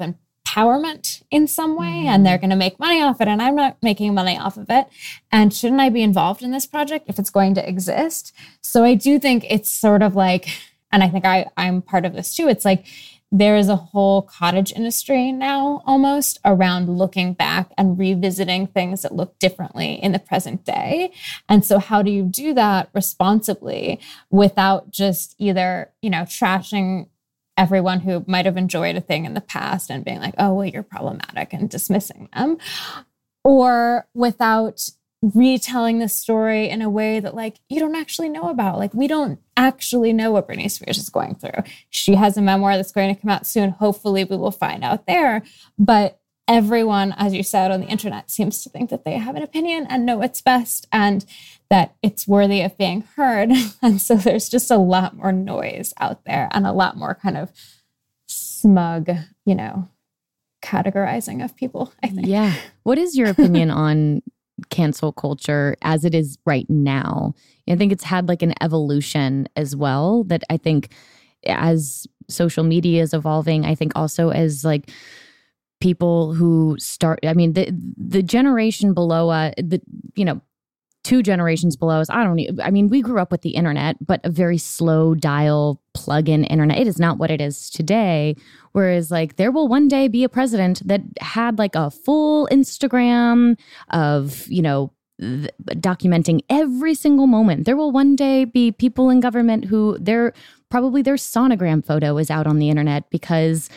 empowerment 0.50 1.24
in 1.32 1.48
some 1.48 1.76
way 1.78 1.88
mm-hmm. 1.88 2.08
and 2.08 2.26
they're 2.26 2.38
going 2.38 2.50
to 2.50 2.56
make 2.56 2.80
money 2.80 3.02
off 3.02 3.22
it 3.22 3.28
and 3.28 3.42
I'm 3.42 3.56
not 3.56 3.78
making 3.82 4.14
money 4.14 4.38
off 4.38 4.58
of 4.58 4.68
it. 4.70 4.88
And 5.32 5.54
shouldn't 5.54 5.82
I 5.82 5.90
be 5.90 6.04
involved 6.04 6.42
in 6.42 6.52
this 6.52 6.66
project 6.66 7.06
if 7.08 7.20
it's 7.20 7.30
going 7.30 7.54
to 7.56 7.68
exist? 7.68 8.34
So 8.62 8.84
I 8.84 8.96
do 8.96 9.20
think 9.20 9.46
it's 9.50 9.70
sort 9.70 10.02
of 10.02 10.16
like 10.16 10.50
and 10.92 11.04
I 11.04 11.10
think 11.10 11.26
I 11.26 11.48
I'm 11.58 11.82
part 11.82 12.06
of 12.06 12.14
this 12.14 12.36
too 12.36 12.48
it's 12.48 12.66
like 12.66 12.86
there 13.32 13.58
is 13.58 13.70
a 13.70 13.76
whole 13.76 14.24
cottage 14.24 14.74
industry 14.74 15.32
now 15.32 15.84
almost 15.86 16.40
around 16.44 16.90
looking 16.90 17.34
back 17.34 17.72
and 17.78 18.00
revisiting 18.00 18.66
things 18.66 19.04
that 19.04 19.14
look 19.14 19.38
differently 19.38 19.94
in 20.02 20.14
the 20.14 20.20
present 20.20 20.66
day. 20.66 21.12
And 21.48 21.64
so 21.64 21.78
how 21.78 22.02
do 22.02 22.10
you 22.10 22.24
do 22.24 22.56
that 22.56 22.90
responsibly 22.92 24.00
without 24.32 24.90
just 24.90 25.36
either 25.38 25.92
you 26.02 26.10
know 26.10 26.24
trashing 26.24 27.08
everyone 27.60 28.00
who 28.00 28.24
might 28.26 28.46
have 28.46 28.58
enjoyed 28.58 28.96
a 28.96 29.02
thing 29.02 29.26
in 29.26 29.34
the 29.34 29.42
past 29.42 29.92
and 29.92 30.06
being 30.06 30.20
like, 30.20 30.34
oh, 30.40 30.54
well, 30.54 30.66
you're 30.66 30.82
problematic 30.82 31.52
and 31.52 31.70
dismissing 31.70 32.30
them, 32.34 32.58
or 33.44 34.08
without 34.14 34.90
retelling 35.22 36.00
the 36.00 36.08
story 36.08 36.70
in 36.70 36.82
a 36.82 36.90
way 36.90 37.20
that 37.20 37.36
like 37.36 37.60
you 37.68 37.78
don't 37.78 37.96
actually 37.96 38.30
know 38.30 38.50
about 38.50 38.80
like 38.80 38.94
we 38.94 39.06
don't 39.06 39.38
actually 39.58 40.14
know 40.14 40.32
what 40.32 40.48
Britney 40.48 40.72
Spears 40.72 40.98
is 40.98 41.10
going 41.10 41.36
through. 41.36 41.62
She 41.90 42.16
has 42.16 42.38
a 42.38 42.42
memoir 42.42 42.78
that's 42.78 42.94
going 42.94 43.14
to 43.14 43.22
come 43.22 43.30
out 43.30 43.46
soon. 43.46 43.72
Hopefully 43.72 44.24
we 44.24 44.38
will 44.38 44.52
find 44.52 44.82
out 44.82 45.08
there, 45.08 45.44
but 45.78 46.19
everyone 46.50 47.14
as 47.16 47.34
you 47.34 47.44
said 47.44 47.70
on 47.70 47.80
the 47.80 47.88
internet 47.88 48.32
seems 48.32 48.64
to 48.64 48.70
think 48.70 48.90
that 48.90 49.06
they 49.06 49.14
have 49.14 49.36
an 49.36 49.44
opinion 49.44 49.86
and 49.88 50.04
know 50.04 50.18
what's 50.18 50.42
best 50.42 50.88
and 50.92 51.24
that 51.70 51.94
it's 52.02 52.28
worthy 52.28 52.62
of 52.62 52.76
being 52.78 53.02
heard. 53.16 53.52
And 53.82 54.02
so 54.02 54.16
there's 54.16 54.50
just 54.50 54.72
a 54.72 54.78
lot 54.78 55.16
more 55.16 55.32
noise 55.32 55.94
out 56.00 56.26
there 56.26 56.50
and 56.52 56.66
a 56.66 56.74
lot 56.74 56.98
more 56.98 57.16
kind 57.16 57.38
of 57.38 57.52
smug, 58.28 59.10
you 59.46 59.56
know, 59.56 59.88
categorizing 60.64 61.44
of 61.46 61.56
people, 61.56 61.94
I 62.04 62.08
think. 62.08 62.28
Yeah. 62.28 62.54
What 62.84 62.98
is 62.98 63.16
your 63.16 63.30
opinion 63.30 63.70
on 63.72 64.22
cancel 64.70 65.14
culture 65.14 65.78
as 65.82 66.04
it 66.04 66.14
is 66.16 66.38
right 66.46 66.70
now? 66.70 67.36
I 67.70 67.76
think 67.76 67.92
it's 67.92 68.04
had 68.04 68.28
like 68.28 68.42
an 68.42 68.56
evolution 68.60 69.48
as 69.56 69.76
well 69.76 70.24
that 70.26 70.44
I 70.50 70.58
think 70.58 70.90
as 71.46 72.08
social 72.28 72.64
media 72.64 73.04
is 73.04 73.14
evolving, 73.14 73.66
I 73.66 73.76
think 73.76 73.94
also 73.96 74.30
as 74.30 74.66
like 74.66 74.90
people 75.80 76.34
who 76.34 76.76
start 76.80 77.20
i 77.26 77.34
mean 77.34 77.54
the 77.54 77.70
the 77.98 78.22
generation 78.24 78.94
below 78.94 79.30
uh 79.30 79.52
the 79.58 79.82
you 80.16 80.26
know 80.26 80.42
two 81.04 81.24
generations 81.24 81.76
below 81.76 82.00
us. 82.00 82.10
I 82.10 82.24
don't 82.24 82.62
I 82.62 82.72
mean, 82.72 82.88
we 82.88 83.02
grew 83.02 83.20
up 83.20 83.32
with 83.32 83.42
the 83.42 83.52
internet, 83.52 83.96
but 84.06 84.22
a 84.24 84.30
very 84.30 84.58
slow 84.58 85.16
dial 85.16 85.82
plug 85.94 86.30
in 86.30 86.44
internet. 86.44 86.78
It 86.78 86.88
is 86.88 87.00
not 87.00 87.18
what 87.18 87.32
it 87.32 87.42
is 87.42 87.70
today. 87.70 88.36
Whereas, 88.74 89.10
like, 89.10 89.38
there 89.38 89.52
will 89.52 89.68
one 89.68 89.88
day 89.88 90.08
be 90.08 90.24
a 90.24 90.30
president 90.30 90.86
that 90.88 91.02
had 91.20 91.58
like 91.58 91.76
a 91.76 91.90
full 91.90 92.48
Instagram 92.52 93.58
of, 93.90 94.46
you 94.48 94.62
know, 94.62 94.92
th- 95.20 95.50
documenting 95.70 96.42
every 96.50 96.94
single 96.94 97.28
moment. 97.28 97.66
There 97.66 97.78
will 97.78 97.92
one 97.92 98.16
day 98.16 98.46
be 98.46 98.72
people 98.72 99.10
in 99.10 99.20
government 99.20 99.66
who 99.66 99.98
their 100.00 100.34
probably 100.70 101.02
their 101.02 101.16
sonogram 101.16 101.84
photo 101.84 102.18
is 102.18 102.30
out 102.30 102.46
on 102.46 102.60
the 102.60 102.70
internet 102.70 103.10
because 103.10 103.70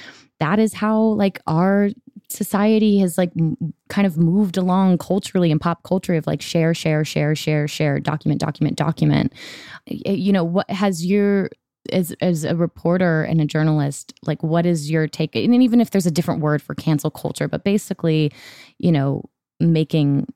that 0.42 0.58
is 0.58 0.74
how 0.74 0.98
like 1.00 1.40
our 1.46 1.90
society 2.28 2.98
has 2.98 3.16
like 3.16 3.30
m- 3.38 3.56
kind 3.88 4.06
of 4.08 4.18
moved 4.18 4.56
along 4.56 4.98
culturally 4.98 5.52
and 5.52 5.60
pop 5.60 5.84
culture 5.84 6.14
of 6.14 6.26
like 6.26 6.42
share 6.42 6.74
share 6.74 7.04
share 7.04 7.36
share 7.36 7.68
share 7.68 8.00
document 8.00 8.40
document 8.40 8.76
document. 8.76 9.32
You 9.86 10.32
know 10.32 10.42
what 10.42 10.68
has 10.68 11.06
your 11.06 11.48
as 11.92 12.12
as 12.20 12.42
a 12.42 12.56
reporter 12.56 13.22
and 13.22 13.40
a 13.40 13.44
journalist 13.44 14.14
like 14.26 14.42
what 14.42 14.66
is 14.66 14.90
your 14.90 15.06
take? 15.06 15.36
And 15.36 15.62
even 15.62 15.80
if 15.80 15.90
there's 15.90 16.06
a 16.06 16.10
different 16.10 16.40
word 16.40 16.60
for 16.60 16.74
cancel 16.74 17.10
culture 17.10 17.46
but 17.46 17.62
basically 17.62 18.32
you 18.78 18.90
know 18.90 19.22
making 19.60 20.26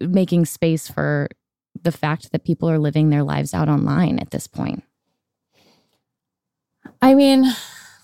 making 0.00 0.46
space 0.46 0.88
for 0.88 1.28
the 1.80 1.92
fact 1.92 2.32
that 2.32 2.44
people 2.44 2.68
are 2.68 2.78
living 2.78 3.10
their 3.10 3.22
lives 3.22 3.54
out 3.54 3.68
online 3.68 4.18
at 4.18 4.30
this 4.30 4.48
point. 4.48 4.82
I 7.00 7.14
mean 7.14 7.44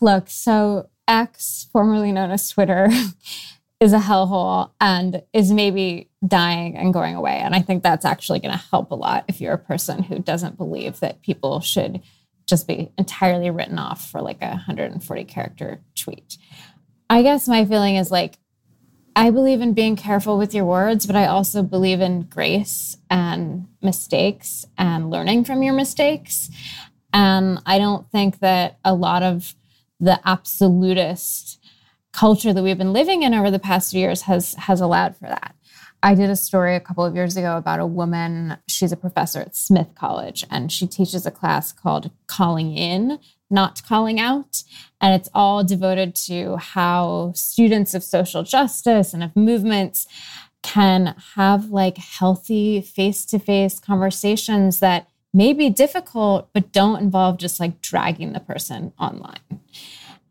look 0.01 0.29
so 0.29 0.89
X, 1.09 1.69
formerly 1.73 2.13
known 2.13 2.31
as 2.31 2.49
Twitter, 2.49 2.89
is 3.81 3.93
a 3.93 3.99
hellhole 3.99 4.71
and 4.81 5.23
is 5.33 5.53
maybe 5.53 6.09
dying 6.27 6.77
and 6.77 6.95
going 6.95 7.15
away. 7.15 7.37
And 7.37 7.55
I 7.55 7.61
think 7.61 7.83
that's 7.83 8.05
actually 8.05 8.41
going 8.41 8.53
to 8.53 8.65
help 8.71 8.91
a 8.91 8.95
lot 8.95 9.25
if 9.29 9.41
you're 9.41 9.53
a 9.53 9.59
person 9.59 10.03
who 10.03 10.19
doesn't 10.19 10.57
believe 10.57 11.01
that 11.01 11.23
people 11.23 11.61
should 11.61 12.01
just 12.47 12.67
be 12.67 12.91
entirely 12.97 13.51
written 13.51 13.79
off 13.79 14.09
for 14.11 14.23
like 14.23 14.41
a 14.41 14.51
140 14.51 15.25
character 15.25 15.81
tweet. 15.95 16.39
I 17.11 17.23
guess 17.23 17.49
my 17.49 17.65
feeling 17.65 17.97
is 17.97 18.11
like, 18.11 18.39
I 19.15 19.31
believe 19.31 19.61
in 19.61 19.73
being 19.73 19.97
careful 19.97 20.39
with 20.39 20.55
your 20.55 20.65
words, 20.65 21.07
but 21.07 21.17
I 21.17 21.27
also 21.27 21.63
believe 21.63 22.01
in 22.01 22.23
grace 22.23 22.97
and 23.11 23.67
mistakes 23.83 24.67
and 24.77 25.11
learning 25.11 25.45
from 25.45 25.63
your 25.63 25.75
mistakes. 25.75 26.51
And 27.13 27.61
I 27.65 27.79
don't 27.79 28.11
think 28.11 28.41
that 28.41 28.79
a 28.85 28.95
lot 28.95 29.23
of 29.23 29.55
the 30.01 30.21
absolutist 30.25 31.59
culture 32.13 32.53
that 32.53 32.63
we've 32.63 32.79
been 32.79 32.93
living 32.93 33.23
in 33.23 33.35
over 33.35 33.51
the 33.51 33.59
past 33.59 33.93
years 33.93 34.23
has 34.23 34.55
has 34.55 34.81
allowed 34.81 35.17
for 35.17 35.27
that. 35.27 35.55
I 36.03 36.15
did 36.15 36.31
a 36.31 36.37
story 36.37 36.77
a 36.77 36.81
couple 36.81 37.05
of 37.05 37.15
years 37.15 37.37
ago 37.37 37.57
about 37.57 37.81
a 37.81 37.87
woman, 37.87 38.59
she's 38.69 38.93
a 38.93 38.97
professor 38.97 39.41
at 39.41 39.57
Smith 39.57 39.89
College 39.95 40.45
and 40.51 40.71
she 40.71 40.87
teaches 40.87 41.27
a 41.27 41.31
class 41.31 41.73
called 41.73 42.11
Calling 42.27 42.77
In, 42.77 43.19
Not 43.51 43.83
Calling 43.83 44.21
Out, 44.21 44.63
and 45.01 45.15
it's 45.15 45.31
all 45.35 45.65
devoted 45.65 46.15
to 46.27 46.57
how 46.59 47.33
students 47.35 47.95
of 47.95 48.05
social 48.05 48.43
justice 48.43 49.15
and 49.15 49.23
of 49.23 49.35
movements 49.35 50.07
can 50.63 51.15
have 51.35 51.71
like 51.71 51.97
healthy 51.97 52.81
face-to-face 52.81 53.79
conversations 53.79 54.81
that 54.81 55.09
may 55.37 55.53
be 55.53 55.69
difficult, 55.69 56.49
but 56.55 56.73
don't 56.73 57.03
involve 57.03 57.37
just 57.37 57.61
like 57.61 57.83
dragging 57.83 58.33
the 58.33 58.41
person 58.41 58.93
online. 58.99 59.61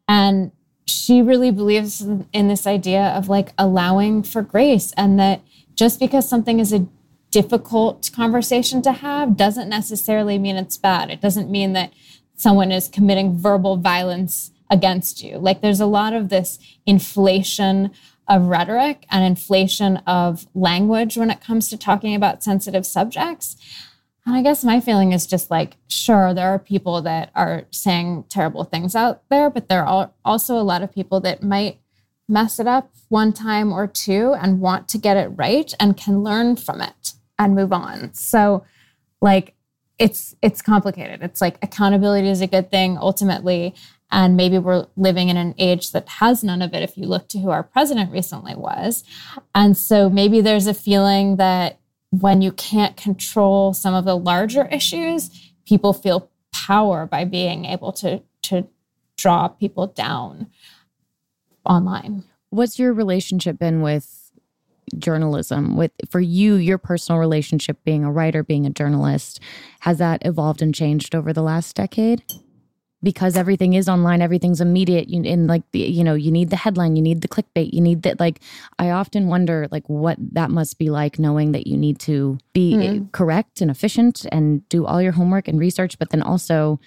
And 0.08 0.52
she 0.86 1.22
really 1.22 1.52
believes 1.52 2.02
in 2.02 2.48
this 2.48 2.66
idea 2.66 3.04
of 3.10 3.30
like 3.30 3.54
allowing 3.58 4.24
for 4.24 4.42
grace 4.42 4.92
and 4.98 5.20
that 5.20 5.42
just 5.76 6.00
because 6.00 6.28
something 6.28 6.60
is 6.60 6.74
a 6.74 6.88
difficult 7.30 8.10
conversation 8.16 8.82
to 8.82 8.92
have 8.92 9.38
doesn't 9.38 9.70
necessarily 9.70 10.40
mean 10.40 10.56
it's 10.56 10.78
bad. 10.78 11.12
It 11.12 11.22
doesn't 11.22 11.52
mean 11.52 11.74
that 11.74 11.94
someone 12.36 12.72
is 12.72 12.88
committing 12.88 13.38
verbal 13.38 13.78
violence 13.78 14.52
against 14.72 15.24
you. 15.24 15.38
Like 15.38 15.62
there's 15.62 15.80
a 15.80 15.86
lot 15.86 16.14
of 16.14 16.30
this 16.30 16.58
inflation 16.86 17.92
of 18.28 18.46
rhetoric 18.46 19.06
and 19.12 19.24
inflation 19.24 19.98
of 20.08 20.48
language 20.56 21.16
when 21.16 21.30
it 21.30 21.42
comes 21.42 21.70
to 21.70 21.78
talking 21.78 22.16
about 22.16 22.44
sensitive 22.44 22.86
subjects. 22.86 23.56
And 24.26 24.36
I 24.36 24.42
guess 24.42 24.64
my 24.64 24.80
feeling 24.80 25.12
is 25.12 25.28
just 25.28 25.52
like, 25.52 25.78
sure, 25.88 26.34
there 26.34 26.50
are 26.50 26.60
people 26.60 27.02
that 27.04 27.32
are 27.36 27.66
saying 27.72 28.26
terrible 28.28 28.64
things 28.64 28.96
out 28.96 29.22
there, 29.30 29.50
but 29.50 29.70
there 29.70 29.86
are 29.86 30.12
also 30.24 30.58
a 30.58 30.64
lot 30.64 30.82
of 30.82 30.92
people 30.92 31.20
that 31.22 31.44
might 31.44 31.80
mess 32.28 32.60
it 32.60 32.68
up 32.68 32.92
one 33.10 33.32
time 33.32 33.72
or 33.72 33.86
two 33.86 34.34
and 34.34 34.60
want 34.60 34.88
to 34.90 34.98
get 34.98 35.16
it 35.16 35.28
right 35.36 35.74
and 35.80 35.96
can 35.96 36.24
learn 36.24 36.56
from 36.56 36.82
it 36.82 37.14
and 37.38 37.54
move 37.54 37.72
on. 37.72 38.14
So, 38.14 38.66
like, 39.22 39.54
it's 39.98 40.36
it's 40.42 40.62
complicated. 40.62 41.22
It's 41.22 41.40
like 41.40 41.58
accountability 41.62 42.28
is 42.28 42.42
a 42.42 42.48
good 42.48 42.70
thing 42.70 42.98
ultimately, 42.98 43.76
and 44.12 44.36
maybe 44.36 44.58
we're 44.58 44.88
living 44.98 45.30
in 45.30 45.38
an 45.38 45.56
age 45.58 45.92
that 45.92 46.10
has 46.10 46.44
none 46.44 46.62
of 46.62 46.74
it. 46.74 46.84
If 46.84 46.98
you 46.98 47.06
look 47.06 47.30
to 47.30 47.40
who 47.40 47.52
our 47.52 47.64
president 47.64 48.12
recently 48.12 48.56
was, 48.56 49.04
and 49.54 49.78
so 49.78 50.10
maybe 50.10 50.42
there's 50.42 50.68
a 50.68 50.74
feeling 50.74 51.38
that 51.38 51.80
when 52.22 52.42
you 52.42 52.52
can't 52.52 52.98
control 52.98 53.74
some 53.74 53.94
of 53.94 54.06
the 54.06 54.18
larger 54.18 54.68
issues, 54.68 55.30
people 55.66 55.94
feel 55.94 56.30
power 56.54 57.06
by 57.06 57.26
being 57.26 57.66
able 57.66 57.92
to 57.92 58.22
to 58.44 58.68
draw 59.18 59.48
people 59.48 59.88
down 59.88 60.48
online. 61.66 62.24
What's 62.50 62.78
your 62.78 62.94
relationship 62.94 63.58
been 63.58 63.82
with 63.82 64.32
journalism? 64.98 65.76
With 65.76 65.92
for 66.10 66.20
you, 66.20 66.56
your 66.56 66.78
personal 66.78 67.20
relationship 67.20 67.78
being 67.84 68.04
a 68.04 68.12
writer, 68.12 68.44
being 68.44 68.66
a 68.66 68.70
journalist, 68.70 69.40
has 69.82 69.98
that 69.98 70.26
evolved 70.26 70.62
and 70.62 70.74
changed 70.74 71.16
over 71.16 71.34
the 71.34 71.42
last 71.42 71.76
decade? 71.76 72.24
Because 73.06 73.38
everything 73.38 73.76
is 73.76 73.88
online, 73.88 74.20
everything's 74.20 74.60
immediate. 74.60 75.08
You 75.08 75.24
and 75.24 75.46
like 75.48 75.62
the 75.72 75.80
you 75.80 76.04
know 76.04 76.16
you 76.16 76.32
need 76.32 76.50
the 76.50 76.56
headline, 76.56 76.96
you 76.96 77.04
need 77.04 77.22
the 77.22 77.28
clickbait, 77.28 77.72
you 77.72 77.80
need 77.80 78.02
that. 78.02 78.20
Like 78.20 78.40
I 78.80 78.90
often 78.90 79.28
wonder 79.28 79.68
like 79.72 79.88
what 79.88 80.18
that 80.34 80.50
must 80.50 80.80
be 80.80 80.90
like, 80.90 81.20
knowing 81.20 81.52
that 81.52 81.68
you 81.68 81.78
need 81.78 82.00
to 82.00 82.40
be 82.52 82.74
mm. 82.74 83.12
correct 83.12 83.62
and 83.62 83.70
efficient 83.70 84.26
and 84.32 84.68
do 84.70 84.88
all 84.88 85.02
your 85.02 85.12
homework 85.12 85.48
and 85.48 85.60
research, 85.60 86.00
but 86.00 86.10
then 86.10 86.24
also 86.24 86.80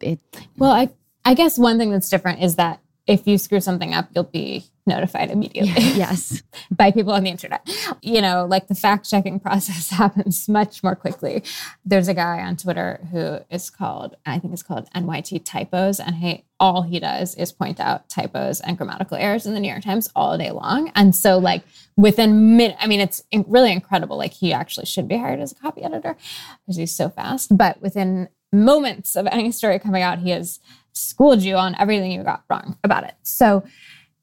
it. 0.00 0.18
Well, 0.56 0.72
I 0.72 0.88
I 1.26 1.34
guess 1.34 1.58
one 1.58 1.78
thing 1.78 1.90
that's 1.90 2.08
different 2.08 2.42
is 2.42 2.56
that 2.56 2.80
if 3.06 3.26
you 3.26 3.36
screw 3.36 3.60
something 3.60 3.92
up, 3.92 4.08
you'll 4.14 4.24
be 4.24 4.64
notified 4.86 5.30
immediately. 5.30 5.72
yes. 5.72 6.42
by 6.70 6.90
people 6.90 7.12
on 7.12 7.24
the 7.24 7.30
internet. 7.30 7.68
You 8.02 8.20
know, 8.20 8.46
like 8.46 8.68
the 8.68 8.74
fact 8.74 9.08
checking 9.08 9.40
process 9.40 9.90
happens 9.90 10.48
much 10.48 10.82
more 10.82 10.94
quickly. 10.94 11.42
There's 11.84 12.08
a 12.08 12.14
guy 12.14 12.40
on 12.40 12.56
Twitter 12.56 13.00
who 13.10 13.38
is 13.50 13.70
called, 13.70 14.16
I 14.26 14.38
think 14.38 14.52
it's 14.52 14.62
called 14.62 14.88
NYT 14.94 15.44
Typos, 15.44 16.00
and 16.00 16.16
he 16.16 16.44
all 16.60 16.82
he 16.82 17.00
does 17.00 17.34
is 17.34 17.52
point 17.52 17.80
out 17.80 18.08
typos 18.08 18.60
and 18.60 18.78
grammatical 18.78 19.16
errors 19.16 19.44
in 19.44 19.54
the 19.54 19.60
New 19.60 19.68
York 19.68 19.82
Times 19.82 20.08
all 20.14 20.38
day 20.38 20.50
long. 20.50 20.90
And 20.94 21.14
so, 21.14 21.36
like 21.36 21.64
within 21.96 22.56
minute, 22.56 22.76
I 22.80 22.86
mean, 22.86 23.00
it's 23.00 23.22
really 23.46 23.72
incredible. 23.72 24.16
Like 24.16 24.32
he 24.32 24.52
actually 24.52 24.86
should 24.86 25.08
be 25.08 25.18
hired 25.18 25.40
as 25.40 25.52
a 25.52 25.56
copy 25.56 25.82
editor 25.82 26.16
because 26.64 26.76
he's 26.76 26.94
so 26.94 27.08
fast. 27.08 27.54
But 27.56 27.82
within 27.82 28.28
moments 28.52 29.16
of 29.16 29.26
any 29.26 29.50
story 29.50 29.78
coming 29.78 30.02
out, 30.02 30.20
he 30.20 30.30
has 30.30 30.60
schooled 30.92 31.42
you 31.42 31.56
on 31.56 31.74
everything 31.78 32.12
you 32.12 32.22
got 32.22 32.44
wrong 32.48 32.78
about 32.84 33.04
it. 33.04 33.14
So 33.22 33.64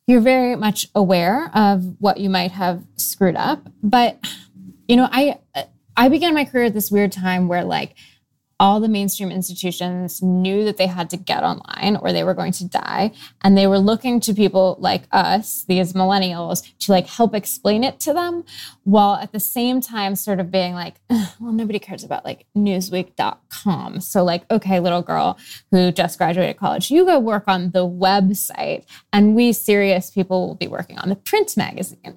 you're 0.08 0.22
very 0.22 0.56
much 0.56 0.88
aware 0.96 1.50
of 1.54 1.96
what 2.00 2.20
you 2.20 2.30
might 2.30 2.52
have 2.52 2.84
screwed 2.98 3.36
up. 3.36 3.68
But 3.82 4.20
you 4.88 4.96
know, 4.96 5.08
I 5.12 5.40
I 5.96 6.10
began 6.10 6.34
my 6.34 6.46
career 6.46 6.66
at 6.66 6.74
this 6.74 6.92
weird 6.92 7.12
time 7.12 7.48
where 7.48 7.64
like 7.64 7.96
all 8.62 8.80
the 8.80 8.88
mainstream 8.88 9.32
institutions 9.32 10.22
knew 10.22 10.64
that 10.64 10.78
they 10.78 10.86
had 10.86 11.10
to 11.10 11.18
get 11.18 11.44
online 11.44 11.98
or 12.00 12.14
they 12.14 12.24
were 12.24 12.36
going 12.36 12.52
to 12.52 12.64
die. 12.68 13.12
And 13.44 13.58
they 13.58 13.66
were 13.66 13.80
looking 13.80 14.20
to 14.20 14.36
people 14.36 14.78
like 14.80 15.06
us 15.12 15.66
these 15.68 15.94
millennials 15.94 16.72
to 16.82 16.92
like 16.92 17.08
help 17.08 17.34
explain 17.34 17.84
it 17.84 18.00
to 18.02 18.14
them 18.14 18.44
while 18.84 19.16
at 19.16 19.32
the 19.32 19.40
same 19.40 19.82
time 19.82 20.16
sort 20.16 20.40
of 20.40 20.52
being 20.52 20.76
like 20.76 21.00
well 21.40 21.52
nobody 21.52 21.80
cares 21.80 22.04
about 22.04 22.24
like 22.24 22.46
newsweek.com 22.56 24.00
so 24.00 24.24
like 24.24 24.50
okay 24.52 24.80
little 24.80 25.02
girl 25.02 25.38
who 25.72 25.92
just 25.92 26.18
graduated 26.18 26.58
college 26.58 26.92
you 26.92 27.06
go 27.06 27.20
work 27.20 27.44
on 27.48 27.72
the 27.72 27.88
website 27.88 28.86
and 29.12 29.36
we 29.36 29.54
serious 29.54 30.12
people 30.12 30.48
will 30.48 30.56
be 30.56 30.68
working 30.68 30.98
on 31.00 31.10
the 31.10 31.16
print 31.16 31.58
magazine. 31.58 32.16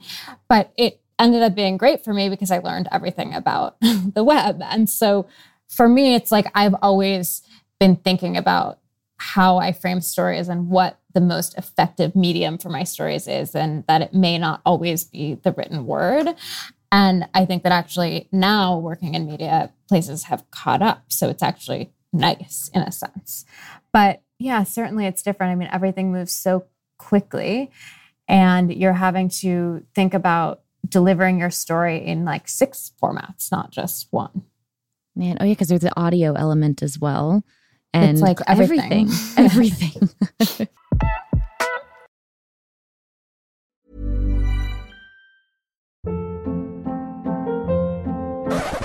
But 0.49 0.73
it 0.77 1.01
ended 1.19 1.43
up 1.43 1.55
being 1.55 1.77
great 1.77 2.03
for 2.03 2.13
me 2.13 2.29
because 2.29 2.51
i 2.51 2.59
learned 2.59 2.89
everything 2.91 3.35
about 3.35 3.77
the 3.81 4.25
web. 4.25 4.61
And 4.63 4.91
so 4.91 5.27
for 5.69 5.89
me, 5.89 6.15
it's 6.15 6.33
like 6.33 6.47
I've 6.55 6.75
always 6.83 7.43
been 7.81 7.97
thinking 7.97 8.37
about 8.37 8.79
how 9.17 9.59
I 9.59 9.73
frame 9.73 10.01
stories 10.01 10.49
and 10.49 10.69
what 10.69 11.01
the 11.13 11.21
most 11.21 11.57
effective 11.57 12.17
medium 12.17 12.59
for 12.59 12.69
my 12.69 12.85
stories 12.85 13.29
is, 13.29 13.55
and 13.55 13.85
that 13.87 14.03
it 14.03 14.13
may 14.13 14.39
not 14.39 14.61
always 14.67 15.05
be 15.05 15.35
the 15.35 15.53
written 15.53 15.87
word. 15.87 16.35
And 16.91 17.29
I 17.35 17.45
think 17.45 17.63
that 17.63 17.73
actually 17.73 18.29
now 18.31 18.79
working 18.79 19.15
in 19.15 19.27
media, 19.27 19.73
places 19.89 20.25
have 20.25 20.49
caught 20.51 20.83
up. 20.83 21.05
So 21.09 21.29
it's 21.29 21.43
actually 21.43 21.93
nice 22.13 22.71
in 22.73 22.83
a 22.83 22.93
sense. 22.93 23.45
But 23.93 24.23
yeah, 24.39 24.63
certainly 24.65 25.07
it's 25.07 25.23
different. 25.23 25.53
I 25.53 25.55
mean, 25.55 25.69
everything 25.73 26.13
moves 26.13 26.33
so 26.33 26.67
quickly, 26.99 27.71
and 28.29 28.73
you're 28.73 28.93
having 28.93 29.29
to 29.41 29.85
think 29.95 30.15
about 30.15 30.63
delivering 30.89 31.39
your 31.39 31.51
story 31.51 32.05
in 32.05 32.25
like 32.25 32.49
six 32.49 32.93
formats, 33.03 33.51
not 33.51 33.71
just 33.71 34.09
one. 34.11 34.45
Man, 35.17 35.37
oh 35.41 35.45
yeah, 35.45 35.53
because 35.53 35.69
there's 35.69 35.81
the 35.81 35.97
audio 35.99 36.33
element 36.33 36.83
as 36.83 36.99
well. 36.99 37.45
And 37.93 38.11
it's 38.11 38.21
like 38.21 38.41
everything. 38.49 39.09
Everything. 39.37 40.09
everything. 40.41 40.69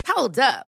Hold 0.05 0.38
up. 0.38 0.68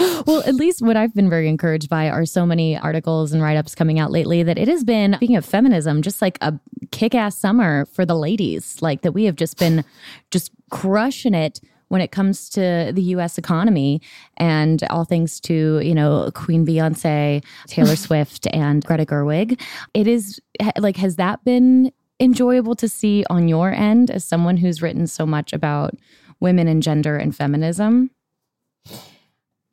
well, 0.26 0.42
at 0.46 0.54
least 0.54 0.82
what 0.82 0.96
I've 0.96 1.14
been 1.14 1.28
very 1.28 1.48
encouraged 1.48 1.88
by 1.88 2.08
are 2.08 2.24
so 2.24 2.46
many 2.46 2.76
articles 2.76 3.32
and 3.32 3.42
write 3.42 3.56
ups 3.56 3.74
coming 3.74 3.98
out 3.98 4.10
lately 4.10 4.42
that 4.42 4.58
it 4.58 4.68
has 4.68 4.84
been, 4.84 5.14
speaking 5.14 5.36
of 5.36 5.44
feminism, 5.44 6.02
just 6.02 6.22
like 6.22 6.38
a 6.40 6.58
kick 6.90 7.14
ass 7.14 7.36
summer 7.36 7.84
for 7.86 8.06
the 8.06 8.14
ladies. 8.14 8.80
Like 8.80 9.02
that 9.02 9.12
we 9.12 9.24
have 9.24 9.36
just 9.36 9.58
been 9.58 9.84
just 10.30 10.52
crushing 10.70 11.34
it 11.34 11.60
when 11.88 12.00
it 12.00 12.12
comes 12.12 12.48
to 12.48 12.92
the 12.94 13.02
US 13.14 13.36
economy 13.36 14.00
and 14.36 14.82
all 14.90 15.04
things 15.04 15.40
to, 15.40 15.80
you 15.80 15.94
know, 15.94 16.30
Queen 16.34 16.64
Beyonce, 16.64 17.44
Taylor 17.66 17.96
Swift, 18.06 18.46
and 18.52 18.84
Greta 18.84 19.04
Gerwig. 19.04 19.60
It 19.92 20.06
is 20.06 20.40
like, 20.78 20.96
has 20.96 21.16
that 21.16 21.44
been 21.44 21.92
enjoyable 22.20 22.76
to 22.76 22.88
see 22.88 23.24
on 23.28 23.48
your 23.48 23.72
end 23.72 24.10
as 24.10 24.24
someone 24.24 24.56
who's 24.56 24.80
written 24.80 25.06
so 25.06 25.26
much 25.26 25.52
about 25.52 25.94
women 26.38 26.68
and 26.68 26.82
gender 26.82 27.16
and 27.16 27.34
feminism? 27.34 28.10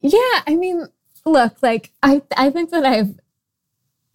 Yeah, 0.02 0.41
I 0.45 0.56
mean, 0.56 0.88
look, 1.26 1.62
like 1.62 1.91
I 2.04 2.22
I 2.36 2.50
think 2.50 2.70
that 2.72 2.86
I've 2.86 3.20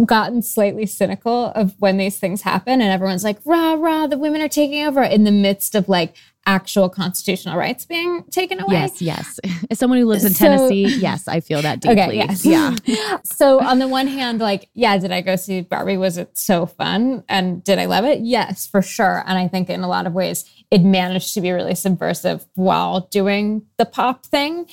gotten 0.05 0.43
slightly 0.43 0.87
cynical 0.87 1.47
of 1.55 1.75
when 1.79 1.97
these 1.97 2.19
things 2.19 2.43
happen 2.43 2.81
and 2.81 2.91
everyone's 2.93 3.25
like, 3.25 3.39
rah, 3.45 3.75
rah, 3.75 4.07
the 4.07 4.19
women 4.19 4.41
are 4.41 4.49
taking 4.49 4.85
over 4.85 5.03
in 5.03 5.25
the 5.25 5.31
midst 5.31 5.75
of 5.75 5.89
like 5.89 6.17
actual 6.47 6.89
constitutional 6.89 7.57
rights 7.57 7.85
being 7.87 8.25
taken 8.25 8.61
away. 8.61 8.75
Yes, 8.75 9.01
yes. 9.01 9.41
As 9.71 9.79
someone 9.79 9.99
who 10.01 10.07
lives 10.07 10.25
in 10.25 10.33
So- 10.33 10.47
Tennessee, 10.47 10.87
yes, 10.99 11.29
I 11.29 11.41
feel 11.41 11.63
that 11.63 11.81
deeply. 11.81 12.01
Okay, 12.01 12.17
yes. 12.17 12.45
Yeah. 12.45 12.77
so 13.25 13.61
on 13.61 13.79
the 13.79 13.89
one 13.89 14.07
hand, 14.07 14.41
like, 14.41 14.69
yeah, 14.75 14.99
did 14.99 15.13
I 15.13 15.21
go 15.21 15.37
see 15.37 15.61
Barbie? 15.61 15.97
Was 15.97 16.19
it 16.19 16.37
so 16.37 16.67
fun? 16.67 17.23
And 17.29 17.63
did 17.63 17.79
I 17.79 17.87
love 17.87 18.05
it? 18.05 18.21
Yes, 18.21 18.67
for 18.67 18.83
sure. 18.83 19.23
And 19.27 19.39
I 19.39 19.47
think 19.49 19.71
in 19.71 19.83
a 19.83 19.89
lot 19.89 20.07
of 20.07 20.15
ways, 20.15 20.45
it 20.71 20.83
managed 20.83 21.35
to 21.35 21.41
be 21.41 21.53
really 21.53 21.75
subversive 21.75 22.45
while 22.55 23.01
doing 23.11 23.67
the 23.79 23.85
pop 23.85 24.27
thing. 24.27 24.67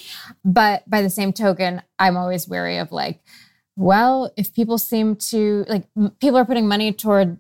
But 0.44 0.90
by 0.90 1.02
the 1.02 1.10
same 1.10 1.34
token, 1.34 1.82
I'm 2.00 2.18
always 2.18 2.48
wary 2.48 2.78
of 2.78 2.92
like, 2.92 3.22
well, 3.76 4.32
if 4.36 4.54
people 4.54 4.78
seem 4.78 5.16
to 5.16 5.66
like 5.70 5.86
people 6.20 6.38
are 6.38 6.46
putting 6.46 6.68
money 6.68 6.92
toward 6.92 7.38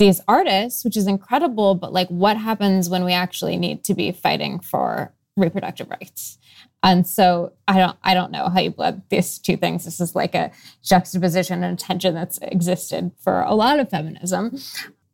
these 0.00 0.20
artists, 0.26 0.82
which 0.82 0.96
is 0.96 1.06
incredible, 1.06 1.74
but 1.74 1.92
like 1.92 2.08
what 2.08 2.38
happens 2.38 2.88
when 2.88 3.04
we 3.04 3.12
actually 3.12 3.58
need 3.58 3.84
to 3.84 3.94
be 3.94 4.10
fighting 4.10 4.58
for 4.58 5.12
reproductive 5.36 5.90
rights? 5.90 6.38
And 6.82 7.06
so 7.06 7.52
I 7.68 7.78
don't 7.78 7.96
I 8.02 8.14
don't 8.14 8.32
know 8.32 8.48
how 8.48 8.60
you 8.60 8.70
blend 8.70 9.02
these 9.10 9.38
two 9.38 9.58
things. 9.58 9.84
This 9.84 10.00
is 10.00 10.14
like 10.14 10.34
a 10.34 10.50
juxtaposition 10.82 11.62
and 11.62 11.78
tension 11.78 12.14
that's 12.14 12.38
existed 12.42 13.12
for 13.20 13.42
a 13.42 13.54
lot 13.54 13.78
of 13.78 13.90
feminism. 13.90 14.58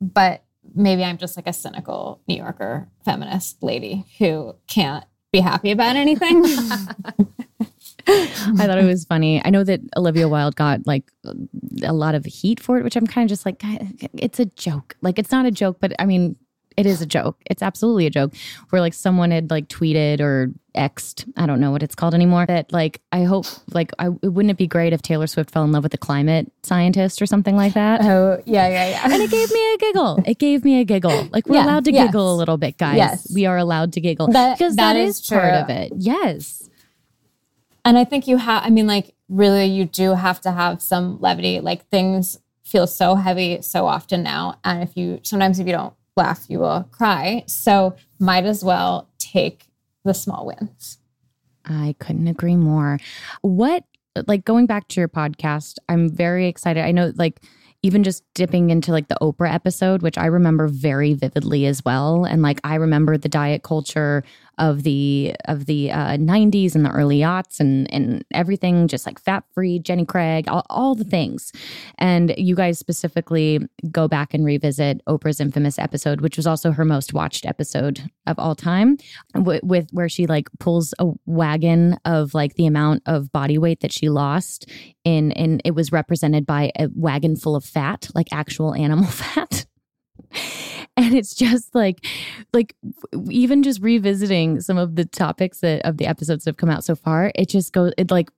But 0.01 0.45
maybe 0.75 1.03
I'm 1.03 1.19
just 1.19 1.37
like 1.37 1.49
a 1.49 1.53
cynical 1.53 2.21
New 2.29 2.37
Yorker 2.37 2.89
feminist 3.05 3.63
lady 3.65 4.05
who 4.19 4.55
can't 4.69 5.05
be 5.33 5.41
happy 5.41 5.73
about 5.73 5.97
anything. 5.97 6.45
I 8.09 8.67
thought 8.67 8.79
it 8.79 8.85
was 8.85 9.05
funny. 9.05 9.43
I 9.45 9.51
know 9.51 9.65
that 9.65 9.81
Olivia 9.97 10.29
Wilde 10.29 10.57
got 10.57 10.87
like 10.87 11.11
a 11.83 11.93
lot 11.93 12.15
of 12.15 12.25
heat 12.25 12.61
for 12.61 12.79
it, 12.79 12.85
which 12.85 12.97
I'm 12.97 13.07
kind 13.07 13.25
of 13.25 13.29
just 13.29 13.45
like, 13.47 13.61
it's 14.15 14.39
a 14.41 14.47
joke. 14.47 14.97
Like, 15.03 15.19
it's 15.19 15.31
not 15.33 15.47
a 15.47 15.51
joke, 15.51 15.79
but 15.81 15.93
I 15.99 16.07
mean, 16.07 16.37
it 16.77 16.85
is 16.85 17.01
a 17.01 17.07
joke. 17.07 17.39
It's 17.47 17.63
absolutely 17.63 18.05
a 18.07 18.11
joke. 18.11 18.35
Where 18.69 18.83
like 18.83 18.93
someone 18.93 19.31
had 19.31 19.51
like 19.51 19.67
tweeted 19.69 20.21
or 20.21 20.53
xed, 20.77 21.27
I 21.35 21.47
don't 21.47 21.59
know 21.59 21.71
what 21.71 21.83
it's 21.83 21.95
called 21.95 22.15
anymore. 22.15 22.45
That 22.45 22.71
like, 22.71 23.01
I 23.13 23.25
hope 23.25 23.47
like, 23.73 23.93
I 23.99 24.11
wouldn't 24.11 24.51
it 24.51 24.59
be 24.59 24.67
great 24.67 24.93
if 24.93 25.01
Taylor 25.01 25.27
Swift 25.27 25.51
fell 25.51 25.65
in 25.65 25.73
love 25.73 25.85
with 25.85 25.95
a 25.95 25.99
climate 25.99 26.53
scientist 26.63 27.23
or 27.23 27.27
something 27.27 27.57
like 27.57 27.73
that? 27.73 28.03
oh, 28.03 28.43
yeah, 28.45 28.69
yeah, 28.69 28.91
yeah. 28.91 29.01
And 29.05 29.15
it 29.23 29.31
gave 29.31 29.51
me 29.51 29.73
a 29.75 29.79
giggle. 29.79 30.23
It 30.27 30.39
gave 30.39 30.65
me 30.65 30.81
a 30.81 30.85
giggle. 30.85 31.29
Like 31.33 31.49
we're 31.49 31.57
Yeah, 31.57 31.65
allowed 31.65 31.87
to 31.87 31.93
yes. 31.93 32.09
giggle 32.09 32.35
a 32.35 32.37
little 32.37 32.59
bit, 32.59 32.77
guys. 32.77 32.97
Yes. 32.99 33.33
We 33.35 33.47
are 33.47 33.57
allowed 33.57 33.95
to 33.95 34.01
giggle 34.03 34.29
That- 34.29 34.59
because 34.59 34.77
that 34.77 34.93
that 34.93 34.97
is 35.01 35.19
is, 35.21 35.27
part 35.27 35.55
of 35.55 35.71
it. 35.71 35.93
Yes. 35.97 36.69
And 37.87 37.97
I 37.97 38.05
think 38.05 38.27
you 38.27 38.37
have, 38.37 38.65
I 38.65 38.71
mean, 38.71 38.89
like, 38.89 39.15
really, 39.29 39.67
you 39.67 39.85
do 39.85 40.15
have 40.15 40.41
to 40.41 40.51
have 40.51 40.83
some 40.83 41.21
levity. 41.21 41.61
Like, 41.61 41.89
things 41.89 42.37
feel 42.65 42.89
so 42.89 43.15
heavy 43.15 43.63
so 43.63 43.87
often 43.87 44.25
now. 44.25 44.59
And 44.65 44.83
if 44.83 44.97
you, 44.97 45.21
sometimes 45.23 45.61
if 45.61 45.69
you 45.69 45.73
don't 45.73 45.95
laugh, 46.17 46.47
you 46.49 46.59
will 46.59 46.89
cry. 46.91 47.45
So, 47.47 47.95
might 48.19 48.45
as 48.45 48.65
well 48.65 49.09
take 49.19 49.69
the 50.05 50.15
small 50.15 50.47
wins. 50.47 50.99
I 51.65 51.95
couldn't 52.01 52.27
agree 52.27 52.57
more. 52.57 52.99
What, 53.43 53.85
like 54.27 54.45
going 54.45 54.67
back 54.67 54.89
to 54.89 55.01
your 55.01 55.09
podcast, 55.09 55.77
I'm 55.89 56.11
very 56.11 56.49
excited. 56.49 56.85
I 56.85 56.91
know, 56.91 57.13
like, 57.15 57.41
even 57.83 58.03
just 58.03 58.25
dipping 58.35 58.71
into 58.71 58.91
like 58.91 59.07
the 59.07 59.19
Oprah 59.23 59.53
episode, 59.55 60.03
which 60.03 60.19
I 60.19 60.27
remember 60.27 60.67
very 60.67 61.15
vividly 61.15 61.67
as 61.67 61.85
well. 61.85 62.25
And 62.25 62.43
like, 62.43 62.61
I 62.65 62.75
remember 62.75 63.17
the 63.17 63.29
diet 63.29 63.63
culture 63.63 64.25
of 64.59 64.83
the 64.83 65.35
of 65.47 65.67
the 65.67 65.91
uh, 65.91 66.17
90s 66.17 66.75
and 66.75 66.85
the 66.85 66.91
early 66.91 67.19
aughts 67.19 67.61
and 67.61 67.93
and 67.93 68.25
everything 68.33 68.89
just 68.89 69.07
like 69.07 69.21
fat 69.21 69.45
free 69.55 69.79
jenny 69.79 70.05
craig 70.05 70.47
all, 70.49 70.65
all 70.71 70.95
the 70.95 71.05
things. 71.05 71.53
And 71.99 72.35
you 72.37 72.55
guys 72.55 72.79
specifically 72.79 73.61
go 73.91 74.09
back 74.09 74.33
and 74.35 74.45
revisit 74.45 75.03
oprah's 75.07 75.41
infamous 75.41 75.79
episode 75.79 76.21
which 76.21 76.37
was 76.37 76.47
also 76.47 76.73
her 76.73 76.85
most 76.85 77.13
watched 77.13 77.45
episode 77.45 78.03
of 78.27 78.39
all 78.39 78.55
time 78.55 78.97
with, 79.35 79.63
with 79.63 79.89
where 79.93 80.09
she 80.09 80.27
like 80.27 80.49
pulls 80.59 80.95
a 80.99 81.11
wagon 81.27 81.99
of 82.05 82.35
like 82.35 82.55
the 82.55 82.67
amount 82.67 83.03
of 83.07 83.31
body 83.33 83.59
weight 83.59 83.81
that 83.81 83.93
she 83.93 84.09
lost 84.09 84.71
in 85.05 85.33
and 85.33 85.61
it 85.65 85.75
was 85.75 85.93
represented 85.93 86.47
by 86.47 86.73
a 86.79 86.89
wagon 86.95 87.37
full 87.37 87.57
of 87.57 87.65
fat 87.65 88.09
like 88.15 88.27
actual 88.33 88.75
animal 88.75 89.07
fat 89.11 89.66
and 91.07 91.15
it's 91.15 91.35
just 91.35 91.75
like 91.75 92.07
like 92.53 92.75
even 93.31 93.63
just 93.63 93.83
revisiting 93.83 94.61
some 94.61 94.79
of 94.79 94.97
the 94.97 95.05
topics 95.05 95.61
that 95.61 95.83
of 95.83 95.99
the 95.99 96.07
episodes 96.07 96.45
that 96.45 96.51
have 96.51 96.57
come 96.57 96.71
out 96.71 96.85
so 96.85 96.97
far 96.97 97.31
it 97.35 97.49
just 97.49 97.73
goes 97.73 97.93
it 97.99 98.11
like 98.11 98.31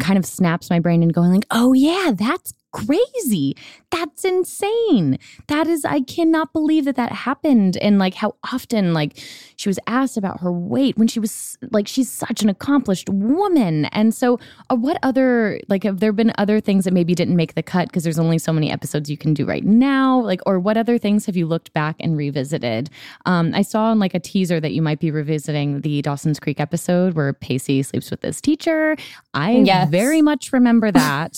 kind 0.00 0.18
of 0.18 0.26
snaps 0.26 0.68
my 0.68 0.80
brain 0.80 1.02
and 1.02 1.14
going 1.14 1.32
like 1.32 1.46
oh 1.52 1.72
yeah 1.72 2.12
that's 2.14 2.54
crazy. 2.72 3.56
That's 3.90 4.24
insane. 4.24 5.18
That 5.48 5.66
is 5.66 5.84
i 5.84 6.00
cannot 6.00 6.52
believe 6.52 6.84
that 6.86 6.96
that 6.96 7.12
happened. 7.12 7.76
And 7.76 7.98
like 7.98 8.14
how 8.14 8.34
often 8.52 8.92
like 8.94 9.18
she 9.56 9.68
was 9.68 9.78
asked 9.86 10.16
about 10.16 10.40
her 10.40 10.50
weight 10.50 10.96
when 10.98 11.08
she 11.08 11.20
was 11.20 11.58
like 11.70 11.86
she's 11.86 12.10
such 12.10 12.42
an 12.42 12.48
accomplished 12.48 13.08
woman. 13.10 13.84
And 13.86 14.14
so 14.14 14.40
uh, 14.70 14.76
what 14.76 14.96
other 15.02 15.60
like 15.68 15.84
have 15.84 16.00
there 16.00 16.12
been 16.12 16.32
other 16.38 16.60
things 16.60 16.84
that 16.84 16.92
maybe 16.94 17.14
didn't 17.14 17.36
make 17.36 17.54
the 17.54 17.62
cut 17.62 17.88
because 17.88 18.02
there's 18.04 18.18
only 18.18 18.38
so 18.38 18.52
many 18.52 18.70
episodes 18.70 19.10
you 19.10 19.16
can 19.18 19.34
do 19.34 19.44
right 19.44 19.64
now? 19.64 20.20
Like 20.20 20.40
or 20.46 20.58
what 20.58 20.76
other 20.76 20.98
things 20.98 21.26
have 21.26 21.36
you 21.36 21.46
looked 21.46 21.72
back 21.74 21.96
and 22.00 22.16
revisited? 22.16 22.88
Um 23.26 23.52
i 23.54 23.62
saw 23.62 23.92
in 23.92 23.98
like 23.98 24.14
a 24.14 24.20
teaser 24.20 24.58
that 24.60 24.72
you 24.72 24.80
might 24.82 24.98
be 25.00 25.10
revisiting 25.10 25.82
the 25.82 26.00
dawson's 26.02 26.40
creek 26.40 26.58
episode 26.60 27.14
where 27.14 27.32
pacey 27.34 27.82
sleeps 27.82 28.10
with 28.10 28.22
his 28.22 28.40
teacher. 28.40 28.96
I 29.34 29.52
Yes. 29.64 29.90
very 29.90 30.22
much 30.22 30.52
remember 30.52 30.90
that 30.92 31.36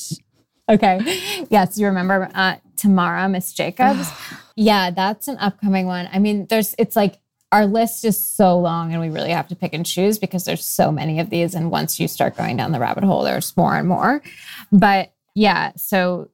Okay. 0.68 1.46
Yes, 1.50 1.78
you 1.78 1.86
remember 1.86 2.30
uh, 2.34 2.56
Tamara, 2.76 3.28
Miss 3.28 3.52
Jacobs? 3.52 4.08
yeah, 4.56 4.90
that's 4.90 5.28
an 5.28 5.36
upcoming 5.38 5.86
one. 5.86 6.08
I 6.12 6.18
mean, 6.18 6.46
there's, 6.46 6.74
it's 6.78 6.96
like, 6.96 7.20
our 7.52 7.66
list 7.66 8.04
is 8.04 8.20
so 8.20 8.58
long 8.58 8.90
and 8.92 9.00
we 9.00 9.08
really 9.08 9.30
have 9.30 9.46
to 9.46 9.54
pick 9.54 9.72
and 9.72 9.86
choose 9.86 10.18
because 10.18 10.44
there's 10.44 10.64
so 10.64 10.90
many 10.90 11.20
of 11.20 11.30
these. 11.30 11.54
And 11.54 11.70
once 11.70 12.00
you 12.00 12.08
start 12.08 12.36
going 12.36 12.56
down 12.56 12.72
the 12.72 12.80
rabbit 12.80 13.04
hole, 13.04 13.22
there's 13.22 13.56
more 13.56 13.76
and 13.76 13.86
more. 13.86 14.22
But 14.72 15.12
yeah, 15.36 15.70
so 15.76 16.30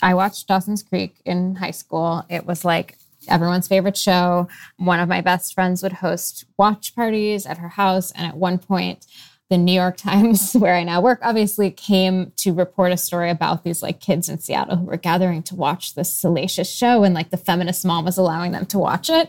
I 0.00 0.14
watched 0.14 0.48
Dawson's 0.48 0.82
Creek 0.82 1.20
in 1.26 1.56
high 1.56 1.72
school. 1.72 2.24
It 2.30 2.46
was 2.46 2.64
like 2.64 2.96
everyone's 3.28 3.68
favorite 3.68 3.98
show. 3.98 4.48
One 4.78 4.98
of 4.98 5.10
my 5.10 5.20
best 5.20 5.52
friends 5.52 5.82
would 5.82 5.92
host 5.92 6.46
watch 6.56 6.94
parties 6.94 7.44
at 7.44 7.58
her 7.58 7.68
house. 7.68 8.10
And 8.12 8.26
at 8.26 8.36
one 8.36 8.56
point, 8.56 9.06
the 9.52 9.58
New 9.58 9.72
York 9.72 9.98
Times, 9.98 10.54
where 10.58 10.74
I 10.74 10.82
now 10.82 11.02
work, 11.02 11.20
obviously 11.22 11.70
came 11.70 12.32
to 12.36 12.54
report 12.54 12.90
a 12.90 12.96
story 12.96 13.28
about 13.28 13.64
these 13.64 13.82
like 13.82 14.00
kids 14.00 14.30
in 14.30 14.38
Seattle 14.38 14.76
who 14.76 14.86
were 14.86 14.96
gathering 14.96 15.42
to 15.44 15.54
watch 15.54 15.94
this 15.94 16.12
salacious 16.12 16.70
show, 16.72 17.04
and 17.04 17.14
like 17.14 17.30
the 17.30 17.36
feminist 17.36 17.84
mom 17.84 18.06
was 18.06 18.16
allowing 18.16 18.52
them 18.52 18.64
to 18.66 18.78
watch 18.78 19.10
it. 19.10 19.28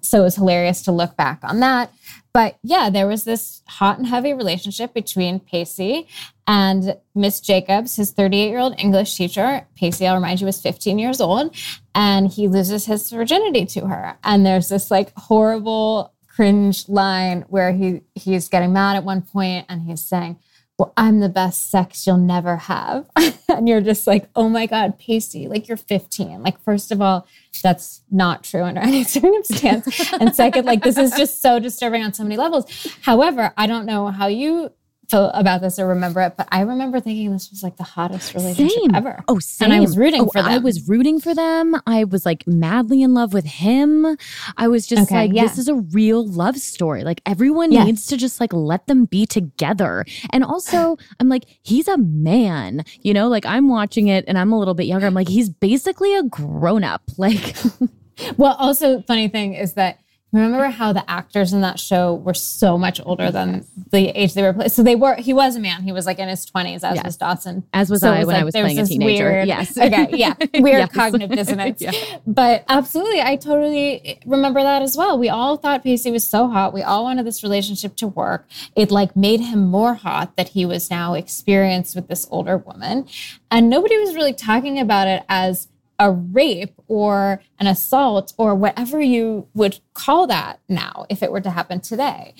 So 0.00 0.20
it 0.20 0.24
was 0.24 0.36
hilarious 0.36 0.82
to 0.82 0.92
look 0.92 1.16
back 1.16 1.40
on 1.42 1.60
that. 1.60 1.92
But 2.32 2.58
yeah, 2.62 2.90
there 2.90 3.08
was 3.08 3.24
this 3.24 3.62
hot 3.66 3.98
and 3.98 4.06
heavy 4.06 4.34
relationship 4.34 4.94
between 4.94 5.40
Pacey 5.40 6.06
and 6.46 6.96
Miss 7.14 7.40
Jacobs, 7.40 7.96
his 7.96 8.12
38 8.12 8.48
year 8.48 8.58
old 8.58 8.74
English 8.78 9.16
teacher. 9.16 9.66
Pacey, 9.74 10.06
I'll 10.06 10.14
remind 10.14 10.40
you, 10.40 10.46
was 10.46 10.60
15 10.60 10.98
years 10.98 11.20
old, 11.20 11.56
and 11.94 12.30
he 12.30 12.46
loses 12.46 12.86
his 12.86 13.10
virginity 13.10 13.66
to 13.66 13.86
her. 13.86 14.16
And 14.22 14.46
there's 14.46 14.68
this 14.68 14.90
like 14.90 15.12
horrible 15.16 16.12
cringe 16.36 16.86
line 16.86 17.46
where 17.48 17.72
he 17.72 18.02
he's 18.14 18.48
getting 18.48 18.72
mad 18.72 18.94
at 18.94 19.04
one 19.04 19.22
point 19.22 19.64
and 19.70 19.82
he's 19.82 20.02
saying, 20.02 20.38
Well, 20.78 20.92
I'm 20.94 21.20
the 21.20 21.30
best 21.30 21.70
sex 21.70 22.06
you'll 22.06 22.18
never 22.18 22.56
have. 22.56 23.08
and 23.48 23.66
you're 23.66 23.80
just 23.80 24.06
like, 24.06 24.28
oh 24.36 24.50
my 24.50 24.66
God, 24.66 24.98
Pacey, 24.98 25.48
like 25.48 25.66
you're 25.66 25.78
15. 25.78 26.42
Like, 26.42 26.60
first 26.60 26.92
of 26.92 27.00
all, 27.00 27.26
that's 27.62 28.02
not 28.10 28.44
true 28.44 28.62
under 28.62 28.82
any 28.82 29.02
circumstance. 29.16 30.12
and 30.12 30.36
second, 30.36 30.66
like 30.66 30.82
this 30.82 30.98
is 30.98 31.12
just 31.12 31.40
so 31.40 31.58
disturbing 31.58 32.02
on 32.02 32.12
so 32.12 32.22
many 32.22 32.36
levels. 32.36 32.66
However, 33.00 33.54
I 33.56 33.66
don't 33.66 33.86
know 33.86 34.08
how 34.08 34.26
you 34.26 34.72
feel 35.10 35.30
about 35.30 35.60
this 35.60 35.78
or 35.78 35.86
remember 35.88 36.20
it, 36.22 36.36
but 36.36 36.48
I 36.50 36.62
remember 36.62 37.00
thinking 37.00 37.30
this 37.32 37.50
was 37.50 37.62
like 37.62 37.76
the 37.76 37.84
hottest 37.84 38.34
relationship 38.34 38.78
Same. 38.80 38.94
ever. 38.94 39.22
Oh, 39.28 39.38
same. 39.38 39.66
And 39.66 39.74
I 39.74 39.80
was 39.80 39.96
rooting 39.96 40.22
Oh, 40.22 40.26
for 40.26 40.42
them. 40.42 40.50
I 40.50 40.58
was 40.58 40.88
rooting 40.88 41.20
for 41.20 41.34
them. 41.34 41.74
I 41.86 42.04
was 42.04 42.26
like 42.26 42.46
madly 42.46 43.02
in 43.02 43.14
love 43.14 43.32
with 43.32 43.44
him. 43.44 44.16
I 44.56 44.68
was 44.68 44.86
just 44.86 45.02
Okay, 45.10 45.28
like, 45.28 45.32
yeah. 45.32 45.42
this 45.42 45.58
is 45.58 45.68
a 45.68 45.74
real 45.76 46.26
love 46.26 46.56
story. 46.58 47.04
Like 47.04 47.20
everyone 47.26 47.72
Yes. 47.72 47.86
needs 47.86 48.06
to 48.08 48.16
just 48.16 48.40
like 48.40 48.52
let 48.52 48.86
them 48.86 49.04
be 49.04 49.26
together. 49.26 50.04
And 50.30 50.42
also, 50.44 50.96
I'm 51.20 51.28
like, 51.28 51.44
he's 51.62 51.88
a 51.88 51.98
man, 51.98 52.84
you 53.02 53.14
know, 53.14 53.28
like 53.28 53.46
I'm 53.46 53.68
watching 53.68 54.08
it 54.08 54.24
and 54.28 54.36
I'm 54.38 54.52
a 54.52 54.58
little 54.58 54.74
bit 54.74 54.86
younger. 54.86 55.06
I'm 55.06 55.14
like, 55.14 55.28
he's 55.28 55.48
basically 55.48 56.14
a 56.14 56.22
grown 56.22 56.84
up. 56.84 57.02
Like, 57.18 57.56
Well, 58.38 58.54
also 58.58 59.02
funny 59.02 59.28
thing 59.28 59.54
is 59.54 59.74
that 59.74 59.98
remember 60.32 60.66
how 60.68 60.92
the 60.92 61.08
actors 61.10 61.52
in 61.52 61.60
that 61.62 61.78
show 61.80 62.14
were 62.14 62.34
so 62.34 62.76
much 62.76 63.00
older 63.04 63.30
than 63.30 63.64
the 63.90 64.08
age 64.08 64.34
they 64.34 64.42
were 64.42 64.52
playing. 64.52 64.68
So 64.68 64.82
they 64.82 64.96
were. 64.96 65.14
He 65.14 65.32
was 65.32 65.56
a 65.56 65.60
man. 65.60 65.82
He 65.82 65.92
was 65.92 66.04
like 66.04 66.18
in 66.18 66.28
his 66.28 66.44
twenties, 66.44 66.84
as 66.84 66.96
Yes. 66.96 67.04
was 67.04 67.16
Dawson. 67.16 67.64
As 67.72 67.88
was 67.90 68.00
So 68.00 68.12
I 68.12 68.20
it 68.20 68.26
when 68.26 68.36
I 68.36 68.44
was 68.44 68.52
playing 68.52 68.76
a 68.78 68.82
this 68.82 68.88
teenager. 68.90 69.24
weird- 69.30 69.48
Yes. 69.48 69.76
Okay. 69.86 70.08
Yeah. 70.12 70.34
Weird 70.54 70.80
Yes. 70.80 70.92
cognitive 70.92 71.30
dissonance. 71.36 71.80
Yeah. 71.80 71.92
But 72.26 72.64
absolutely, 72.68 73.22
I 73.22 73.36
totally 73.36 74.18
remember 74.26 74.62
that 74.62 74.82
as 74.82 74.96
well. 74.96 75.18
We 75.18 75.28
all 75.28 75.56
thought 75.56 75.82
Pacey 75.84 76.10
was 76.10 76.24
so 76.28 76.48
hot. 76.48 76.74
We 76.74 76.82
all 76.82 77.04
wanted 77.04 77.24
this 77.24 77.42
relationship 77.42 77.96
to 77.96 78.08
work. 78.08 78.46
It 78.74 78.90
like 78.90 79.16
made 79.16 79.40
him 79.40 79.66
more 79.66 79.94
hot 79.94 80.36
that 80.36 80.50
he 80.50 80.66
was 80.66 80.90
now 80.90 81.14
experienced 81.14 81.94
with 81.94 82.08
this 82.08 82.26
older 82.30 82.56
woman, 82.58 83.06
and 83.50 83.70
nobody 83.70 83.96
was 83.98 84.14
really 84.14 84.32
talking 84.34 84.78
about 84.78 85.08
it 85.08 85.22
as 85.28 85.68
a 85.98 86.10
rape 86.10 86.74
or 86.88 87.40
an 87.58 87.66
assault 87.66 88.32
or 88.36 88.54
whatever 88.54 89.00
you 89.00 89.48
would 89.54 89.80
call 89.94 90.26
that 90.26 90.60
now 90.68 91.06
if 91.08 91.22
it 91.22 91.32
were 91.32 91.40
to 91.40 91.50
happen 91.50 91.80
today. 91.80 92.34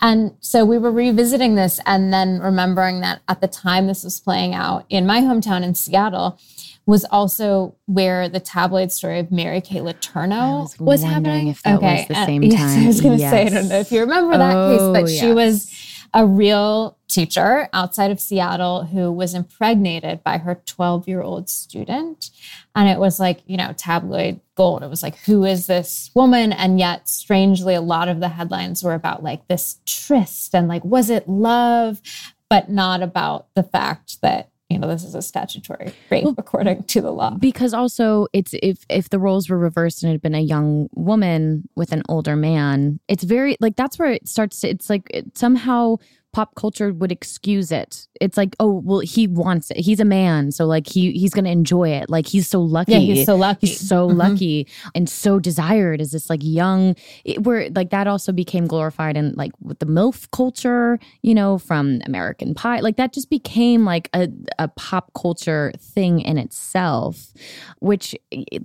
And 0.00 0.36
so 0.40 0.64
we 0.64 0.76
were 0.78 0.90
revisiting 0.90 1.54
this 1.54 1.80
and 1.86 2.12
then 2.12 2.40
remembering 2.40 3.00
that 3.00 3.22
at 3.28 3.40
the 3.40 3.48
time 3.48 3.86
this 3.86 4.04
was 4.04 4.20
playing 4.20 4.54
out 4.54 4.84
in 4.90 5.06
my 5.06 5.20
hometown 5.20 5.62
in 5.62 5.74
Seattle 5.74 6.38
was 6.84 7.04
also 7.06 7.74
where 7.86 8.28
the 8.28 8.38
tabloid 8.38 8.92
story 8.92 9.18
of 9.18 9.32
Mary 9.32 9.60
Kay 9.60 9.80
Letourneau 9.80 10.60
was 10.60 10.78
was, 10.78 11.02
happening. 11.02 11.48
if 11.48 11.60
that 11.62 11.82
was 11.82 12.06
the 12.06 12.26
same 12.26 12.42
yes, 12.44 12.60
time. 12.60 12.84
I 12.84 12.86
was 12.86 13.00
going 13.00 13.18
to 13.18 13.28
say, 13.28 13.46
I 13.46 13.48
don't 13.48 13.68
know 13.68 13.78
if 13.80 13.90
you 13.90 14.00
remember 14.00 14.38
that 14.38 14.56
Oh, 14.56 14.92
case, 14.92 15.02
but 15.02 15.10
oh, 15.10 15.26
she 15.26 15.32
was 15.32 15.68
a 16.16 16.26
real 16.26 16.96
teacher 17.08 17.68
outside 17.74 18.10
of 18.10 18.18
Seattle 18.18 18.84
who 18.84 19.12
was 19.12 19.34
impregnated 19.34 20.24
by 20.24 20.38
her 20.38 20.62
12 20.64 21.06
year 21.06 21.20
old 21.20 21.50
student. 21.50 22.30
And 22.74 22.88
it 22.88 22.98
was 22.98 23.20
like, 23.20 23.42
you 23.46 23.58
know, 23.58 23.74
tabloid 23.76 24.40
gold. 24.54 24.82
It 24.82 24.88
was 24.88 25.02
like, 25.02 25.18
who 25.18 25.44
is 25.44 25.66
this 25.66 26.10
woman? 26.14 26.52
And 26.54 26.78
yet, 26.78 27.06
strangely, 27.06 27.74
a 27.74 27.82
lot 27.82 28.08
of 28.08 28.20
the 28.20 28.30
headlines 28.30 28.82
were 28.82 28.94
about 28.94 29.22
like 29.22 29.46
this 29.46 29.76
tryst 29.84 30.54
and 30.54 30.68
like, 30.68 30.84
was 30.86 31.10
it 31.10 31.28
love? 31.28 32.00
But 32.48 32.70
not 32.70 33.02
about 33.02 33.48
the 33.54 33.62
fact 33.62 34.22
that, 34.22 34.48
you 34.68 34.78
know, 34.80 34.88
this 34.88 35.04
is 35.04 35.14
a 35.14 35.22
statutory 35.22 35.92
rape 36.10 36.24
Well, 36.24 36.34
according 36.38 36.84
to 36.84 37.00
the 37.00 37.12
law. 37.12 37.30
because 37.38 37.72
also 37.72 38.26
it's 38.32 38.52
if 38.62 38.84
if 38.88 39.10
the 39.10 39.18
roles 39.18 39.48
were 39.48 39.58
reversed 39.58 40.02
and 40.02 40.10
it 40.10 40.14
had 40.14 40.22
been 40.22 40.34
a 40.34 40.40
young 40.40 40.88
woman 40.94 41.68
with 41.76 41.92
an 41.92 42.02
older 42.08 42.34
man 42.36 42.98
it's 43.08 43.22
very 43.24 43.56
like 43.60 43.76
that's 43.76 43.98
where 43.98 44.10
it 44.10 44.26
starts 44.28 44.60
to 44.60 44.68
it's 44.68 44.90
like 44.90 45.02
it, 45.10 45.38
somehow 45.38 45.96
pop 46.36 46.54
culture 46.54 46.92
would 46.92 47.10
excuse 47.10 47.72
it 47.72 48.06
it's 48.20 48.36
like 48.36 48.54
oh 48.60 48.82
well 48.84 48.98
he 49.00 49.26
wants 49.26 49.70
it 49.70 49.78
he's 49.78 50.00
a 50.00 50.04
man 50.04 50.52
so 50.52 50.66
like 50.66 50.86
he 50.86 51.12
he's 51.12 51.32
gonna 51.32 51.48
enjoy 51.48 51.88
it 51.88 52.10
like 52.10 52.26
he's 52.26 52.46
so 52.46 52.60
lucky 52.60 52.92
Yeah, 52.92 52.98
he's 52.98 53.24
so 53.24 53.36
lucky. 53.36 53.68
he's 53.68 53.88
so 53.88 54.10
Mhm. 54.10 54.16
lucky 54.18 54.68
and 54.94 55.08
so 55.08 55.38
desired 55.38 55.98
as 56.02 56.10
this 56.10 56.28
like 56.28 56.40
young 56.42 56.94
it, 57.24 57.42
where 57.44 57.70
like 57.70 57.88
that 57.88 58.06
also 58.06 58.32
became 58.32 58.66
glorified 58.66 59.16
in 59.16 59.32
like 59.34 59.52
with 59.62 59.78
the 59.78 59.86
milf 59.86 60.30
culture 60.30 60.98
you 61.22 61.34
know 61.34 61.56
from 61.56 62.00
american 62.04 62.54
pie 62.54 62.80
like 62.80 62.96
that 62.96 63.14
just 63.14 63.30
became 63.30 63.86
like 63.86 64.10
a, 64.12 64.28
a 64.58 64.68
pop 64.68 65.10
culture 65.14 65.72
thing 65.78 66.20
in 66.20 66.36
itself 66.36 67.32
which 67.78 68.14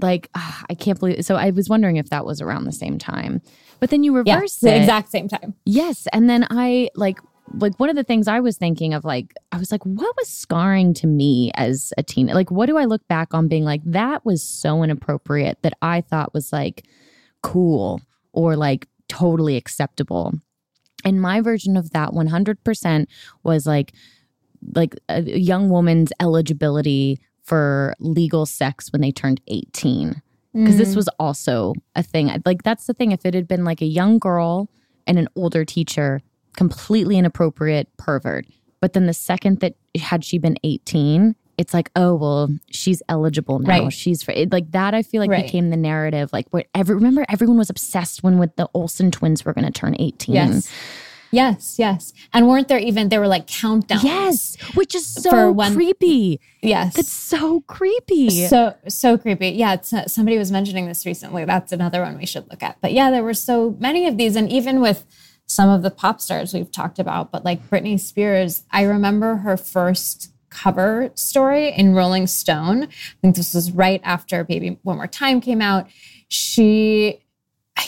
like 0.01 0.30
ah, 0.36 0.65
i 0.69 0.74
can't 0.74 0.99
believe 0.99 1.24
so 1.24 1.36
i 1.38 1.49
was 1.51 1.69
wondering 1.69 1.95
if 1.95 2.09
that 2.09 2.26
was 2.26 2.41
around 2.41 2.65
the 2.65 2.74
same 2.74 2.97
time 2.99 3.41
but 3.80 3.89
then 3.91 4.03
you 4.03 4.11
Yeah, 4.26 4.36
reverse 4.36 4.57
the 4.57 4.76
it 4.76 4.78
exact 4.82 5.09
same 5.09 5.28
time. 5.28 5.55
Yes. 5.65 6.05
And 6.13 6.30
then 6.30 6.45
I 6.51 6.89
like 6.93 7.17
like 7.55 7.79
one 7.79 7.89
of 7.89 7.95
the 7.95 8.03
things 8.03 8.27
I 8.27 8.39
was 8.39 8.57
thinking 8.57 8.93
of 8.93 9.03
like 9.03 9.33
I 9.51 9.57
was 9.57 9.71
like 9.71 9.83
what 9.85 10.15
was 10.17 10.29
scarring 10.29 10.93
to 10.95 11.07
me 11.07 11.51
as 11.55 11.93
a 11.97 12.03
teen 12.03 12.27
like 12.27 12.51
what 12.51 12.67
do 12.67 12.77
I 12.77 12.85
look 12.85 13.07
back 13.07 13.33
on 13.33 13.47
being 13.47 13.63
like 13.63 13.81
that 13.85 14.25
was 14.25 14.43
so 14.43 14.83
inappropriate 14.83 15.61
that 15.61 15.73
I 15.81 16.01
thought 16.01 16.33
was 16.33 16.53
like 16.53 16.85
cool 17.41 18.01
or 18.33 18.55
like 18.55 18.87
totally 19.07 19.57
acceptable. 19.57 20.33
And 21.03 21.21
my 21.21 21.41
version 21.41 21.75
of 21.75 21.91
that 21.91 22.11
100% 22.11 23.07
was 23.43 23.65
like 23.65 23.93
like 24.75 24.95
a 25.09 25.21
young 25.21 25.69
woman's 25.69 26.11
eligibility 26.19 27.19
for 27.43 27.95
legal 27.99 28.45
sex 28.45 28.91
when 28.91 29.01
they 29.01 29.11
turned 29.11 29.41
18 29.47 30.21
because 30.53 30.77
this 30.77 30.93
mm. 30.93 30.97
was 30.97 31.09
also 31.19 31.73
a 31.95 32.03
thing. 32.03 32.29
Like 32.45 32.63
that's 32.63 32.85
the 32.85 32.93
thing. 32.93 33.11
If 33.11 33.25
it 33.25 33.33
had 33.33 33.47
been 33.47 33.63
like 33.63 33.81
a 33.81 33.85
young 33.85 34.19
girl 34.19 34.69
and 35.07 35.17
an 35.17 35.27
older 35.35 35.65
teacher, 35.65 36.21
completely 36.55 37.17
inappropriate 37.17 37.87
pervert. 37.97 38.45
But 38.79 38.93
then 38.93 39.05
the 39.05 39.13
second 39.13 39.59
that 39.59 39.75
had 39.99 40.23
she 40.25 40.37
been 40.37 40.57
eighteen, 40.63 41.35
it's 41.57 41.73
like, 41.73 41.91
oh 41.95 42.15
well, 42.15 42.49
she's 42.71 43.01
eligible 43.09 43.59
now. 43.59 43.83
Right. 43.83 43.93
She's 43.93 44.23
for 44.23 44.31
it, 44.31 44.51
like 44.51 44.71
that. 44.71 44.93
I 44.95 45.03
feel 45.03 45.21
like 45.21 45.29
Right. 45.29 45.45
became 45.45 45.69
the 45.69 45.77
narrative. 45.77 46.31
Like 46.33 46.47
where 46.49 46.63
every 46.73 46.95
remember 46.95 47.25
everyone 47.29 47.57
was 47.57 47.69
obsessed 47.69 48.23
when 48.23 48.39
with 48.39 48.55
the 48.55 48.67
Olsen 48.73 49.11
twins 49.11 49.45
were 49.45 49.53
going 49.53 49.65
to 49.65 49.71
turn 49.71 49.95
eighteen. 49.99 50.35
Yes. 50.35 50.71
Yes, 51.33 51.79
yes. 51.79 52.11
And 52.33 52.49
weren't 52.49 52.67
there 52.67 52.77
even 52.77 53.07
there 53.07 53.21
were 53.21 53.27
like 53.27 53.47
countdowns? 53.47 54.03
Yes, 54.03 54.57
which 54.73 54.93
is 54.93 55.07
so 55.07 55.49
when- 55.51 55.73
creepy. 55.73 56.41
Yes. 56.61 56.95
That's 56.95 57.11
so 57.13 57.61
creepy. 57.61 58.29
so 58.47 58.75
so 58.89 59.17
creepy. 59.17 59.49
Yeah, 59.51 59.75
it's, 59.75 59.93
uh, 59.93 60.07
somebody 60.07 60.37
was 60.37 60.51
mentioning 60.51 60.87
this 60.87 61.05
recently. 61.05 61.45
That's 61.45 61.71
another 61.71 62.01
one 62.01 62.17
we 62.17 62.25
should 62.25 62.49
look 62.49 62.61
at. 62.63 62.77
But 62.81 62.91
yeah, 62.91 63.11
there 63.11 63.23
were 63.23 63.33
so 63.33 63.77
many 63.79 64.07
of 64.07 64.17
these, 64.17 64.35
and 64.35 64.51
even 64.51 64.81
with 64.81 65.05
some 65.51 65.69
of 65.69 65.81
the 65.81 65.91
pop 65.91 66.21
stars 66.21 66.53
we've 66.53 66.71
talked 66.71 66.97
about, 66.97 67.31
but 67.31 67.43
like 67.43 67.69
Britney 67.69 67.99
Spears, 67.99 68.63
I 68.71 68.83
remember 68.83 69.37
her 69.37 69.57
first 69.57 70.31
cover 70.49 71.11
story 71.15 71.69
in 71.69 71.93
Rolling 71.93 72.27
Stone. 72.27 72.83
I 72.83 72.87
think 73.21 73.35
this 73.35 73.53
was 73.53 73.71
right 73.71 74.01
after 74.03 74.43
Baby 74.43 74.79
One 74.83 74.97
More 74.97 75.07
Time 75.07 75.41
came 75.41 75.61
out. 75.61 75.87
She, 76.27 77.19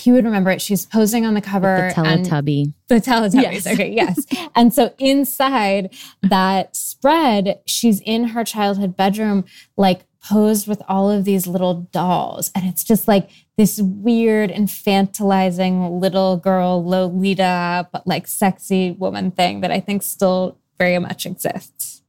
you 0.03 0.14
would 0.14 0.26
remember 0.26 0.51
it. 0.51 0.61
She's 0.61 0.86
posing 0.86 1.26
on 1.26 1.34
the 1.34 1.41
cover. 1.41 1.91
the 1.95 2.01
and- 2.01 2.26
Teletubby. 2.26 2.74
the 2.88 2.95
Teletubbies. 2.95 3.41
Yes. 3.41 3.68
Okay, 3.68 3.91
yes. 3.91 4.20
and 4.55 4.74
so 4.74 4.93
inside 4.97 5.93
that 6.22 6.76
spread, 6.76 7.61
she's 7.66 8.01
in 8.01 8.30
her 8.30 8.43
childhood 8.43 8.97
bedroom, 8.97 9.45
like 9.78 10.05
posed 10.24 10.68
with 10.68 10.82
all 10.88 11.12
of 11.12 11.26
these 11.26 11.48
little 11.48 11.82
dolls. 11.92 12.50
And 12.56 12.66
it's 12.66 12.84
just 12.84 13.08
like 13.08 13.30
this 13.58 13.82
weird, 13.82 14.50
infantilizing 14.50 16.00
little 16.00 16.38
girl, 16.38 16.84
Lolita, 16.84 17.90
but 17.92 18.08
like 18.08 18.28
sexy 18.28 18.92
woman 18.92 19.32
thing 19.32 19.62
that 19.62 19.72
I 19.72 19.80
think 19.80 20.02
still 20.02 20.58
very 20.78 20.98
much 21.00 21.26
exists. 21.26 22.02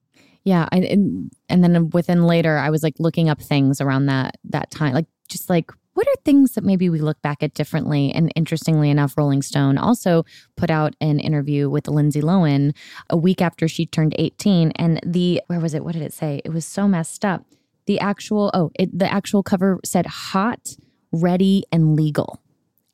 Yeah, 0.45 0.69
I, 0.71 0.79
and 0.79 1.33
and 1.49 1.65
then 1.65 1.91
within 1.91 2.25
later, 2.27 2.59
I 2.59 2.71
was 2.71 2.83
like 2.83 2.95
looking 2.99 3.29
up 3.31 3.41
things 3.41 3.81
around 3.81 4.07
that 4.07 4.37
that 4.45 4.71
time, 4.71 4.93
like 4.93 5.07
just 5.29 5.49
like 5.49 5.71
what 5.95 6.07
are 6.07 6.17
things 6.25 6.53
that 6.53 6.65
maybe 6.65 6.91
we 6.91 7.01
look 7.01 7.21
back 7.23 7.43
at 7.43 7.55
differently. 7.55 8.13
And 8.13 8.31
interestingly 8.37 8.91
enough, 8.91 9.17
Rolling 9.17 9.43
Stone 9.43 9.79
also 9.79 10.25
put 10.57 10.71
out 10.71 10.95
an 11.01 11.19
interview 11.19 11.71
with 11.71 11.89
Lindsay 11.89 12.21
Lohan 12.21 12.75
a 13.09 13.17
week 13.17 13.41
after 13.41 13.69
she 13.69 13.87
turned 13.87 14.15
eighteen, 14.19 14.71
and 14.77 15.01
the 15.05 15.41
where 15.47 15.61
was 15.61 15.73
it? 15.73 15.83
What 15.83 15.95
did 15.95 16.03
it 16.03 16.13
say? 16.13 16.43
It 16.45 16.51
was 16.51 16.67
so 16.67 16.87
messed 16.87 17.25
up. 17.25 17.45
The 17.87 18.01
actual 18.01 18.51
oh, 18.55 18.71
it, 18.79 18.97
the 18.99 19.13
actual 19.13 19.43
cover 19.43 19.79
said 19.85 20.07
"hot, 20.07 20.77
ready, 21.13 21.65
and 21.73 21.97
legal!" 21.97 22.41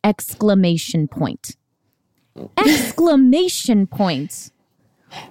exclamation 0.03 1.07
point. 1.09 1.57
Exclamation 2.57 3.87
point. 3.87 4.51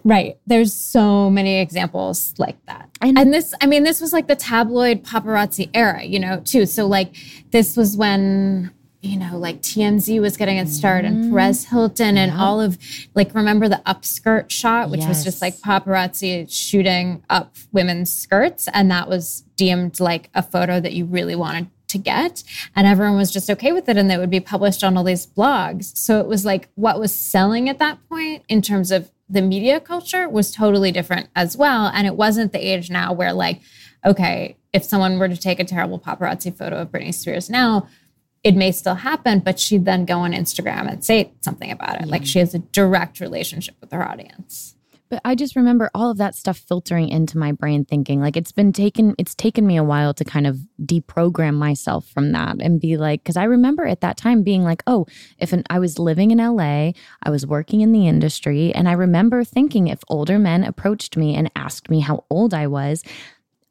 Right. 0.04 0.38
There's 0.46 0.74
so 0.74 1.30
many 1.30 1.60
examples 1.60 2.34
like 2.38 2.64
that. 2.66 2.90
And- 3.02 3.18
And, 3.18 3.34
this, 3.34 3.54
I 3.62 3.66
mean, 3.66 3.84
this 3.84 4.02
was 4.02 4.12
like 4.12 4.28
the 4.28 4.36
tabloid 4.36 5.04
paparazzi 5.04 5.70
era, 5.74 6.04
you 6.04 6.20
know, 6.20 6.42
too. 6.44 6.66
So, 6.66 6.86
like, 6.86 7.16
this 7.52 7.78
was 7.78 7.96
when, 7.96 8.72
you 9.02 9.18
know, 9.18 9.38
like 9.38 9.62
TMZ 9.62 10.20
was 10.20 10.36
getting 10.36 10.58
its 10.58 10.76
start 10.76 11.06
Mm-hmm. 11.06 11.22
and 11.22 11.32
Perez 11.32 11.66
Hilton 11.66 12.18
and 12.18 12.32
all 12.32 12.60
of, 12.60 12.78
like, 13.16 13.34
remember 13.34 13.70
the 13.70 13.82
upskirt 13.86 14.50
shot, 14.50 14.90
which 14.90 15.06
was 15.06 15.24
just 15.24 15.42
like 15.42 15.56
paparazzi 15.60 16.52
shooting 16.52 17.24
up 17.30 17.56
women's 17.72 18.14
skirts. 18.14 18.68
And 18.74 18.92
that 18.92 19.08
was 19.08 19.46
deemed 19.56 20.00
like 20.02 20.30
a 20.34 20.44
photo 20.44 20.82
that 20.82 20.92
you 20.94 21.06
really 21.06 21.36
wanted 21.36 21.68
to 21.88 21.98
get. 21.98 22.44
And 22.76 22.86
everyone 22.86 23.16
was 23.18 23.32
just 23.32 23.50
okay 23.50 23.72
with 23.72 23.88
it. 23.88 23.98
And 23.98 24.10
that 24.12 24.20
would 24.20 24.30
be 24.30 24.42
published 24.42 24.84
on 24.84 24.98
all 24.98 25.04
these 25.06 25.26
blogs. 25.26 25.96
So 25.98 26.20
it 26.20 26.28
was 26.28 26.44
like 26.44 26.68
what 26.76 27.00
was 27.00 27.16
selling 27.16 27.70
at 27.70 27.80
that 27.80 27.98
point 28.10 28.44
in 28.50 28.62
terms 28.62 28.92
of 28.92 29.12
the 29.30 29.42
media 29.42 29.80
culture 29.80 30.28
was 30.28 30.52
totally 30.52 30.92
different 30.92 31.30
as 31.36 31.56
well. 31.56 31.90
And 31.94 32.06
it 32.06 32.16
wasn't 32.16 32.52
the 32.52 32.60
age 32.60 32.90
now 32.90 33.14
where, 33.14 33.32
like, 33.32 33.62
okay, 34.06 34.58
if 34.74 34.84
someone 34.84 35.20
were 35.20 35.28
to 35.30 35.38
take 35.38 35.60
a 35.60 35.64
terrible 35.64 36.00
paparazzi 36.00 36.56
photo 36.56 36.78
of 36.78 36.92
Britney 36.92 37.14
Spears 37.14 37.50
now, 37.50 37.88
it 38.44 38.56
may 38.56 38.72
still 38.72 38.96
happen, 38.96 39.40
but 39.40 39.60
she'd 39.60 39.86
then 39.86 40.06
go 40.06 40.20
on 40.20 40.32
Instagram 40.32 40.90
and 40.90 41.04
say 41.04 41.34
something 41.42 41.72
about 41.72 42.02
it. 42.02 42.08
Like 42.08 42.26
she 42.26 42.40
has 42.40 42.54
a 42.54 42.60
direct 42.60 43.20
relationship 43.20 43.76
with 43.82 43.92
her 43.92 44.08
audience. 44.08 44.76
But 45.10 45.22
I 45.26 45.34
just 45.34 45.56
remember 45.56 45.90
all 45.96 46.12
of 46.12 46.18
that 46.18 46.36
stuff 46.36 46.58
filtering 46.58 47.10
into 47.10 47.38
my 47.38 47.52
brain 47.52 47.84
thinking 47.84 48.22
like 48.22 48.38
it's 48.38 48.52
been 48.52 48.72
taken 48.72 49.16
it's 49.18 49.34
taken 49.34 49.66
me 49.66 49.76
a 49.76 49.84
while 49.84 50.14
to 50.14 50.24
kind 50.24 50.46
of 50.46 50.60
deprogram 50.80 51.56
myself 51.56 52.06
from 52.06 52.32
that 52.34 52.58
and 52.62 52.80
be 52.80 52.96
like 52.96 53.24
cuz 53.24 53.36
I 53.36 53.46
remember 53.46 53.88
at 53.88 54.02
that 54.02 54.18
time 54.18 54.44
being 54.44 54.64
like 54.64 54.84
oh 54.86 55.08
if 55.40 55.52
an, 55.52 55.64
I 55.68 55.80
was 55.80 55.98
living 55.98 56.30
in 56.30 56.38
LA 56.38 56.92
I 57.24 57.32
was 57.32 57.48
working 57.48 57.82
in 57.82 57.92
the 57.92 58.08
industry 58.08 58.72
and 58.76 58.88
I 58.88 58.92
remember 58.92 59.44
thinking 59.44 59.88
if 59.88 60.04
older 60.10 60.38
men 60.38 60.64
approached 60.64 61.18
me 61.18 61.34
and 61.34 61.50
asked 61.56 61.90
me 61.90 62.02
how 62.02 62.26
old 62.30 62.54
I 62.54 62.68
was 62.68 63.04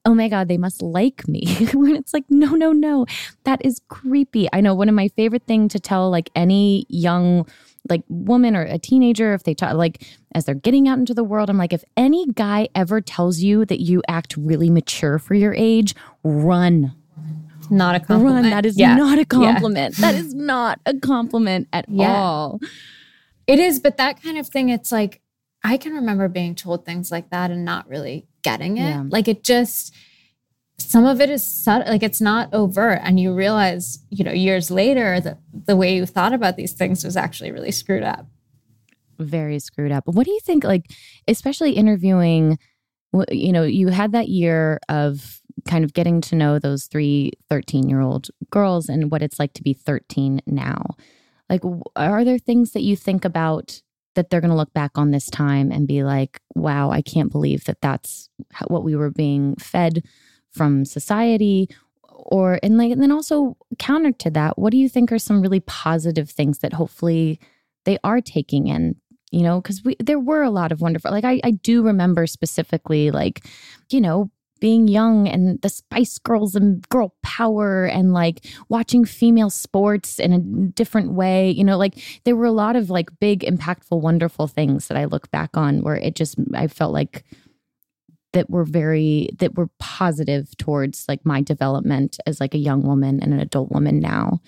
oh 0.08 0.14
my 0.14 0.26
god 0.26 0.48
they 0.48 0.56
must 0.56 0.80
like 0.80 1.28
me 1.28 1.44
when 1.74 1.94
it's 1.94 2.14
like 2.14 2.24
no 2.30 2.52
no 2.54 2.72
no 2.72 3.04
that 3.44 3.60
is 3.64 3.80
creepy 3.88 4.48
i 4.54 4.60
know 4.60 4.74
one 4.74 4.88
of 4.88 4.94
my 4.94 5.08
favorite 5.08 5.44
thing 5.44 5.68
to 5.68 5.78
tell 5.78 6.08
like 6.10 6.30
any 6.34 6.86
young 6.88 7.46
like 7.90 8.02
woman 8.08 8.56
or 8.56 8.62
a 8.62 8.78
teenager 8.78 9.34
if 9.34 9.42
they 9.44 9.52
talk 9.54 9.74
like 9.74 10.02
as 10.34 10.46
they're 10.46 10.54
getting 10.54 10.88
out 10.88 10.98
into 10.98 11.12
the 11.12 11.22
world 11.24 11.50
i'm 11.50 11.58
like 11.58 11.74
if 11.74 11.84
any 11.96 12.24
guy 12.32 12.66
ever 12.74 13.00
tells 13.02 13.40
you 13.40 13.66
that 13.66 13.80
you 13.80 14.02
act 14.08 14.34
really 14.38 14.70
mature 14.70 15.18
for 15.18 15.34
your 15.34 15.52
age 15.54 15.94
run 16.24 16.92
Not 17.70 17.94
a 17.94 18.00
compliment. 18.00 18.42
run 18.44 18.50
that 18.50 18.64
is 18.64 18.78
Yeah. 18.78 18.96
not 18.96 19.18
a 19.18 19.26
Yeah. 19.30 19.52
compliment 19.52 19.96
that 19.98 20.14
is 20.14 20.32
not 20.34 20.80
a 20.86 20.94
compliment 20.98 21.68
at 21.72 21.84
Yeah. 21.88 22.12
all 22.14 22.60
It 23.46 23.58
is, 23.58 23.80
but 23.80 23.96
that 23.96 24.22
kind 24.22 24.36
of 24.38 24.46
thing, 24.46 24.68
it's 24.68 24.92
like 24.92 25.20
I 25.64 25.76
can 25.78 25.92
remember 25.94 26.28
being 26.28 26.54
told 26.54 26.84
things 26.86 27.10
like 27.10 27.30
that 27.30 27.50
and 27.50 27.64
not 27.64 27.88
really 27.88 28.27
getting 28.50 28.78
it. 28.78 28.88
Yeah. 28.88 29.04
Like 29.08 29.28
it 29.28 29.44
just, 29.44 29.94
some 30.78 31.04
of 31.04 31.20
it 31.20 31.28
is 31.28 31.42
subtle, 31.42 31.90
like 31.92 32.02
it's 32.02 32.20
not 32.20 32.52
overt. 32.52 33.00
And 33.02 33.18
you 33.18 33.34
realize, 33.34 33.98
you 34.10 34.24
know, 34.24 34.32
years 34.32 34.70
later 34.70 35.20
that 35.20 35.38
the 35.66 35.76
way 35.76 35.96
you 35.96 36.06
thought 36.06 36.32
about 36.32 36.56
these 36.56 36.72
things 36.72 37.04
was 37.04 37.16
actually 37.16 37.50
really 37.52 37.72
screwed 37.72 38.04
up. 38.04 38.26
Very 39.18 39.58
screwed 39.58 39.92
up. 39.92 40.04
What 40.06 40.24
do 40.24 40.30
you 40.30 40.40
think, 40.40 40.62
like, 40.62 40.86
especially 41.26 41.72
interviewing, 41.72 42.58
you 43.30 43.52
know, 43.52 43.64
you 43.64 43.88
had 43.88 44.12
that 44.12 44.28
year 44.28 44.78
of 44.88 45.40
kind 45.66 45.84
of 45.84 45.92
getting 45.92 46.20
to 46.20 46.36
know 46.36 46.58
those 46.58 46.84
three 46.84 47.32
13 47.48 47.88
year 47.88 48.00
old 48.00 48.28
girls 48.50 48.88
and 48.88 49.10
what 49.10 49.22
it's 49.22 49.38
like 49.38 49.52
to 49.54 49.62
be 49.62 49.72
13 49.72 50.40
now. 50.46 50.82
Like, 51.50 51.62
are 51.96 52.24
there 52.24 52.38
things 52.38 52.72
that 52.72 52.82
you 52.82 52.94
think 52.94 53.24
about 53.24 53.82
that 54.14 54.30
they're 54.30 54.40
going 54.40 54.50
to 54.50 54.56
look 54.56 54.72
back 54.72 54.92
on 54.96 55.10
this 55.10 55.30
time 55.30 55.70
and 55.70 55.86
be 55.86 56.02
like, 56.02 56.40
wow, 56.54 56.90
I 56.90 57.02
can't 57.02 57.30
believe 57.30 57.64
that 57.64 57.80
that's 57.80 58.28
what 58.66 58.84
we 58.84 58.96
were 58.96 59.10
being 59.10 59.54
fed 59.56 60.02
from 60.50 60.84
society? 60.84 61.68
Or, 62.10 62.58
and 62.62 62.76
like, 62.76 62.90
and 62.90 63.02
then 63.02 63.12
also 63.12 63.56
counter 63.78 64.12
to 64.12 64.30
that, 64.30 64.58
what 64.58 64.72
do 64.72 64.76
you 64.76 64.88
think 64.88 65.12
are 65.12 65.18
some 65.18 65.40
really 65.40 65.60
positive 65.60 66.30
things 66.30 66.58
that 66.58 66.72
hopefully 66.72 67.38
they 67.84 67.98
are 68.04 68.20
taking 68.20 68.66
in 68.66 68.96
you 69.30 69.42
know 69.42 69.60
because 69.60 69.82
we 69.84 69.96
there 70.00 70.18
were 70.18 70.42
a 70.42 70.50
lot 70.50 70.72
of 70.72 70.80
wonderful 70.80 71.10
like 71.10 71.24
I, 71.24 71.40
I 71.44 71.50
do 71.50 71.82
remember 71.82 72.26
specifically 72.26 73.10
like 73.10 73.44
you 73.90 74.00
know 74.00 74.30
being 74.60 74.88
young 74.88 75.28
and 75.28 75.60
the 75.62 75.68
Spice 75.68 76.18
Girls 76.18 76.54
and 76.54 76.86
girl 76.88 77.14
power 77.22 77.84
and 77.84 78.12
like 78.12 78.46
watching 78.68 79.04
female 79.04 79.50
sports 79.50 80.18
in 80.18 80.32
a 80.32 80.38
different 80.38 81.12
way. 81.12 81.50
You 81.50 81.64
know, 81.64 81.76
like 81.76 82.02
there 82.24 82.36
were 82.36 82.46
a 82.46 82.52
lot 82.52 82.76
of 82.76 82.90
like 82.90 83.10
big, 83.20 83.40
impactful, 83.40 84.00
wonderful 84.00 84.46
things 84.46 84.88
that 84.88 84.96
I 84.96 85.04
look 85.04 85.30
back 85.30 85.56
on 85.56 85.82
where 85.82 85.96
it 85.96 86.14
just, 86.14 86.36
I 86.54 86.66
felt 86.66 86.92
like 86.92 87.24
that 88.32 88.50
were 88.50 88.64
very, 88.64 89.30
that 89.38 89.56
were 89.56 89.70
positive 89.78 90.56
towards 90.56 91.06
like 91.08 91.24
my 91.24 91.40
development 91.40 92.18
as 92.26 92.40
like 92.40 92.54
a 92.54 92.58
young 92.58 92.82
woman 92.82 93.22
and 93.22 93.32
an 93.32 93.40
adult 93.40 93.70
woman 93.70 94.00
now. 94.00 94.40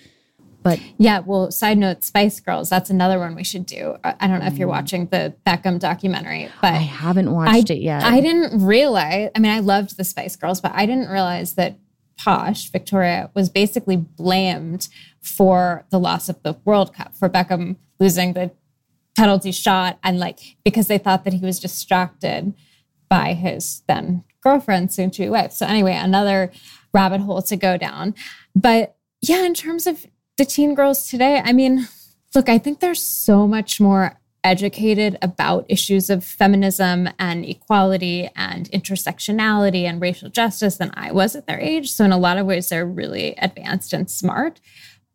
But 0.63 0.79
yeah, 0.97 1.19
well, 1.19 1.51
side 1.51 1.77
note, 1.77 2.03
Spice 2.03 2.39
Girls, 2.39 2.69
that's 2.69 2.89
another 2.89 3.17
one 3.17 3.35
we 3.35 3.43
should 3.43 3.65
do. 3.65 3.97
I 4.03 4.27
don't 4.27 4.39
know 4.39 4.45
if 4.45 4.57
you're 4.57 4.67
mm. 4.67 4.71
watching 4.71 5.07
the 5.07 5.33
Beckham 5.45 5.79
documentary, 5.79 6.49
but 6.61 6.73
I 6.73 6.77
haven't 6.77 7.31
watched 7.31 7.71
I, 7.71 7.73
it 7.73 7.81
yet. 7.81 8.03
I 8.03 8.21
didn't 8.21 8.63
realize, 8.63 9.31
I 9.35 9.39
mean, 9.39 9.51
I 9.51 9.59
loved 9.59 9.97
the 9.97 10.03
Spice 10.03 10.35
Girls, 10.35 10.61
but 10.61 10.71
I 10.75 10.85
didn't 10.85 11.09
realize 11.09 11.55
that 11.55 11.79
Posh, 12.17 12.71
Victoria, 12.71 13.31
was 13.33 13.49
basically 13.49 13.97
blamed 13.97 14.87
for 15.19 15.85
the 15.89 15.99
loss 15.99 16.29
of 16.29 16.41
the 16.43 16.55
World 16.63 16.93
Cup, 16.93 17.15
for 17.15 17.27
Beckham 17.27 17.77
losing 17.99 18.33
the 18.33 18.51
penalty 19.17 19.51
shot, 19.51 19.97
and 20.03 20.19
like 20.19 20.57
because 20.63 20.87
they 20.87 20.97
thought 20.97 21.23
that 21.23 21.33
he 21.33 21.45
was 21.45 21.59
distracted 21.59 22.53
by 23.09 23.33
his 23.33 23.81
then 23.87 24.23
girlfriend, 24.41 24.91
soon 24.91 25.11
to 25.11 25.23
be 25.23 25.29
wife. 25.29 25.51
So, 25.51 25.65
anyway, 25.65 25.95
another 25.95 26.51
rabbit 26.93 27.21
hole 27.21 27.41
to 27.41 27.55
go 27.55 27.77
down. 27.77 28.15
But 28.55 28.95
yeah, 29.21 29.43
in 29.45 29.53
terms 29.53 29.85
of 29.87 30.05
the 30.41 30.45
teen 30.45 30.73
girls 30.73 31.07
today, 31.07 31.39
I 31.45 31.53
mean, 31.53 31.87
look, 32.33 32.49
I 32.49 32.57
think 32.57 32.79
they're 32.79 32.95
so 32.95 33.47
much 33.47 33.79
more 33.79 34.19
educated 34.43 35.15
about 35.21 35.67
issues 35.69 36.09
of 36.09 36.25
feminism 36.25 37.07
and 37.19 37.45
equality 37.45 38.27
and 38.35 38.67
intersectionality 38.71 39.83
and 39.83 40.01
racial 40.01 40.29
justice 40.29 40.77
than 40.77 40.89
I 40.95 41.11
was 41.11 41.35
at 41.35 41.45
their 41.45 41.59
age. 41.59 41.91
So, 41.91 42.05
in 42.05 42.11
a 42.11 42.17
lot 42.17 42.39
of 42.39 42.47
ways, 42.47 42.69
they're 42.69 42.87
really 42.87 43.35
advanced 43.37 43.93
and 43.93 44.09
smart. 44.09 44.59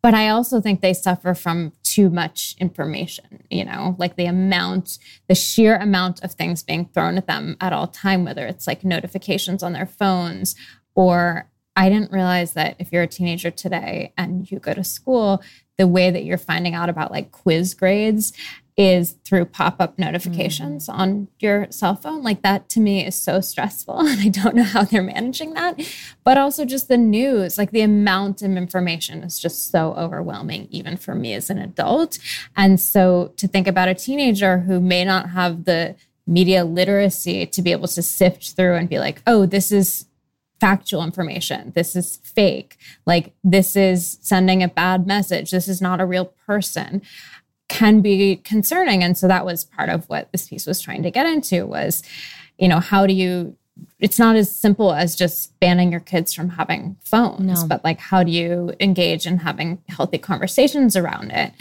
But 0.01 0.13
I 0.13 0.29
also 0.29 0.61
think 0.61 0.79
they 0.79 0.93
suffer 0.93 1.33
from 1.33 1.73
too 1.83 2.09
much 2.09 2.55
information, 2.57 3.43
you 3.49 3.65
know, 3.65 3.97
like 3.99 4.15
the 4.15 4.27
amount, 4.27 4.97
the 5.27 5.35
sheer 5.35 5.75
amount 5.75 6.23
of 6.23 6.31
things 6.31 6.63
being 6.63 6.85
thrown 6.93 7.17
at 7.17 7.27
them 7.27 7.57
at 7.59 7.73
all 7.73 7.87
time, 7.87 8.23
whether 8.23 8.47
it's 8.47 8.65
like 8.65 8.85
notifications 8.85 9.61
on 9.61 9.73
their 9.73 9.87
phones 9.87 10.55
or 10.95 11.49
I 11.77 11.89
didn't 11.89 12.11
realize 12.11 12.53
that 12.53 12.75
if 12.79 12.91
you're 12.91 13.03
a 13.03 13.07
teenager 13.07 13.51
today 13.51 14.11
and 14.17 14.49
you 14.51 14.57
go 14.59 14.73
to 14.73 14.83
school, 14.83 15.43
the 15.77 15.87
way 15.87 16.09
that 16.09 16.25
you're 16.25 16.39
finding 16.39 16.73
out 16.73 16.89
about 16.89 17.11
like 17.11 17.31
quiz 17.31 17.75
grades 17.75 18.33
is 18.77 19.15
through 19.23 19.45
pop-up 19.45 19.97
notifications 19.97 20.87
mm. 20.87 20.93
on 20.93 21.27
your 21.39 21.67
cell 21.69 21.95
phone. 21.95 22.23
Like 22.23 22.41
that 22.41 22.67
to 22.69 22.79
me 22.79 23.05
is 23.05 23.15
so 23.15 23.41
stressful 23.41 23.99
and 24.07 24.19
i 24.19 24.27
don't 24.27 24.55
know 24.55 24.63
how 24.63 24.83
they're 24.83 25.03
managing 25.03 25.53
that. 25.53 25.79
But 26.23 26.39
also 26.39 26.65
just 26.65 26.87
the 26.87 26.97
news 26.97 27.59
like 27.59 27.69
the 27.69 27.81
amount 27.81 28.41
of 28.41 28.51
information 28.51 29.23
is 29.23 29.39
just 29.39 29.69
so 29.69 29.93
overwhelming 29.93 30.67
even 30.71 30.97
for 30.97 31.13
me 31.13 31.35
as 31.35 31.51
an 31.51 31.59
adult. 31.59 32.17
And 32.55 32.79
so 32.79 33.33
to 33.37 33.47
think 33.47 33.67
about 33.67 33.87
a 33.87 33.93
teenager 33.93 34.59
who 34.59 34.79
may 34.79 35.05
not 35.05 35.29
have 35.29 35.65
the 35.65 35.95
media 36.25 36.65
literacy 36.65 37.45
to 37.45 37.61
be 37.61 37.71
able 37.71 37.87
to 37.87 38.01
sift 38.01 38.51
through 38.51 38.75
and 38.75 38.89
be 38.89 38.99
like 38.99 39.21
oh 39.27 39.45
this 39.45 39.71
is 39.71 40.06
factual 40.59 41.03
information. 41.03 41.71
This 41.75 41.95
is 41.95 42.17
fake. 42.17 42.77
Like, 43.05 43.33
this 43.43 43.75
is 43.75 44.17
sending 44.21 44.63
a 44.63 44.67
bad 44.67 45.05
message. 45.05 45.51
This 45.51 45.67
is 45.67 45.81
not 45.81 46.01
a 46.01 46.05
real 46.05 46.25
person 46.45 47.01
can 47.69 48.01
be 48.01 48.37
concerning. 48.37 49.03
And 49.03 49.17
so 49.17 49.27
that 49.27 49.45
was 49.45 49.65
part 49.65 49.89
of 49.89 50.07
what 50.07 50.31
this 50.31 50.47
piece 50.47 50.65
was 50.65 50.79
trying 50.79 51.03
to 51.03 51.11
get 51.11 51.25
into 51.25 51.65
was, 51.65 52.01
you 52.57 52.67
know, 52.67 52.79
how 52.79 53.05
do 53.05 53.13
you 53.13 53.55
it's 53.99 54.17
not 54.17 54.35
as 54.35 54.49
simple 54.49 54.91
as 54.91 55.15
just 55.15 55.59
banning 55.59 55.91
your 55.91 55.99
kids 55.99 56.33
from 56.33 56.49
having 56.49 56.97
phones, 57.03 57.61
no. 57.61 57.67
but 57.67 57.83
like 57.83 57.99
how 57.99 58.23
do 58.23 58.31
you 58.31 58.73
engage 58.79 59.27
in 59.27 59.37
having 59.37 59.81
healthy 59.87 60.17
conversations 60.17 60.95
around 60.95 61.29
it? 61.31 61.53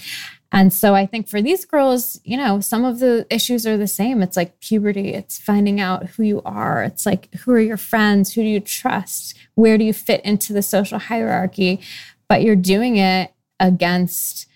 And 0.52 0.72
so 0.72 0.94
I 0.94 1.06
think 1.06 1.28
for 1.28 1.42
these 1.42 1.64
girls, 1.64 2.20
you 2.24 2.36
know, 2.36 2.60
some 2.60 2.84
of 2.84 3.00
the 3.00 3.26
issues 3.30 3.66
are 3.66 3.76
the 3.76 3.86
same. 3.86 4.22
It's 4.22 4.36
like 4.36 4.60
puberty, 4.60 5.12
it's 5.12 5.38
finding 5.38 5.80
out 5.80 6.06
who 6.10 6.22
you 6.22 6.42
are. 6.44 6.82
It's 6.82 7.04
like, 7.04 7.32
who 7.34 7.52
are 7.52 7.60
your 7.60 7.76
friends? 7.76 8.32
Who 8.32 8.42
do 8.42 8.48
you 8.48 8.60
trust? 8.60 9.36
Where 9.54 9.76
do 9.76 9.84
you 9.84 9.92
fit 9.92 10.24
into 10.24 10.52
the 10.52 10.62
social 10.62 10.98
hierarchy? 10.98 11.80
But 12.28 12.42
you're 12.42 12.56
doing 12.56 12.96
it 12.96 13.32
against 13.58 14.46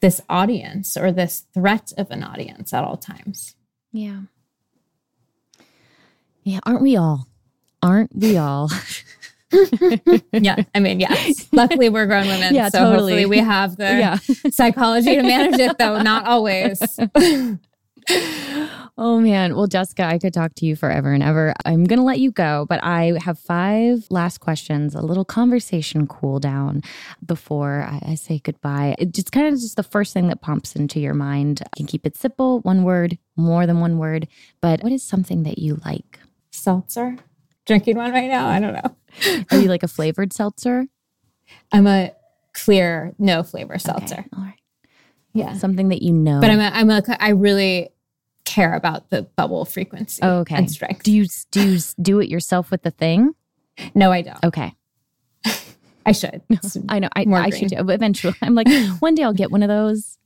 this 0.00 0.20
audience 0.28 0.96
or 0.96 1.10
this 1.10 1.44
threat 1.52 1.92
of 1.98 2.10
an 2.10 2.22
audience 2.22 2.72
at 2.72 2.84
all 2.84 2.96
times. 2.96 3.56
Yeah. 3.92 4.22
Yeah. 6.44 6.60
Aren't 6.64 6.82
we 6.82 6.96
all? 6.96 7.26
Aren't 7.82 8.14
we 8.14 8.36
all? 8.36 8.70
yeah, 10.32 10.62
I 10.74 10.80
mean, 10.80 11.00
yes. 11.00 11.48
Luckily, 11.52 11.88
we're 11.88 12.06
grown 12.06 12.26
women, 12.26 12.54
yeah, 12.54 12.68
so 12.68 12.78
totally. 12.78 12.96
hopefully 12.96 13.26
we 13.26 13.38
have 13.38 13.76
the 13.76 13.84
yeah. 13.84 14.18
psychology 14.50 15.14
to 15.14 15.22
manage 15.22 15.58
it. 15.58 15.78
Though 15.78 16.02
not 16.02 16.26
always. 16.26 16.80
oh 18.98 19.20
man, 19.20 19.54
well, 19.54 19.66
Jessica, 19.66 20.04
I 20.04 20.18
could 20.18 20.34
talk 20.34 20.54
to 20.56 20.66
you 20.66 20.76
forever 20.76 21.12
and 21.12 21.22
ever. 21.22 21.54
I'm 21.64 21.84
gonna 21.84 22.04
let 22.04 22.20
you 22.20 22.30
go, 22.30 22.66
but 22.68 22.82
I 22.82 23.14
have 23.22 23.38
five 23.38 24.06
last 24.10 24.38
questions, 24.38 24.94
a 24.94 25.00
little 25.00 25.24
conversation 25.24 26.06
cool 26.06 26.40
down 26.40 26.82
before 27.24 27.86
I, 27.88 28.12
I 28.12 28.14
say 28.16 28.40
goodbye. 28.40 28.96
It's 28.98 29.12
just 29.12 29.32
kind 29.32 29.46
of 29.46 29.54
just 29.54 29.76
the 29.76 29.82
first 29.82 30.12
thing 30.12 30.28
that 30.28 30.42
pops 30.42 30.76
into 30.76 31.00
your 31.00 31.14
mind. 31.14 31.60
You 31.60 31.84
can 31.84 31.86
keep 31.86 32.06
it 32.06 32.16
simple, 32.16 32.60
one 32.60 32.82
word, 32.82 33.18
more 33.36 33.66
than 33.66 33.80
one 33.80 33.98
word. 33.98 34.28
But 34.60 34.82
what 34.82 34.92
is 34.92 35.02
something 35.02 35.42
that 35.44 35.58
you 35.58 35.80
like? 35.84 36.18
Seltzer 36.50 37.16
drinking 37.68 37.96
one 37.96 38.10
right 38.10 38.28
now. 38.28 38.48
I 38.48 38.58
don't 38.58 38.72
know. 38.72 39.44
Are 39.52 39.58
you 39.58 39.68
like 39.68 39.84
a 39.84 39.88
flavored 39.88 40.32
seltzer? 40.32 40.86
I'm 41.70 41.86
a 41.86 42.12
clear, 42.54 43.14
no 43.18 43.44
flavor 43.44 43.78
seltzer. 43.78 44.20
Okay. 44.20 44.28
All 44.36 44.42
right. 44.42 44.54
Yeah. 45.34 45.52
Something 45.52 45.90
that 45.90 46.02
you 46.02 46.12
know. 46.12 46.40
But 46.40 46.50
I'm 46.50 46.58
a, 46.58 46.70
I'm 46.74 46.90
a, 46.90 47.02
I 47.20 47.30
really 47.30 47.90
care 48.44 48.74
about 48.74 49.10
the 49.10 49.22
bubble 49.36 49.64
frequency 49.64 50.20
oh, 50.22 50.38
okay. 50.38 50.56
and 50.56 50.70
strength. 50.70 51.04
Do 51.04 51.12
you 51.12 51.26
do 51.50 51.74
you 51.74 51.80
do 52.00 52.18
it 52.18 52.28
yourself 52.28 52.70
with 52.70 52.82
the 52.82 52.90
thing? 52.90 53.34
No, 53.94 54.10
I 54.10 54.22
don't. 54.22 54.44
Okay. 54.44 54.74
I 56.06 56.12
should. 56.12 56.42
I 56.88 56.98
know. 56.98 57.10
I, 57.14 57.26
I 57.28 57.50
should 57.50 57.68
do. 57.68 57.76
Eventually, 57.78 58.34
I'm 58.40 58.54
like, 58.54 58.66
one 59.00 59.14
day 59.14 59.22
I'll 59.22 59.34
get 59.34 59.50
one 59.50 59.62
of 59.62 59.68
those. 59.68 60.16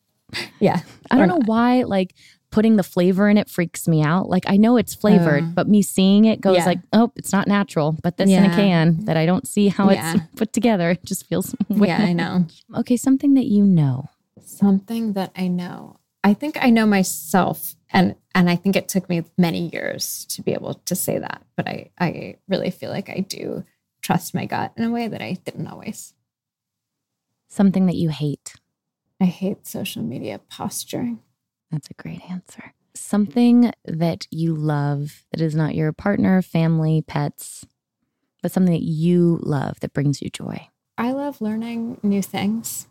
Yeah. 0.61 0.80
I 1.11 1.18
don't 1.18 1.26
know 1.26 1.38
not. 1.38 1.49
why. 1.49 1.82
Like 1.82 2.14
putting 2.53 2.76
the 2.76 2.82
flavor 2.84 3.28
in 3.28 3.36
it 3.36 3.50
freaks 3.50 3.88
me 3.88 4.05
out. 4.05 4.28
Like 4.28 4.44
I 4.46 4.57
know 4.57 4.76
it's 4.76 4.94
flavored, 4.94 5.42
uh, 5.42 5.46
but 5.55 5.68
me 5.68 5.82
seeing 5.82 6.26
it 6.26 6.40
goes 6.40 6.59
yeah. 6.59 6.66
like, 6.66 6.78
oh, 6.92 7.11
it's 7.16 7.32
not 7.32 7.48
natural. 7.48 7.96
But 8.03 8.18
this 8.18 8.30
yeah. 8.30 8.44
in 8.44 8.50
a 8.50 8.55
can 8.55 9.05
that 9.07 9.16
I 9.16 9.26
don't 9.26 9.48
see 9.48 9.68
how 9.68 9.90
yeah. 9.90 10.14
it's 10.14 10.24
put 10.36 10.53
together 10.53 10.90
it 10.90 11.05
just 11.05 11.26
feels. 11.26 11.57
Weird. 11.68 11.88
Yeah, 11.88 11.98
I 11.98 12.12
know. 12.12 12.46
Okay, 12.76 12.96
something 12.96 13.34
that 13.34 13.46
you 13.46 13.64
know. 13.64 14.09
Something 14.44 15.14
that 15.14 15.32
I 15.36 15.48
know. 15.48 15.98
I 16.24 16.34
think 16.34 16.57
I 16.62 16.70
know 16.70 16.86
myself, 16.86 17.74
and 17.90 18.14
and 18.34 18.48
I 18.48 18.57
think 18.57 18.76
it 18.76 18.88
took 18.88 19.09
me 19.09 19.24
many 19.36 19.68
years 19.72 20.24
to 20.30 20.42
be 20.42 20.53
able 20.53 20.74
to 20.74 20.94
say 20.94 21.18
that. 21.18 21.42
But 21.57 21.66
I 21.68 21.90
I 21.98 22.36
really 22.48 22.70
feel 22.70 22.90
like 22.90 23.09
I 23.09 23.20
do 23.20 23.64
trust 24.03 24.34
my 24.34 24.46
gut 24.46 24.72
in 24.76 24.84
a 24.84 24.90
way 24.90 25.09
that 25.09 25.22
I 25.22 25.38
didn't 25.44 25.66
always. 25.66 26.14
Something 27.48 27.86
that 27.86 27.96
you 27.96 28.11
hate. 28.11 28.55
I 29.20 29.26
hate 29.26 29.66
social 29.66 30.03
media 30.03 30.40
posturing. 30.48 31.20
That's 31.72 31.88
a 31.90 31.94
great 31.94 32.20
answer. 32.30 32.74
Something 32.94 33.72
that 33.86 34.26
you 34.30 34.54
love 34.54 35.24
that 35.32 35.40
is 35.40 35.54
not 35.54 35.74
your 35.74 35.92
partner, 35.92 36.42
family, 36.42 37.02
pets, 37.06 37.64
but 38.42 38.52
something 38.52 38.74
that 38.74 38.84
you 38.84 39.40
love 39.42 39.80
that 39.80 39.94
brings 39.94 40.20
you 40.20 40.28
joy. 40.28 40.68
I 40.98 41.12
love 41.12 41.40
learning 41.40 41.98
new 42.02 42.22
things. 42.22 42.86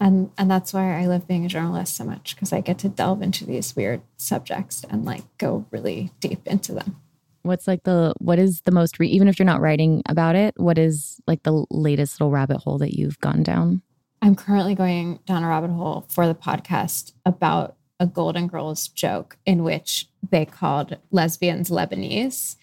And 0.00 0.30
and 0.38 0.50
that's 0.50 0.72
why 0.72 1.00
I 1.00 1.06
love 1.06 1.28
being 1.28 1.44
a 1.44 1.48
journalist 1.48 1.96
so 1.96 2.04
much 2.04 2.34
because 2.34 2.52
I 2.52 2.60
get 2.60 2.78
to 2.78 2.88
delve 2.88 3.22
into 3.22 3.44
these 3.44 3.74
weird 3.76 4.02
subjects 4.16 4.84
and 4.88 5.04
like 5.04 5.22
go 5.38 5.66
really 5.70 6.10
deep 6.20 6.46
into 6.46 6.72
them. 6.74 6.96
What's 7.42 7.68
like 7.68 7.82
the 7.84 8.14
what 8.18 8.38
is 8.38 8.62
the 8.62 8.72
most 8.72 8.98
re- 8.98 9.08
even 9.08 9.28
if 9.28 9.38
you're 9.38 9.46
not 9.46 9.60
writing 9.60 10.02
about 10.06 10.36
it, 10.36 10.54
what 10.56 10.78
is 10.78 11.20
like 11.26 11.42
the 11.42 11.66
latest 11.70 12.20
little 12.20 12.30
rabbit 12.30 12.58
hole 12.58 12.78
that 12.78 12.96
you've 12.96 13.20
gone 13.20 13.42
down? 13.42 13.82
I'm 14.22 14.34
currently 14.34 14.74
going 14.74 15.20
down 15.26 15.44
a 15.44 15.48
rabbit 15.48 15.70
hole 15.70 16.06
for 16.08 16.26
the 16.26 16.34
podcast 16.34 17.12
about 17.26 17.76
a 18.00 18.06
Golden 18.06 18.48
Girls 18.48 18.88
joke 18.88 19.36
in 19.46 19.62
which 19.62 20.08
they 20.30 20.44
called 20.44 20.96
lesbians 21.10 21.70
Lebanese 21.70 22.56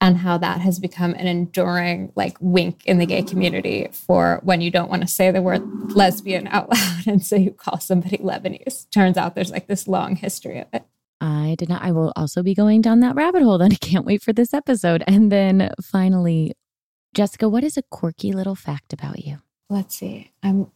and 0.00 0.18
how 0.18 0.36
that 0.38 0.60
has 0.60 0.78
become 0.78 1.14
an 1.14 1.26
enduring 1.26 2.12
like 2.14 2.36
wink 2.40 2.84
in 2.84 2.98
the 2.98 3.06
gay 3.06 3.22
community 3.22 3.88
for 3.92 4.40
when 4.42 4.60
you 4.60 4.70
don't 4.70 4.90
want 4.90 5.02
to 5.02 5.08
say 5.08 5.30
the 5.30 5.40
word 5.40 5.62
lesbian 5.92 6.46
out 6.48 6.68
loud 6.74 7.06
and 7.06 7.24
so 7.24 7.36
you 7.36 7.50
call 7.50 7.80
somebody 7.80 8.18
Lebanese. 8.18 8.90
Turns 8.90 9.16
out 9.16 9.34
there's 9.34 9.50
like 9.50 9.66
this 9.66 9.88
long 9.88 10.16
history 10.16 10.58
of 10.60 10.66
it. 10.72 10.84
I 11.20 11.54
did 11.58 11.68
not. 11.68 11.82
I 11.82 11.92
will 11.92 12.12
also 12.16 12.42
be 12.42 12.54
going 12.54 12.82
down 12.82 13.00
that 13.00 13.14
rabbit 13.14 13.42
hole. 13.42 13.56
Then 13.56 13.72
I 13.72 13.76
can't 13.76 14.04
wait 14.04 14.22
for 14.22 14.32
this 14.32 14.52
episode. 14.52 15.02
And 15.06 15.32
then 15.32 15.70
finally, 15.82 16.52
Jessica, 17.14 17.48
what 17.48 17.64
is 17.64 17.76
a 17.78 17.82
quirky 17.82 18.32
little 18.32 18.54
fact 18.54 18.92
about 18.92 19.24
you? 19.24 19.38
Let's 19.70 19.96
see. 19.96 20.32
I'm. 20.42 20.70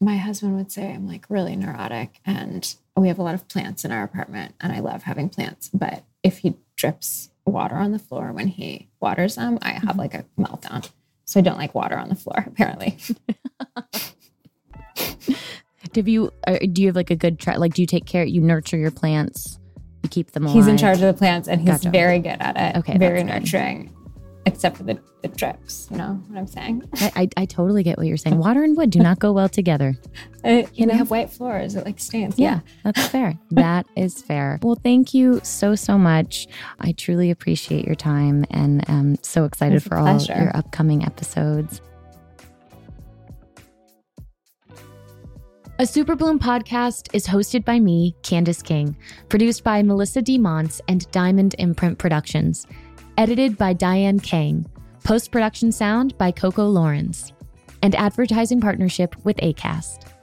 My 0.00 0.16
husband 0.16 0.56
would 0.56 0.70
say 0.70 0.92
I'm 0.92 1.06
like 1.08 1.26
really 1.28 1.56
neurotic, 1.56 2.20
and 2.24 2.74
we 2.96 3.08
have 3.08 3.18
a 3.18 3.22
lot 3.22 3.34
of 3.34 3.48
plants 3.48 3.84
in 3.84 3.92
our 3.92 4.02
apartment, 4.02 4.54
and 4.60 4.72
I 4.72 4.80
love 4.80 5.04
having 5.04 5.28
plants. 5.28 5.70
But 5.72 6.04
if 6.22 6.38
he 6.38 6.56
drips 6.76 7.30
water 7.46 7.76
on 7.76 7.92
the 7.92 7.98
floor 7.98 8.32
when 8.32 8.48
he 8.48 8.88
waters 9.00 9.36
them, 9.36 9.58
I 9.62 9.70
have 9.72 9.96
like 9.96 10.14
a 10.14 10.24
meltdown. 10.38 10.90
So 11.24 11.40
I 11.40 11.42
don't 11.42 11.58
like 11.58 11.74
water 11.74 11.96
on 11.96 12.08
the 12.08 12.14
floor. 12.14 12.44
Apparently. 12.46 12.98
Do 15.92 16.00
you 16.02 16.30
uh, 16.46 16.58
do 16.58 16.82
you 16.82 16.88
have 16.88 16.96
like 16.96 17.10
a 17.10 17.16
good 17.16 17.38
try? 17.38 17.56
Like, 17.56 17.72
do 17.72 17.80
you 17.80 17.86
take 17.86 18.04
care? 18.04 18.24
You 18.24 18.40
nurture 18.40 18.76
your 18.76 18.90
plants. 18.90 19.58
You 20.02 20.10
keep 20.10 20.32
them 20.32 20.44
alive. 20.44 20.56
He's 20.56 20.66
in 20.66 20.76
charge 20.76 20.96
of 20.96 21.06
the 21.06 21.14
plants 21.14 21.48
and 21.48 21.60
he's 21.60 21.70
Gotcha. 21.70 21.90
very 21.90 22.18
good 22.18 22.36
at 22.40 22.56
it. 22.56 22.78
Okay, 22.80 22.98
Very 22.98 23.24
nurturing, 23.24 23.95
except 24.46 24.76
for 24.76 24.84
the, 24.84 24.98
the 25.22 25.28
drips. 25.28 25.88
You 25.90 25.98
know 25.98 26.22
what 26.28 26.38
I'm 26.38 26.46
saying? 26.46 26.88
I, 26.94 27.12
I, 27.16 27.28
I 27.42 27.44
totally 27.46 27.82
get 27.82 27.98
what 27.98 28.06
you're 28.06 28.16
saying. 28.16 28.38
Water 28.38 28.62
and 28.62 28.76
wood 28.76 28.90
do 28.90 29.00
not 29.00 29.18
go 29.18 29.32
well 29.32 29.48
together. 29.48 29.94
Uh, 30.46 30.62
You 30.74 30.86
know? 30.86 30.94
have 30.94 31.10
white 31.10 31.28
floors. 31.28 31.74
It 31.74 31.84
like 31.84 31.98
stains. 31.98 32.38
Yeah, 32.38 32.60
that's 32.84 33.08
fair. 33.08 33.36
that 33.50 33.84
is 33.96 34.22
fair. 34.22 34.60
Well, 34.62 34.78
thank 34.80 35.12
you 35.12 35.40
so, 35.42 35.74
so 35.74 35.98
much. 35.98 36.46
I 36.78 36.92
truly 36.92 37.32
appreciate 37.32 37.84
your 37.84 37.96
time 37.96 38.44
and 38.50 38.88
I'm 38.88 39.16
so 39.24 39.42
excited 39.44 39.82
for 39.82 39.96
all 39.98 40.22
your 40.22 40.56
upcoming 40.56 41.04
episodes. 41.04 41.80
A 45.80 45.86
Super 45.86 46.14
Bloom 46.14 46.38
podcast 46.38 47.08
is 47.12 47.26
hosted 47.26 47.64
by 47.64 47.80
me, 47.80 48.14
Candice 48.22 48.62
King, 48.64 48.96
produced 49.28 49.64
by 49.64 49.82
Melissa 49.82 50.22
D. 50.22 50.38
Monts 50.38 50.80
and 50.88 51.10
Diamond 51.10 51.54
Imprint 51.58 51.98
Productions, 51.98 52.66
edited 53.16 53.56
by 53.56 53.72
Diane 53.72 54.20
Kang, 54.20 54.66
post 55.04 55.30
production 55.32 55.72
sound 55.72 56.16
by 56.18 56.30
Coco 56.30 56.66
Lawrence, 56.66 57.32
and 57.82 57.94
advertising 57.94 58.60
partnership 58.60 59.14
with 59.24 59.36
ACAST. 59.38 60.15